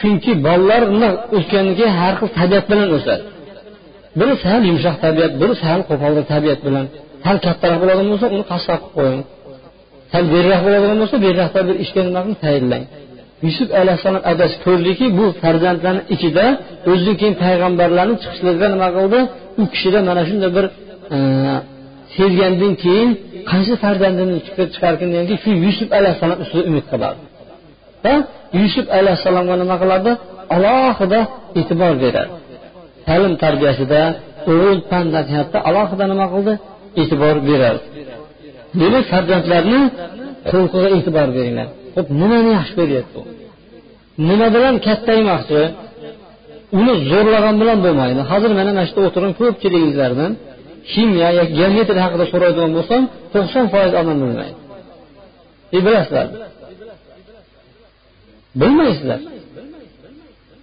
Chunki 0.00 0.32
bolalar 0.46 0.82
bundoq 0.90 1.14
o'sgandan 1.36 1.74
keyin 1.78 1.94
har 2.00 2.14
xil 2.20 2.28
tabiat 2.38 2.64
bilan 2.70 2.88
o'sadi. 2.98 3.22
Biri 4.18 4.34
sal 4.44 4.60
yumshoq 4.70 4.96
tabiat 5.04 5.32
biri 5.40 5.54
sal 5.64 5.80
qo'polroq 5.88 6.26
tabiat 6.34 6.60
bilan. 6.66 6.86
Sal 7.24 7.36
kattaroq 7.46 7.78
bo'ladigan 7.82 8.08
bo'lsa 8.12 8.26
uni 8.34 8.44
pastroq 8.52 8.80
qilib 8.82 8.94
qo'ying. 8.98 9.22
Sal 10.12 10.24
beriroq 10.34 10.60
bo'ladigan 10.66 10.98
bo'lsa 11.02 11.16
beriroqda 11.26 11.60
bir 11.68 11.76
ishga 11.84 12.00
nima 12.06 12.20
qiling 12.24 12.38
tayinlang. 12.44 12.84
Yusuf 13.46 13.68
alayhissalom 13.80 14.22
adasi 14.32 14.56
ko'rdiki 14.66 15.06
bu 15.18 15.24
farzandlarni 15.42 16.02
ichida 16.14 16.44
o'zidan 16.90 17.16
keyin 17.20 17.34
payg'ambarlarni 17.44 18.16
chiqishligiga 18.22 18.68
nima 18.74 18.88
qildi? 18.96 19.20
U 19.60 19.62
kishida 19.72 19.98
mana 20.08 20.22
shunday 20.28 20.50
bir 20.56 20.66
e, 21.14 21.18
sezgandan 22.16 22.74
keyin 22.84 23.08
qaysi 23.50 23.72
farzandini 23.84 24.36
chiqarkin 24.74 25.08
deganki 25.12 25.36
shu 25.42 25.50
yusuf 25.64 25.88
alayhissalom 25.98 26.38
ustida 26.44 26.62
umid 26.70 26.86
qiladi 26.92 27.20
va 28.04 28.14
yusuf 28.60 28.86
alayhissalomga 28.98 29.54
nima 29.62 29.76
qiladi 29.82 30.10
alohida 30.56 31.20
e'tibor 31.60 31.94
beradi. 32.04 32.32
Ta'lim 33.08 33.34
tarbiyasida 33.44 34.00
o'g'il 34.52 34.78
fan 34.90 35.06
nasihatda 35.16 35.58
alohida 35.68 36.04
nima 36.12 36.26
qildi? 36.34 36.52
E'tibor 37.00 37.36
beradi 37.48 37.80
demak 38.80 39.04
farzandlarni 39.12 39.80
xulqiga 40.50 40.88
e'tibor 40.96 41.28
beringlar. 41.36 41.68
Ho'p 41.96 42.08
nimani 42.20 42.50
yaxshi 42.56 42.72
ko'ryapti? 42.78 43.18
U 43.20 44.22
nima 44.28 44.46
bilan 44.56 44.74
kattaymoqchi 44.86 45.62
uni 46.80 46.94
zo'rlagan 47.10 47.54
bilan 47.62 47.78
bo'lmaydi. 47.84 48.20
Hozir 48.30 48.50
mana 48.58 48.70
mana 48.76 48.82
shu 48.88 48.92
yerda 48.96 49.08
o'tirgan 49.10 49.32
ko'pchiligingizlardan 49.40 50.32
kimyo 50.92 51.28
yoki 51.38 51.52
geometriya 51.58 52.02
haqida 52.06 52.24
so'raydigan 52.32 52.72
bo'lsam 52.76 53.02
to'qson 53.34 53.64
foiz 53.72 53.92
odam 54.00 54.16
bilmaydi. 54.22 54.56
E 55.76 55.78
bilasizlar. 55.86 56.26
Bilmaysizlar. 58.60 59.20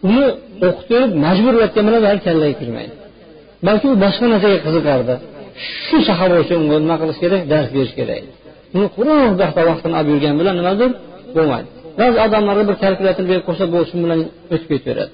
Uni 0.09 0.25
o'qitib 0.67 1.09
majburlayotgan 1.25 1.84
bilan 1.88 2.01
hali 2.09 2.21
kallaga 2.28 2.55
kirmaydi 2.61 2.93
balki 3.67 3.86
u 3.93 3.95
boshqa 4.03 4.25
narsaga 4.34 4.57
qiziqardi. 4.65 5.15
Shu 5.87 5.97
soha 6.07 6.25
bo'yicha 6.31 6.53
unga 6.61 6.77
nima 6.83 6.95
qilish 7.01 7.19
kerak? 7.23 7.41
Dars 7.51 7.69
berish 7.75 7.93
kerak. 7.99 8.23
Uni 8.75 8.87
quruq 8.95 9.19
buyoqda 9.39 9.61
vaqtini 9.69 9.95
olib 9.99 10.09
yurgan 10.13 10.35
bilan 10.39 10.55
nimadir 10.59 10.89
bo'lmaydi. 11.35 11.67
Ba'zi 11.99 12.17
odamlarga 12.25 12.63
bir 12.69 12.75
kalkulyatorni 12.83 13.29
berib 13.31 13.45
qo'ysa 13.49 13.65
bu 13.73 13.77
shu 13.89 13.95
bilan 14.03 14.19
o'tib 14.53 14.67
ketaveradi. 14.73 15.11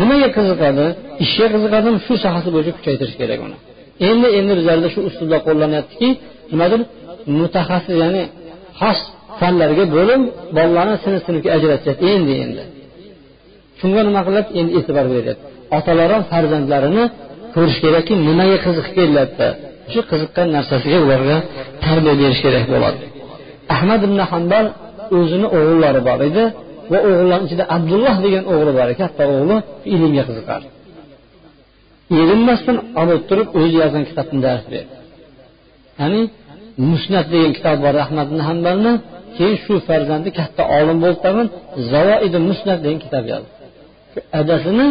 Nimaga 0.00 0.28
qiziqadi? 0.36 0.86
Ishga 1.24 1.46
qiziqadimi 1.54 1.98
shu 2.06 2.14
sohasi 2.24 2.48
bo'yicha 2.54 2.72
kuchaytirish 2.78 3.16
kerak 3.20 3.40
uni. 3.46 3.56
Endi 4.08 4.28
endi 4.38 4.52
bizlarda 4.58 4.88
shu 4.94 5.00
usulda 5.08 5.38
qo'llanyaptiki 5.46 6.08
nimadir 6.52 6.80
mutaxassis 7.38 7.96
ya'ni 8.02 8.22
xos 8.80 8.98
fanlarga 9.40 9.84
bo'lib 9.96 10.20
bolalarni 10.56 10.96
sinf 11.04 11.20
sinfga 11.26 11.48
ajratishyapti 11.56 12.04
endi 12.16 12.34
endi. 12.44 12.62
Shunga 13.80 14.00
nima 14.08 14.20
qilyapti 14.26 14.52
endi 14.60 14.72
e'tibor 14.78 15.06
beryapti. 15.14 15.44
Otalar 15.76 16.08
ham 16.14 16.22
farzandlarini 16.32 17.04
ko'rish 17.54 17.78
kerakki 17.84 18.14
nimaga 18.28 18.56
qiziqib 18.64 18.94
kelyapti? 18.98 19.48
Shu 19.92 20.00
qiziqqan 20.10 20.48
narsasiga 20.56 20.98
ularga 21.04 21.36
tarbiya 21.84 22.14
berish 22.22 22.40
kerak 22.46 22.64
bo'ladi. 22.72 23.04
Ahmad 23.74 24.00
ibn 24.08 24.18
hambal 24.32 24.66
o'zini 25.18 25.46
o'g'illari 25.56 26.00
bor 26.08 26.20
edi 26.28 26.44
va 26.92 26.98
o'g'illarni 27.08 27.44
ichida 27.48 27.64
abdulloh 27.76 28.16
degan 28.24 28.44
o'g'li 28.52 28.72
bor 28.78 28.88
katta 29.02 29.22
o'g'li 29.34 29.56
ilmga 29.94 30.24
qiziqardi 30.30 30.68
erinmasdan 32.16 32.76
olib 33.02 33.22
turib 33.28 33.48
o'zi 33.58 33.76
yozgan 33.82 34.04
kitobni 34.10 34.40
dars 34.46 34.64
berdi. 34.72 34.94
Ya'ni 36.00 36.22
musnat 36.90 37.26
degan 37.34 37.52
kitob 37.58 37.78
bor 37.84 37.94
ahmad 38.04 38.26
ibn 38.30 38.40
hambalni 38.48 38.92
keyin 39.36 39.56
shu 39.64 39.74
farzandi 39.88 40.30
katta 40.38 40.62
olim 40.78 40.98
bo'lib 41.02 41.20
tag'in 41.26 41.46
zavoidi 41.92 42.38
musnat 42.48 42.78
degan 42.84 43.00
kitob 43.04 43.24
yozdi. 43.32 43.50
Adasini 44.40 44.86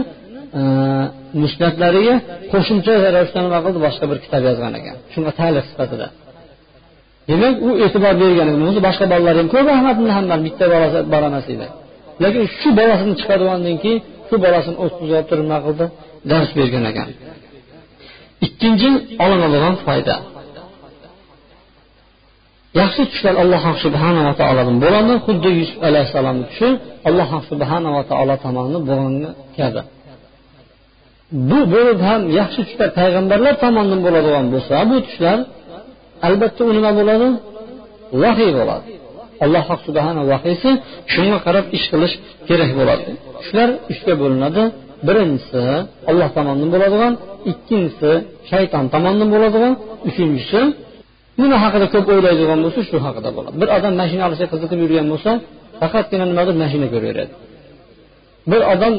musnatlariga 1.44 2.16
qo'shimcha 2.52 2.94
ravishda 3.16 3.40
nima 3.46 3.60
qildi 3.66 3.80
boshqa 3.88 4.06
bir 4.12 4.18
kitob 4.26 4.44
yozgan 4.50 4.74
ekan. 4.80 4.96
Shunga 5.14 5.32
talif 5.40 5.66
sifatida. 5.72 6.08
Demak 7.30 7.56
u 7.68 7.70
e'tibor 7.86 8.14
bergan 8.24 8.48
o'zi 8.70 8.80
boshqa 8.88 9.06
bolalar 9.14 9.36
ham 9.40 9.48
ko'p 9.56 9.68
ahmad 9.76 9.96
ibn 10.00 10.42
bitta 10.48 10.66
bolasi 10.74 10.98
bor 11.14 11.24
emas 11.30 11.46
edi. 11.54 11.68
Lekin 12.24 12.44
shu 12.60 12.70
bolasini 12.80 13.14
chiqargandan 13.20 13.78
keyin 13.84 14.00
shu 14.28 14.36
bolasini 14.46 14.78
o'tkazib 14.84 15.26
turib 15.30 15.46
nima 15.48 15.60
qildi? 15.66 15.86
Dars 16.32 16.50
bergan 16.60 16.84
ekan. 16.92 17.10
Ikkinchi 18.46 18.90
olinadigan 19.24 19.76
foyda. 19.86 20.16
Yaxshi 22.80 23.04
tushlar 23.12 23.36
alloh 23.44 23.64
subhanava 23.86 24.32
taolodan 24.42 24.78
bo'ladi. 24.86 25.14
Xuddi 25.26 25.50
yusuf 25.60 25.80
alayhissalomni 25.90 26.46
tushi 26.50 26.70
alloh 27.10 27.30
subhanava 27.52 28.02
taolo 28.12 28.36
tomonidan 28.44 28.84
bo'lgani 28.90 29.30
kabi 29.60 29.82
bu 31.50 31.60
bo'lib 31.74 32.00
ham 32.10 32.22
yaxshi 32.40 32.62
tushlar 32.68 32.90
payg'ambarlar 33.00 33.54
tomonidan 33.64 34.00
bo'ladigan 34.08 34.46
bo'lsa 34.54 34.76
bu 34.90 34.98
tushlar 35.08 35.38
albatta 36.28 36.62
u 36.70 36.72
nima 36.78 36.92
bo'ladi? 37.00 37.28
Vahiy 38.24 38.52
bo'ladi. 38.60 38.90
Alloh 39.44 39.66
subhana 39.88 40.22
vahiysi 40.32 40.70
shunga 41.14 41.38
qarab 41.46 41.66
ish 41.78 41.86
qilish 41.92 42.14
kerak 42.48 42.72
bo'ladi. 42.80 43.04
Tushlar 43.40 43.70
uchga 43.92 44.14
bo'linadi. 44.22 44.64
Birinchisi 45.08 45.64
alloh 46.10 46.30
tomonidan 46.38 46.70
bo'ladigan 46.76 47.14
ikkinchisi 47.52 48.12
shayton 48.52 48.86
tomonidan 48.94 49.30
bo'ladigan 49.36 49.74
uchinchisi 50.10 50.62
nima 51.42 51.58
haqida 51.64 51.86
ko'p 51.94 52.08
o'ylaydigan 52.14 52.60
bo'lsa 52.66 52.80
shu 52.90 52.98
haqida 53.06 53.30
bo'ladi. 53.38 53.56
Bir 53.62 53.70
odam 53.78 53.94
mashina 54.02 54.24
olishga 54.28 54.48
qiziqib 54.54 54.80
yurgan 54.84 55.08
bo'lsa 55.14 55.32
faqatgina 55.82 56.26
nimadir 56.32 56.56
mashina 56.64 56.88
ko'raveradi 56.94 57.34
bir 58.52 58.62
odam 58.74 58.94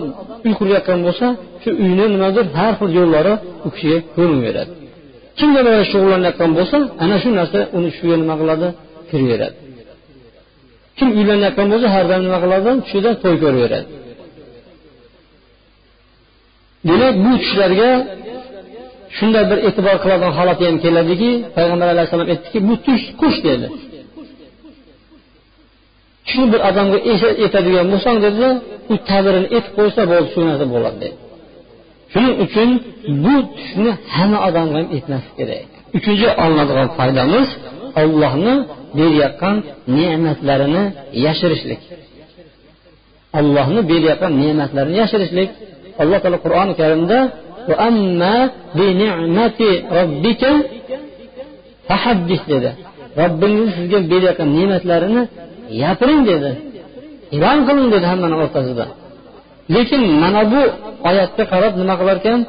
uy 0.46 0.52
qurayotgan 0.58 1.00
bo'lsa 1.06 1.26
shu 1.62 1.70
uyni 1.84 2.06
nimadir 2.14 2.44
har 2.58 2.72
xil 2.78 2.90
yo'llari 2.98 3.32
u 3.66 3.68
kishiga 3.74 3.98
ko'rinaveradi 4.16 4.72
kimdir 5.38 5.64
shug'ullanayotgan 5.92 6.50
bo'lsa 6.58 6.76
ana 7.04 7.16
shu 7.22 7.28
narsa 7.38 7.58
uni 7.76 7.88
tushiga 7.92 8.16
nima 8.22 8.34
qiladi? 8.40 8.66
Kiraveradi. 9.10 9.56
Kim 10.98 11.08
uylanayotgan 11.18 11.66
bo'lsa 11.72 11.86
har 11.94 12.04
doim 12.10 12.22
nima 12.26 12.38
qiladi? 12.44 12.70
Tushida 12.84 13.10
to'y 13.22 13.36
ko'raveradi. 13.44 13.86
Demak 16.88 17.14
bu 17.24 17.32
tushlarga 17.42 17.90
shunday 19.16 19.44
bir 19.50 19.58
e'tibor 19.68 19.96
qiladigan 20.02 20.32
holat 20.38 20.58
ham 20.66 20.76
keladiki 20.84 21.30
payg'ambar 21.56 21.88
alayhissalom 21.94 22.28
aytdiki 22.32 22.58
bu 22.68 22.74
tush 22.86 23.04
qush 23.20 23.38
dedi. 23.48 23.66
Shu 26.30 26.40
bir 26.52 26.60
odamga 26.68 26.98
etadigan 27.46 27.86
bo'lsang 27.92 28.16
dedilar 28.24 28.54
u 28.92 28.94
tabirini 29.08 29.48
etib 29.56 29.72
qo'ysa 29.78 30.02
bo'ldi 30.10 30.28
shu 30.34 30.40
narsa 30.48 30.66
bo'ladi 30.74 30.98
dedi. 31.04 31.16
Shuning 32.12 32.34
uchun 32.44 32.70
bu 33.24 33.34
tushni 33.56 33.90
hamma 34.16 34.38
odamga 34.48 34.78
ham 34.80 34.88
aytmaslik 34.96 35.34
kerak. 35.40 35.68
Uchinchi 35.98 36.26
olinadigan 36.44 36.88
foydamiz 36.98 37.48
ollohni 38.02 38.54
berayotgan 38.98 39.56
ne'matlarini 39.96 40.84
yashirishlik. 41.26 41.82
Ollohni 43.38 43.80
berayotgan 43.90 44.32
ne'matlarini 44.42 44.96
yashirishlik. 45.02 45.50
Alloh 46.02 46.18
taolo 46.22 46.38
qur'oni 46.44 46.72
karimda 46.80 47.18
dedi. 52.52 52.70
Robbingiz 53.20 53.68
sizga 53.76 53.98
berayotgan 54.12 54.48
ne'matlarini 54.58 55.22
gapiring 55.82 56.22
dedi. 56.30 56.50
E'lon 57.34 57.58
qiling 57.68 57.88
dedi 57.94 58.06
hammani 58.12 58.36
o'rtasida. 58.42 58.84
Lekin 59.74 60.02
mana 60.22 60.42
bu 60.52 60.60
oyatga 61.08 61.44
qarab 61.52 61.72
nima 61.80 61.94
qilar 62.00 62.16
ekan 62.22 62.40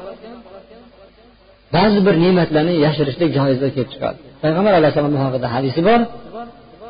ba'zi 1.76 2.00
bir 2.08 2.16
ne'matlarni 2.24 2.74
yashirishlik 2.86 3.30
joizdan 3.38 3.70
kelib 3.76 3.90
chiqadi. 3.94 4.18
Payg'ambar 4.44 4.74
alayhissalom 4.80 5.14
haqida 5.26 5.48
hadisi 5.56 5.80
bor. 5.88 6.00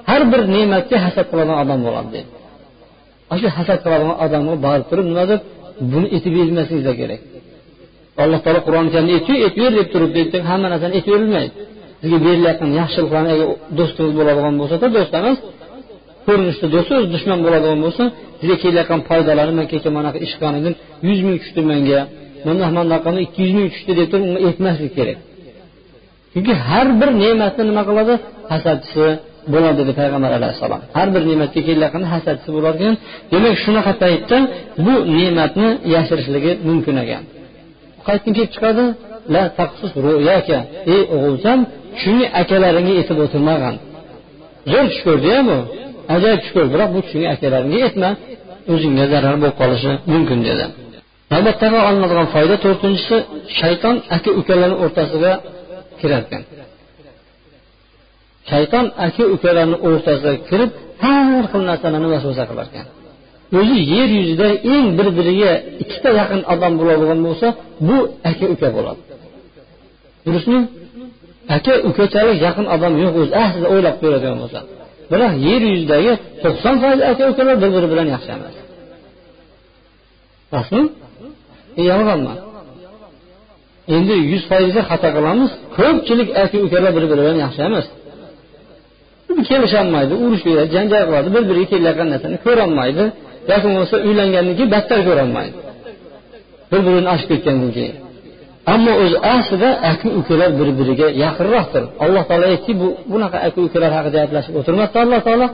Har 0.10 0.22
bir 0.32 0.42
ne'matga 0.56 0.98
hasad 1.06 1.26
qiladigan 1.32 1.58
odam 1.64 1.80
bo'ladi 1.86 2.10
dedi. 2.16 2.30
Ana 3.32 3.40
shu 3.42 3.48
hasad 3.58 3.80
qiladigan 3.84 4.18
odamga 4.26 4.54
borib 4.66 4.86
turib 4.90 5.06
nima 5.12 5.24
deb? 5.32 5.42
Buni 5.92 6.08
etib 6.18 6.32
bermasliginglar 6.38 6.96
kerak. 7.02 7.22
Alloh 8.24 8.40
taolo 8.46 8.60
qur'oni 8.68 8.90
karimda 8.94 9.14
aytib 9.18 9.62
ber 9.64 9.72
deb 9.80 9.88
turib 9.94 10.12
deydi 10.18 10.38
hamma 10.50 10.68
narsani 10.74 10.94
aytib 10.98 11.12
berilmaydi 11.16 11.52
sizga 12.02 12.18
berilayotgan 12.26 12.72
yaxshiliklarni 12.82 13.30
agar 13.36 13.48
do'stingiz 13.78 14.14
bo'ladigan 14.20 14.54
bo'lsada 14.62 14.86
do'st 14.96 15.14
emas. 15.20 15.38
Ko'rinishda 16.28 16.68
do'sti 16.76 16.92
o'zi 16.98 17.08
dushman 17.16 17.40
bo'ladigan 17.46 17.80
bo'lsa 17.86 18.04
sizga 18.40 18.56
kelayotgan 18.64 19.00
foydalari 19.10 19.52
man 19.60 19.66
kecha 19.72 19.90
manaqa 19.98 20.18
ish 20.26 20.34
qilgan 20.38 20.56
edim 20.62 20.74
yuz 21.08 21.20
ming 21.28 21.38
tushdi 21.44 21.62
menga. 21.72 22.02
Mana 22.46 22.66
bunaqa 22.86 23.10
ikki 23.26 23.40
yuz 23.46 23.54
ming 23.58 23.68
tushdi 23.74 23.92
deb 24.00 24.08
turib 24.12 24.26
unga 24.28 24.40
aytmaslik 24.48 24.92
kerak. 24.98 25.18
Chunki 26.34 26.54
har 26.68 26.88
bir 27.00 27.10
ne'matni 27.24 27.64
nima 27.70 27.84
qiladi? 27.90 28.14
Hasadchisi 28.52 29.06
bo'ladi 29.54 29.78
dedi 29.82 29.92
payg'ambar 30.00 30.32
alayhissalom. 30.40 30.82
Har 30.98 31.08
bir 31.16 31.22
ne'matga 31.30 31.62
kelayotganda 31.68 32.08
hasadchisi 32.16 32.50
bo'lar 32.56 32.74
ekan. 32.78 32.96
Demak 33.32 33.56
shunaqa 33.64 33.94
paytda 34.04 34.38
bu 34.86 34.94
ne'matni 35.18 35.70
yashirishligi 35.94 36.52
mumkin 36.68 36.96
ekan. 37.04 37.24
Qayerdan 38.08 38.32
kelib 38.38 38.52
chiqadi. 38.56 38.86
La 39.34 39.44
taqsus 39.60 39.92
ru'yaka. 40.06 40.58
Ey 40.94 41.02
o'g'iljon 41.16 41.60
shuni 42.02 42.26
akalaringga 42.42 42.94
aytib 43.00 43.18
o'tirmag'an. 43.26 43.76
Zo'r 44.72 44.86
tush 44.92 45.02
ko'rdiya 45.08 45.40
bu. 45.50 45.58
Ajoyib 46.16 46.40
tush 46.44 46.54
biroq 46.74 46.90
bu 46.96 47.00
tushingni 47.06 47.28
akalaringga 47.36 47.80
aytma 47.88 48.10
o'zingga 48.74 49.06
zarar 49.14 49.36
bo'lib 49.42 49.56
qolishi 49.62 49.92
mumkin 50.14 50.40
dedi. 50.48 50.66
Navbatdagi 51.34 51.78
olinadigan 51.90 52.28
foyda 52.36 52.56
to'rtinchisi 52.66 53.18
shayton 53.60 53.96
aka 54.16 54.30
ukalarni 54.40 54.78
o'rtasiga 54.84 55.32
kirarkan 56.00 56.42
shayton 58.52 58.86
aka 59.06 59.24
ukalarni 59.36 59.78
o'rtasiga 59.88 60.34
kirib 60.50 60.72
har 61.04 61.44
xil 61.52 61.64
narsalarni 61.70 62.08
vasvasa 62.14 62.44
qilar 62.50 62.68
ekan 62.72 62.88
o'zi 63.60 63.78
yer 63.96 64.10
yuzida 64.20 64.48
eng 64.74 64.88
bir 64.98 65.08
biriga 65.18 65.52
ikkita 65.84 66.10
yaqin 66.20 66.42
odam 66.54 66.74
bo'ladigan 66.80 67.20
bo'lsa 67.28 67.48
bu 67.88 67.98
aka 68.30 68.46
uka 68.54 68.68
bo'ladi. 68.78 69.02
Durustmi 70.26 70.60
aka 71.56 71.74
ukachalik 71.90 72.38
yaqin 72.48 72.66
odam 72.76 72.94
yo'q 73.04 73.14
o'zi. 73.22 73.32
Ah, 73.40 73.48
Aslida 73.48 73.68
o'ylab 73.74 73.96
ko'radigan 74.02 74.38
bo'lsa. 74.44 74.60
Biroq 75.12 75.34
yer 75.48 75.62
yuzidagi 75.74 76.14
to'qson 76.44 76.76
foiz 76.84 77.00
aka 77.12 77.24
ukalar 77.32 77.56
bir 77.64 77.70
biri 77.76 77.88
bilan 77.92 78.08
yaxshi 78.16 78.30
emas 78.38 78.56
rostmi 80.54 80.84
e, 81.80 81.82
yolg'onmi 81.92 82.34
endi 83.96 84.16
yuz 84.32 84.44
foizga 84.52 84.82
xato 84.90 85.10
qilamiz 85.18 85.52
ko'pchilik 85.78 86.30
aka 86.44 86.58
ukalar 86.66 86.92
bir 86.98 87.04
biri 87.12 87.22
bilan 87.22 87.38
yaxshi 87.46 87.62
emas. 87.70 87.88
Kelisholmaydi 89.50 90.14
urushadi 90.26 90.64
janjal 90.76 91.04
qiladi 91.08 91.30
bir 91.36 91.44
biriga 91.50 91.68
kelayotgan 91.72 92.08
narsani 92.14 92.38
ko'rolmaydi. 92.46 93.04
Yoki 93.52 93.66
bo'lmasa 93.66 93.96
uylangandan 94.08 94.54
keyin 94.58 94.72
battar 94.76 95.00
ko'rolmaydi. 95.08 95.58
Bir 96.72 96.80
birini 96.86 97.10
ochib 97.14 97.28
ketgandan 97.32 97.72
keyin. 97.78 97.96
Ammo 98.74 98.92
o'zi 99.04 99.18
aslida 99.36 99.70
aka 99.92 100.08
ukalar 100.20 100.50
bir 100.60 100.70
biriga 100.80 101.08
yaqinroqdir. 101.24 101.84
Alloh 102.04 102.24
taolo 102.30 102.46
aytdiki 102.52 102.74
bu 102.82 102.88
bunaqa 103.12 103.38
aka 103.48 103.60
ukalar 103.68 103.92
haqida 103.98 104.18
gaplashib 104.24 104.54
o'tirmasdi 104.60 104.98
alloh 105.06 105.22
taolo. 105.28 105.46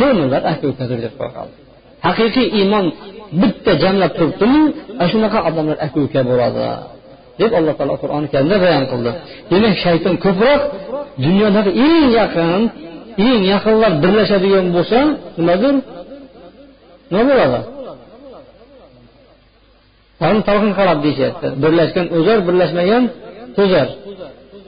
Mo'minlar 0.00 0.42
aka 0.52 0.64
ukadir 0.72 0.98
deb 1.04 1.14
qo'yadi 1.20 1.52
haqiqiy 2.06 2.46
iymon 2.58 2.86
bitta 3.40 3.72
jamlab 3.82 4.12
turibdimi 4.18 4.62
ana 5.00 5.06
shunaqa 5.12 5.38
odamlar 5.48 5.76
aka 5.86 5.98
uka 6.06 6.20
bo'ladi 6.30 6.66
deb 7.40 7.52
alloh 7.58 7.74
taolo 7.78 7.94
qur'oni 8.02 8.26
karimda 8.32 8.56
bayon 8.64 8.84
qildi. 8.92 9.10
Demak 9.50 9.74
shayton 9.84 10.14
ko'proq 10.24 10.60
dunyodagi 11.24 11.72
eng 11.88 12.06
yaqin 12.20 12.60
eng 13.26 13.40
yaqinlar 13.52 13.92
birlashadigan 14.02 14.66
bo'lsa 14.76 15.00
nimadir 15.38 15.74
nima 17.12 17.22
bo'ladi? 17.30 17.60
Tag'in 20.22 20.40
talqin 20.48 20.72
qarab 20.78 20.98
deyishyapti. 21.04 21.46
Birlashgan 21.62 22.06
o'zar 22.18 22.38
birlashmagan 22.48 23.02
to'zar 23.56 23.88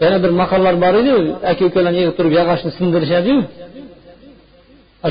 yana 0.02 0.16
bir 0.24 0.32
maqollar 0.40 0.74
bor 0.84 0.94
ediyu 1.00 1.18
aka 1.50 1.62
ukalarni 1.70 1.98
yig'ib 2.00 2.14
turib 2.18 2.32
yog'ochni 2.38 2.70
sindirishadiyu 2.78 3.38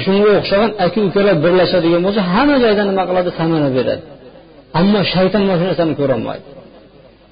shunga 0.06 0.30
o'xshagan 0.40 0.72
aka 0.86 1.00
ukalar 1.10 1.36
birlashadigan 1.46 2.02
bo'lsa 2.06 2.22
hamma 2.34 2.56
joyda 2.64 2.84
nima 2.90 3.04
qiladi? 3.10 3.30
Samara 3.40 3.70
beradi. 3.78 4.04
Ammo 4.80 5.00
shayton 5.14 5.42
mana 5.48 5.58
shu 5.60 5.66
narsani 5.70 5.94
ko'rolmaydi. 6.02 6.46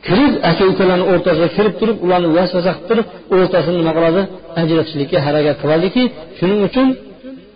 Kirib 0.07 0.34
aka 0.51 0.64
ukalarni 0.72 1.05
o'rtasiga 1.12 1.47
kirib 1.57 1.74
turib 1.80 1.97
ularni 2.05 2.30
vasvasa 2.38 2.72
qilib 2.88 2.88
turib 2.89 3.07
o'rtasini 3.36 3.78
nima 3.82 3.91
qiladi? 3.97 4.22
Ajratishlikka 4.62 5.18
harakat 5.26 5.55
qiladiki 5.64 6.03
shuning 6.38 6.59
uchun 6.68 6.88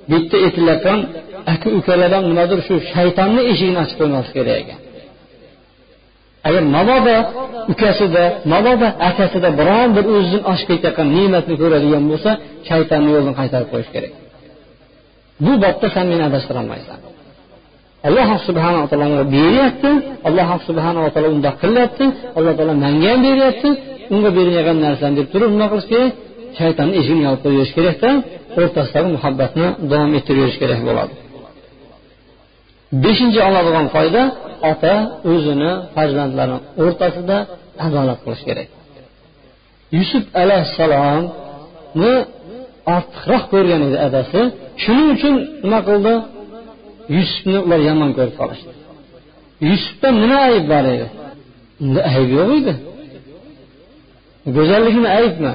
bu 0.09 0.15
yerda 0.17 0.37
aytilayotgan 0.45 0.99
aka 1.53 1.67
ukalardan 1.79 2.23
nimadir 2.31 2.59
shu 2.67 2.75
shaytonni 2.93 3.41
eshigini 3.51 3.79
ochib 3.83 3.97
qo'ymaslik 4.01 4.35
kerak 4.39 4.57
ekan. 4.63 4.79
Agar 6.47 6.63
mabodo 6.75 7.15
ukasida 7.71 8.23
mabodo 8.53 8.87
akasida 9.09 9.49
biron 9.59 9.89
bir 9.95 10.05
o'zidan 10.15 10.43
oshib 10.51 10.67
ketayotgan 10.71 11.07
ne'matni 11.17 11.55
ko'radigan 11.61 12.03
bo'lsa 12.11 12.31
shaytonni 12.69 13.09
yo'lidan 13.15 13.35
qaytarib 13.39 13.69
qo'yish 13.73 13.89
kerak. 13.95 14.13
Bu 15.45 15.51
bobda 15.63 15.87
san 15.95 16.05
meni 16.11 16.23
adashtirolmaysan. 16.29 16.99
Alloh 18.07 18.29
subhanava 18.47 18.85
taolo 18.89 19.05
unga 19.11 19.25
beryapti 19.35 19.91
alloh 20.27 20.49
subhanava 20.67 21.09
taolo 21.13 21.27
undoq 21.35 21.55
qilyapti 21.63 22.05
alloh 22.37 22.53
taolo 22.57 22.73
manga 22.85 23.07
ham 23.11 23.19
beryapti 23.27 23.69
unga 24.13 24.29
berilmagan 24.37 24.77
narsani 24.85 25.13
deb 25.19 25.27
turib 25.33 25.49
nima 25.55 25.67
qilish 25.71 25.87
kerak? 25.91 26.13
Shaytonni 26.59 26.93
eshigini 27.01 27.23
yopib 27.27 27.41
qo'yverish 27.45 27.73
kerakda 27.77 28.09
o'rtasidagi 28.59 29.09
muhabbatni 29.15 29.65
davom 29.91 30.11
ettiraverish 30.19 30.57
kerak 30.63 30.81
bo'ladi. 30.89 31.13
Beshinchi 33.03 33.39
oladigan 33.47 33.87
foyda 33.95 34.23
ota 34.71 34.93
o'zini 35.31 35.71
farzandlari 35.95 36.57
o'rtasida 36.83 37.37
adolat 37.85 38.19
qilish 38.25 38.43
kerak. 38.47 38.69
Yusuf 39.97 40.23
alayhissalomni 40.41 42.13
ortiqroq 42.95 43.43
ko'rgan 43.53 43.81
edi 43.87 43.97
adasi. 44.07 44.39
Shuning 44.83 45.09
uchun 45.15 45.33
nima 45.63 45.79
qildi? 45.87 46.13
Yusufni 47.15 47.57
ular 47.65 47.81
yomon 47.89 48.11
ko'rib 48.17 48.35
qolishdi. 48.41 48.71
Yusufda 49.69 50.07
nima 50.21 50.37
ayb 50.49 50.65
bor 50.73 50.85
edi? 50.95 51.07
Unda 51.83 52.01
ayb 52.13 52.29
yo'q 52.37 52.49
edi. 52.59 52.73
Go'zallikmi 54.55 55.07
aybmi? 55.19 55.53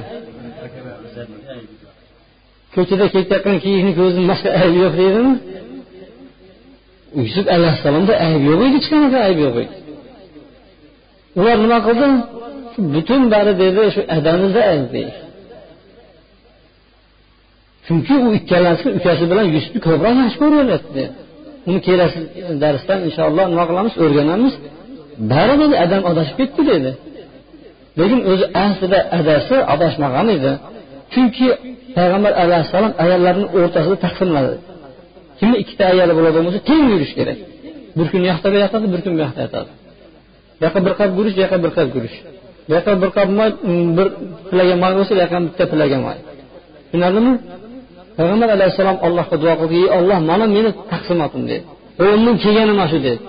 Ko'chada 2.75 3.05
ketayotgan 3.15 3.57
kiyikni 3.63 3.91
ko'zini 3.99 4.25
boshqa 4.31 4.49
ayb 4.61 4.75
yo'q 4.83 4.93
deydimi 5.01 5.33
yusuf 7.19 7.45
alayhissalomda 7.55 8.13
ayb 8.27 8.41
yo'q 8.49 8.61
edi 8.67 8.75
hech 8.77 8.87
qanaqa 8.93 9.17
ayb 9.27 9.39
yo'q 9.45 9.55
edi. 9.63 9.75
Ular 11.39 11.57
nima 11.63 11.77
qildi? 11.87 12.07
Butun 12.93 13.21
bari 13.33 13.53
dedi 13.63 13.81
shu 13.95 14.01
adamizni 14.17 14.61
deydi 14.95 15.03
chunki 17.91 18.13
u 18.27 18.29
ikkalasi 18.39 18.87
ukasi 18.97 19.23
bilan 19.31 19.45
yusufni 19.55 19.79
ko'proq 19.87 20.15
yaxshi 20.21 20.37
ko'raveradi 20.43 21.03
uni 21.69 21.79
kelasi 21.87 22.19
darsdan 22.63 22.99
inshaalloh 23.07 23.45
nima 23.51 23.63
qilamiz? 23.69 23.93
O'rganamiz. 24.03 24.53
Bari 25.31 25.55
dedi 25.61 25.75
adam 25.85 26.01
adashib 26.11 26.35
ketdi 26.41 26.61
dedi. 26.71 26.91
Lekin 27.99 28.19
o'zi 28.31 28.45
aslida 28.65 28.99
adasi 29.19 29.55
adashmagan 29.73 30.27
edi. 30.37 30.51
Chunki 31.13 31.47
payg'ambar 31.97 32.33
alayhissalom 32.43 32.93
ayollarni 33.03 33.45
o'rtasida 33.57 33.97
taqsimladi. 34.05 34.53
Kimni 35.41 35.57
ikkita 35.63 35.83
ayoli 35.91 36.13
bo'ladigan 36.17 36.43
bo'lsa 36.47 36.59
teng 36.69 36.83
yurish 36.93 37.13
kerak. 37.17 37.39
Bir 37.97 38.07
kun 38.11 38.21
yoqda 38.31 38.47
yotadi 38.65 38.87
bir 38.93 39.01
kun 39.03 39.13
bu 39.17 39.21
yoqda 39.25 39.41
yotadi. 39.45 39.71
Bu 40.57 40.61
yoqqa 40.65 40.79
bir 40.85 40.93
qop 40.99 41.11
guruch 41.17 41.33
bu 41.37 41.41
yoqqa 41.43 41.57
bir 41.63 41.71
qop 41.77 41.89
guruch 41.95 42.15
bu 42.67 42.71
yoqqa 42.77 42.93
bir 43.01 43.09
qop 43.17 43.29
moy 43.39 43.49
mm, 43.67 43.89
bir 43.97 44.07
pilaga 44.49 44.75
moy 44.83 44.91
bo'lsa 44.97 45.11
bu 45.15 45.19
yoqqa 45.23 45.37
bitta 45.47 45.63
pilaga 45.71 45.97
moy. 46.05 46.17
Tushunarlimi? 46.89 47.33
Payg'ambar 48.17 48.49
alayhissalom 48.57 48.97
allohga 49.07 49.35
duo 49.43 49.53
qildi 49.61 49.75
ey 49.83 49.87
olloh 49.97 50.19
mana 50.29 50.45
meni 50.55 50.69
taqsimotim 50.91 51.43
dedi. 51.51 51.63
Qo'limdan 51.99 52.35
kelgani 52.43 52.73
mana 52.79 52.87
shu 52.91 52.99
dedi. 53.07 53.19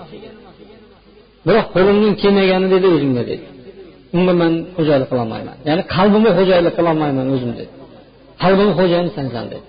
Biroq 1.47 1.67
qo'limdan 1.75 2.13
kelmagani 2.21 2.67
dedi 2.73 2.85
o'zimga 2.95 3.23
dedi. 3.31 3.43
Unga 4.17 4.33
man 4.41 4.53
xo'jaylik 4.77 5.07
qilolmayman 5.11 5.57
ya'ni 5.69 5.83
qalbimga 5.95 6.31
xo'jaylik 6.37 6.73
qilolmayman 6.77 7.25
o'zim 7.35 7.51
dedi. 7.59 7.71
Qalbimni 8.43 8.73
xo'jayini 8.79 9.11
sensan 9.17 9.45
dedi. 9.53 9.63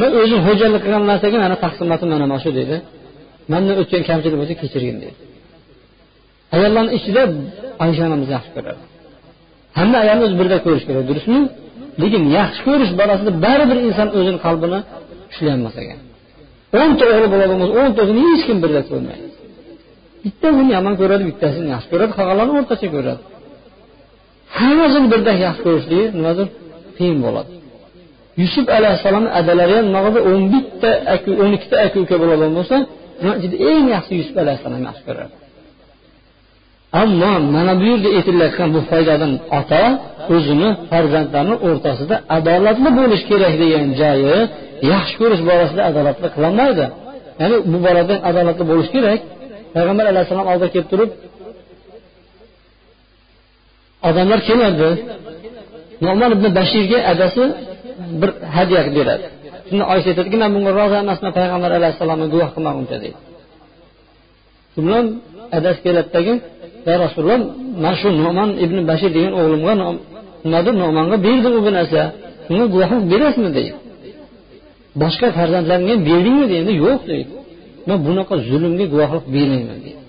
Man 0.00 0.10
o'zim 0.20 0.40
xo'jalik 0.46 0.80
qilgan 0.84 1.02
narsaga 1.10 1.36
mana 1.44 1.56
taqsimotim 1.64 2.08
mana 2.12 2.24
mana 2.32 2.40
shu 2.44 2.50
deydi. 2.58 2.76
Mandan 3.52 3.74
o'tgan 3.82 4.02
kamchilik 4.08 4.36
bo'lsa 4.40 4.54
kechirgin 4.62 4.96
deydi. 5.02 5.18
Ayollarni 6.56 6.90
ichida 6.98 7.22
oysha 7.84 8.02
onamizni 8.08 8.32
yaxshi 8.36 8.50
ko'radi. 8.56 8.80
Hamma 9.78 9.96
ayolni 10.04 10.22
o'zi 10.26 10.36
birdek 10.40 10.60
ko'rish 10.66 10.84
kerak 10.88 11.04
durustmi? 11.10 11.40
Lekin 12.02 12.22
yaxshi 12.38 12.60
ko'rish 12.68 12.92
borasida 13.00 13.30
baribir 13.44 13.78
inson 13.88 14.08
o'zini 14.18 14.38
qalbini 14.46 14.78
ushlayolmas 15.32 15.74
ekan. 15.82 15.98
O'nta 16.80 17.04
o'g'li 17.12 17.28
bo'ladigan 17.32 17.58
bo'lsa 17.62 17.74
o'ntasini 17.82 18.20
hech 18.28 18.42
kim 18.48 18.58
birdek 18.64 18.84
ko'rmaydi. 18.90 19.26
Bittasini 20.24 20.70
yomon 20.76 20.94
ko'radi 21.00 21.22
bittasini 21.30 21.68
yaxshi 21.74 21.88
ko'radi 21.92 22.12
qolganlarni 22.18 22.52
o'rtacha 22.60 22.88
ko'radi. 22.96 23.22
Hammasini 24.58 25.06
birdek 25.12 25.36
yaxshi 25.46 25.62
ko'rishligi 25.66 26.06
nimadir 26.18 26.46
qiyin 26.98 27.18
bo'ladi. 27.26 27.50
Yusuf 28.40 28.66
alayhissalomni 28.78 29.30
adalari 29.40 29.74
ham 29.78 29.86
nima 29.94 30.20
o'n 30.30 30.42
bitta 30.52 30.90
aka 31.14 31.30
o'n 31.42 31.50
ikkita 31.56 31.76
aka 31.86 31.96
uka 32.04 32.16
bo'ladigan 32.22 32.52
bo'lsa 32.58 32.76
ichida 33.38 33.56
eng 33.70 33.84
yaxshi 33.94 34.12
yusuf 34.20 34.36
alayhissalomni 34.42 34.86
yaxshi 34.90 35.04
ko'radi. 35.08 35.34
Ammo 37.02 37.32
mana 37.54 37.72
bu 37.80 37.84
yerda 37.90 38.08
aytilayotgan 38.18 38.68
bu 38.74 38.80
foydadan 38.90 39.32
ota 39.58 39.82
o'zini 40.34 40.68
farzandlarini 40.90 41.56
o'rtasida 41.66 42.16
adolatli 42.36 42.90
bo'lish 42.98 43.22
kerak 43.30 43.54
degan 43.62 43.86
joyi 44.00 44.36
yaxshi 44.92 45.14
ko'rish 45.20 45.42
borasida 45.48 45.82
adolatli 45.90 46.28
qilolmaydi 46.34 46.84
ya'ni 47.40 47.56
bu 47.72 47.78
borada 47.86 48.14
adolatli 48.28 48.64
bo'lish 48.70 48.90
kerak. 48.94 49.20
Payg'ambar 49.74 50.04
alayhissalom 50.12 50.46
oldiga 50.52 50.68
kelib 50.74 50.88
turib 50.92 51.10
odamlar 54.08 54.40
keladi 54.48 54.90
nomon 56.06 56.30
ibn 56.36 56.46
bashirga 56.58 56.98
adasi 57.12 57.44
bir 58.20 58.30
hadya 58.56 58.80
beradi. 58.98 59.26
Shunda 59.68 59.84
oysha 59.92 60.08
aytadiki 60.12 60.36
man 60.42 60.50
bunga 60.54 60.70
rozi 60.78 60.96
emasman 61.04 61.32
payg'ambar 61.38 61.70
alayhissalomni 61.78 62.26
guvoh 62.34 62.48
qilmaguncha 62.54 62.96
deydi 63.04 63.18
shu 64.72 64.78
bilan 64.86 65.04
adasi 65.56 65.78
keladidagi 65.84 66.34
ya 66.88 66.94
rasululloh 67.04 67.40
mana 67.82 67.96
shu 68.00 68.08
no'man 68.24 68.48
ibn 68.64 68.76
bashir 68.90 69.10
degan 69.16 69.32
o'g'limga 69.40 69.72
nimadir 70.44 70.74
no'manga 70.82 71.16
berdim 71.26 71.52
u 71.58 71.60
narsa? 71.78 72.02
Bunga 72.48 72.66
guvohlik 72.74 73.04
berasizmi? 73.12 73.50
deydi 73.56 73.72
boshqa 75.02 75.26
farzandlaringga 75.38 75.92
ham 75.94 76.02
berdingmi 76.08 76.46
deydi 76.52 76.72
yo'q 76.84 77.00
deydi 77.10 77.32
man 77.88 77.98
bunaqa 78.06 78.34
zulmga 78.48 78.84
guvohlik 78.92 79.24
bermayman 79.34 79.78
deydi 79.84 80.00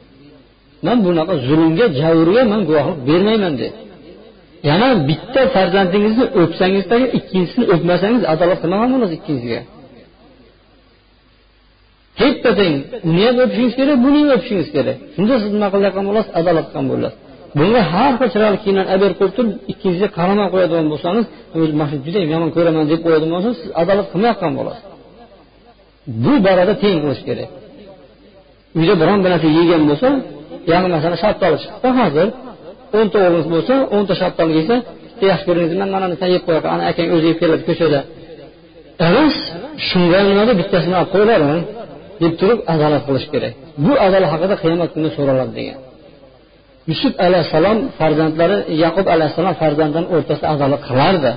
man 0.85 0.97
bunaqa 1.05 1.33
zulmga 1.47 1.85
javrga 1.99 2.41
man 2.51 2.61
guvohlik 2.69 2.99
bermayman 3.09 3.53
deydi 3.61 3.77
yana 4.69 4.87
bitta 5.09 5.41
farzandingizni 5.55 6.25
o'psangizda 6.41 6.95
ikkinchisini 7.17 7.65
o'pmasangiz 7.73 8.23
adolat 8.33 8.59
qilmagan 8.63 8.89
bo'lasiz 8.93 9.15
ikkinchisiga 9.19 9.61
teppa 12.19 12.51
teng 12.59 12.75
uni 13.09 13.21
ham 13.27 13.37
o'pishingiz 13.43 13.73
kerak 13.79 13.97
buni 14.05 14.19
ham 14.21 14.29
o'pishingiz 14.35 14.69
kerak. 14.75 14.97
Shunda 15.15 15.33
siz 15.41 15.49
nima 15.55 15.67
qilayotgan 15.73 16.05
bo'lasiz? 16.09 16.31
Adolat 16.39 16.65
qilgan 16.69 16.85
bo'lasiz. 16.91 17.19
Bunga 17.57 17.81
har 17.93 18.11
xil 18.19 18.29
chiroyli 18.33 18.57
kiyimlarni 18.63 18.89
olib 18.93 19.01
berib 19.03 19.17
qo'yib 19.19 19.33
turib 19.37 19.53
ikkinchisiga 19.71 20.09
qaramay 20.17 20.47
qo'yadigan 20.53 20.87
bo'lsangiz 20.93 21.25
o'zi 21.57 21.73
mana 21.79 21.89
shu 21.91 21.97
juda 22.05 22.19
yomon 22.33 22.49
ko'raman 22.55 22.83
deb 22.91 22.99
qo'yadigan 23.05 23.31
bo'lsangiz 23.35 23.57
siz 23.63 23.69
adolat 23.81 24.07
qilmayotgan 24.13 24.53
bo'lasiz 24.59 24.83
bu 26.23 26.33
borada 26.45 26.73
teng 26.83 26.97
qilish 27.03 27.23
kerak. 27.27 27.49
Uyda 28.79 28.93
biron 29.01 29.19
bir 29.23 29.29
narsa 29.33 29.47
yegan 29.59 29.83
bo'lsa 29.89 30.07
ya'ni 30.71 30.87
masalan 30.95 31.17
shaftoli 31.23 31.57
chiqibdi 31.63 31.89
hozir 31.99 32.27
o'nta 32.97 33.17
o'g'lingiz 33.25 33.47
bo'lsa 33.53 33.73
o'nta 33.95 34.13
shaftoli 34.21 34.53
yesa 34.59 34.75
bitta 35.03 35.25
yaxshi 35.31 35.45
ko'rdingiz 35.47 35.73
man 35.81 35.89
mana 35.95 36.05
narsa 36.11 36.25
yeb 36.35 36.43
qo'yaman 36.47 36.69
ana 36.75 36.83
akang 36.91 37.09
o'zi 37.15 37.25
yeb 37.31 37.37
keladi 37.41 37.63
ko'chada. 37.69 37.99
Emas 39.07 39.35
shunga 39.89 40.19
nimada 40.29 40.53
bittasini 40.61 40.95
olib 40.99 41.09
qo'yilaring 41.15 41.61
deb 42.23 42.33
turib 42.39 42.59
adolat 42.73 43.03
qilish 43.07 43.27
kerak. 43.33 43.53
Bu 43.85 43.91
adolat 44.05 44.29
haqida 44.33 44.55
qiyomat 44.63 44.89
kuni 44.95 45.09
so'raladi 45.17 45.53
degan. 45.59 45.79
Yusuf 46.89 47.13
alayhissalom 47.27 47.77
farzandlari 47.99 48.57
yaqub 48.83 49.05
alayhissalom 49.15 49.55
farzandlarini 49.61 50.09
o'rtasida 50.15 50.47
adolat 50.53 50.81
qilardi. 50.89 51.31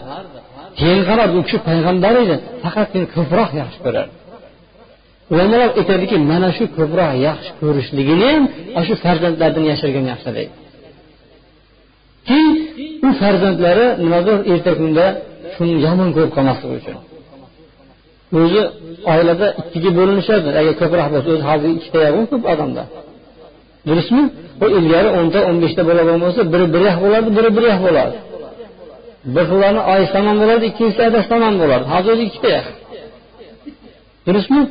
Keyin 0.78 1.02
qarab 1.08 1.30
u 1.38 1.40
kishi 1.46 1.58
payg'ambar 1.68 2.14
edi 2.24 2.34
faqatgina 2.62 3.06
ko'proq 3.16 3.50
yaxshi 3.62 3.80
ko'rardi 3.86 4.14
ulamolar 5.32 5.70
aytadiki 5.80 6.16
mana 6.30 6.48
shu 6.56 6.64
ko'proq 6.78 7.12
yaxshi 7.28 7.50
ko'rishligini 7.60 8.30
ham 8.74 8.84
shu 8.88 8.94
farzandlardan 9.04 9.64
yashirgan 9.72 10.04
yaxshi 10.12 10.30
deydi. 10.38 10.52
Keyin 12.28 12.54
u 13.06 13.08
farzandlari 13.20 13.86
nimadir 14.04 14.36
erta 14.52 14.72
kunda 14.80 15.04
shuni 15.54 15.74
yomon 15.86 16.08
ko'rib 16.16 16.32
qolmasligi 16.36 16.74
uchun. 16.80 16.96
O'zi 18.40 18.62
oilada 19.12 19.46
ikkiga 19.60 19.90
bo'linishadi 19.98 20.48
agar 20.60 20.74
ko'proq 20.80 21.08
bo'lsa 21.14 21.28
o'zi 21.34 21.44
hozir 21.50 21.70
ikkita 21.78 21.98
ko'p 22.30 22.44
odamda. 22.52 22.82
Durustmi? 23.88 24.22
U 24.64 24.66
ilgari 24.78 25.08
o'nta 25.18 25.38
o'n 25.48 25.56
beshta 25.64 25.82
bola 25.88 26.02
bo'lsa 26.24 26.40
biri 26.52 26.66
bir 26.74 26.82
yoq 26.88 26.96
bo'lardi 27.04 27.30
biri 27.38 27.50
bir 27.56 27.64
yoq 27.70 27.80
bo'lardi. 27.86 28.18
Bir 29.34 29.44
xillarni 29.50 29.82
oyisi 29.92 30.12
tomon 30.16 30.36
bo'lardi 30.42 30.64
ikkinchisi 30.70 31.02
adasi 31.08 31.28
tomon 31.32 31.54
bo'lardi. 31.62 31.86
Hozir 31.94 32.10
o'zi 32.14 32.24
ikkita 32.30 32.48
yoq 32.56 32.66
durustmi? 34.26 34.62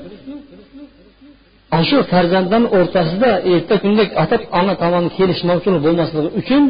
Ana 1.75 1.83
shu 1.89 1.97
farzandlarni 2.11 2.69
o'rtasida 2.77 3.31
erta 3.53 3.75
kunda 3.83 4.03
ota 4.23 4.35
ona 4.59 4.73
tomon 4.83 5.05
kelishmovchilik 5.17 5.81
bo'lmasligi 5.85 6.29
uchun 6.41 6.63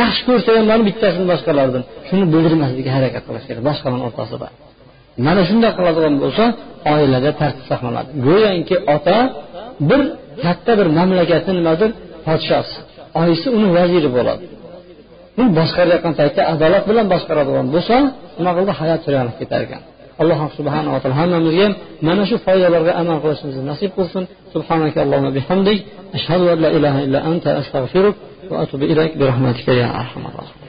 yaxshi 0.00 0.22
ko'rsa 0.28 0.48
ham 0.56 0.66
mana 0.70 0.82
bittasini 0.88 1.26
boshqalardan 1.32 1.82
shuni 2.08 2.24
bildirmaslikka 2.32 2.90
harakat 2.96 3.22
qilish 3.28 3.44
kerak 3.48 3.62
boshqalarni 3.68 4.04
o'rtasida 4.08 4.48
mana 5.26 5.40
shunday 5.48 5.70
qiladigan 5.78 6.14
bo'lsa 6.22 6.44
oilada 6.94 7.30
tartib 7.40 7.64
saqlanadi. 7.70 8.10
Go'yoki 8.26 8.76
ota 8.94 9.18
bir 9.90 10.00
katta 10.44 10.72
bir 10.78 10.86
mamlakatni 10.98 11.52
nimadir 11.58 11.90
podshosi 12.26 12.76
oyisi 13.20 13.48
uni 13.56 13.68
vaziri 13.78 14.08
bo'ladi. 14.16 14.44
Bu 15.36 15.44
boshqarayotgan 15.58 16.14
paytda 16.20 16.42
adolat 16.52 16.84
bilan 16.90 17.06
boshqaradigan 17.14 17.66
bo'lsa 17.74 17.96
nima 18.38 18.52
qildi? 18.56 18.72
Hayot 18.80 19.00
chiroylanib 19.04 19.36
ketar 19.40 19.60
ekan. 19.66 19.82
Alloh 20.22 20.38
subhanaa 20.58 20.96
taolo 21.02 21.16
hammamizga 21.20 21.66
mana 22.08 22.22
shu 22.30 22.36
foydalarga 22.46 22.92
amal 23.00 23.18
qilishimizni 23.24 23.64
nasib 23.72 23.90
qilsin. 23.98 24.22
Subhanaka 24.54 24.98
allohumma 25.04 25.32
bihamdik. 25.38 25.78
Ashhadu 26.16 26.44
an 26.54 26.58
la 26.64 26.70
ilaha 26.78 26.98
illa 27.06 27.18
anta 27.30 27.50
astag'firuk 27.60 28.14
وأتوب 28.50 28.82
إليك 28.82 29.16
برحمتك 29.16 29.68
يا 29.68 30.00
أرحم 30.00 30.20
الراحمين. 30.20 30.63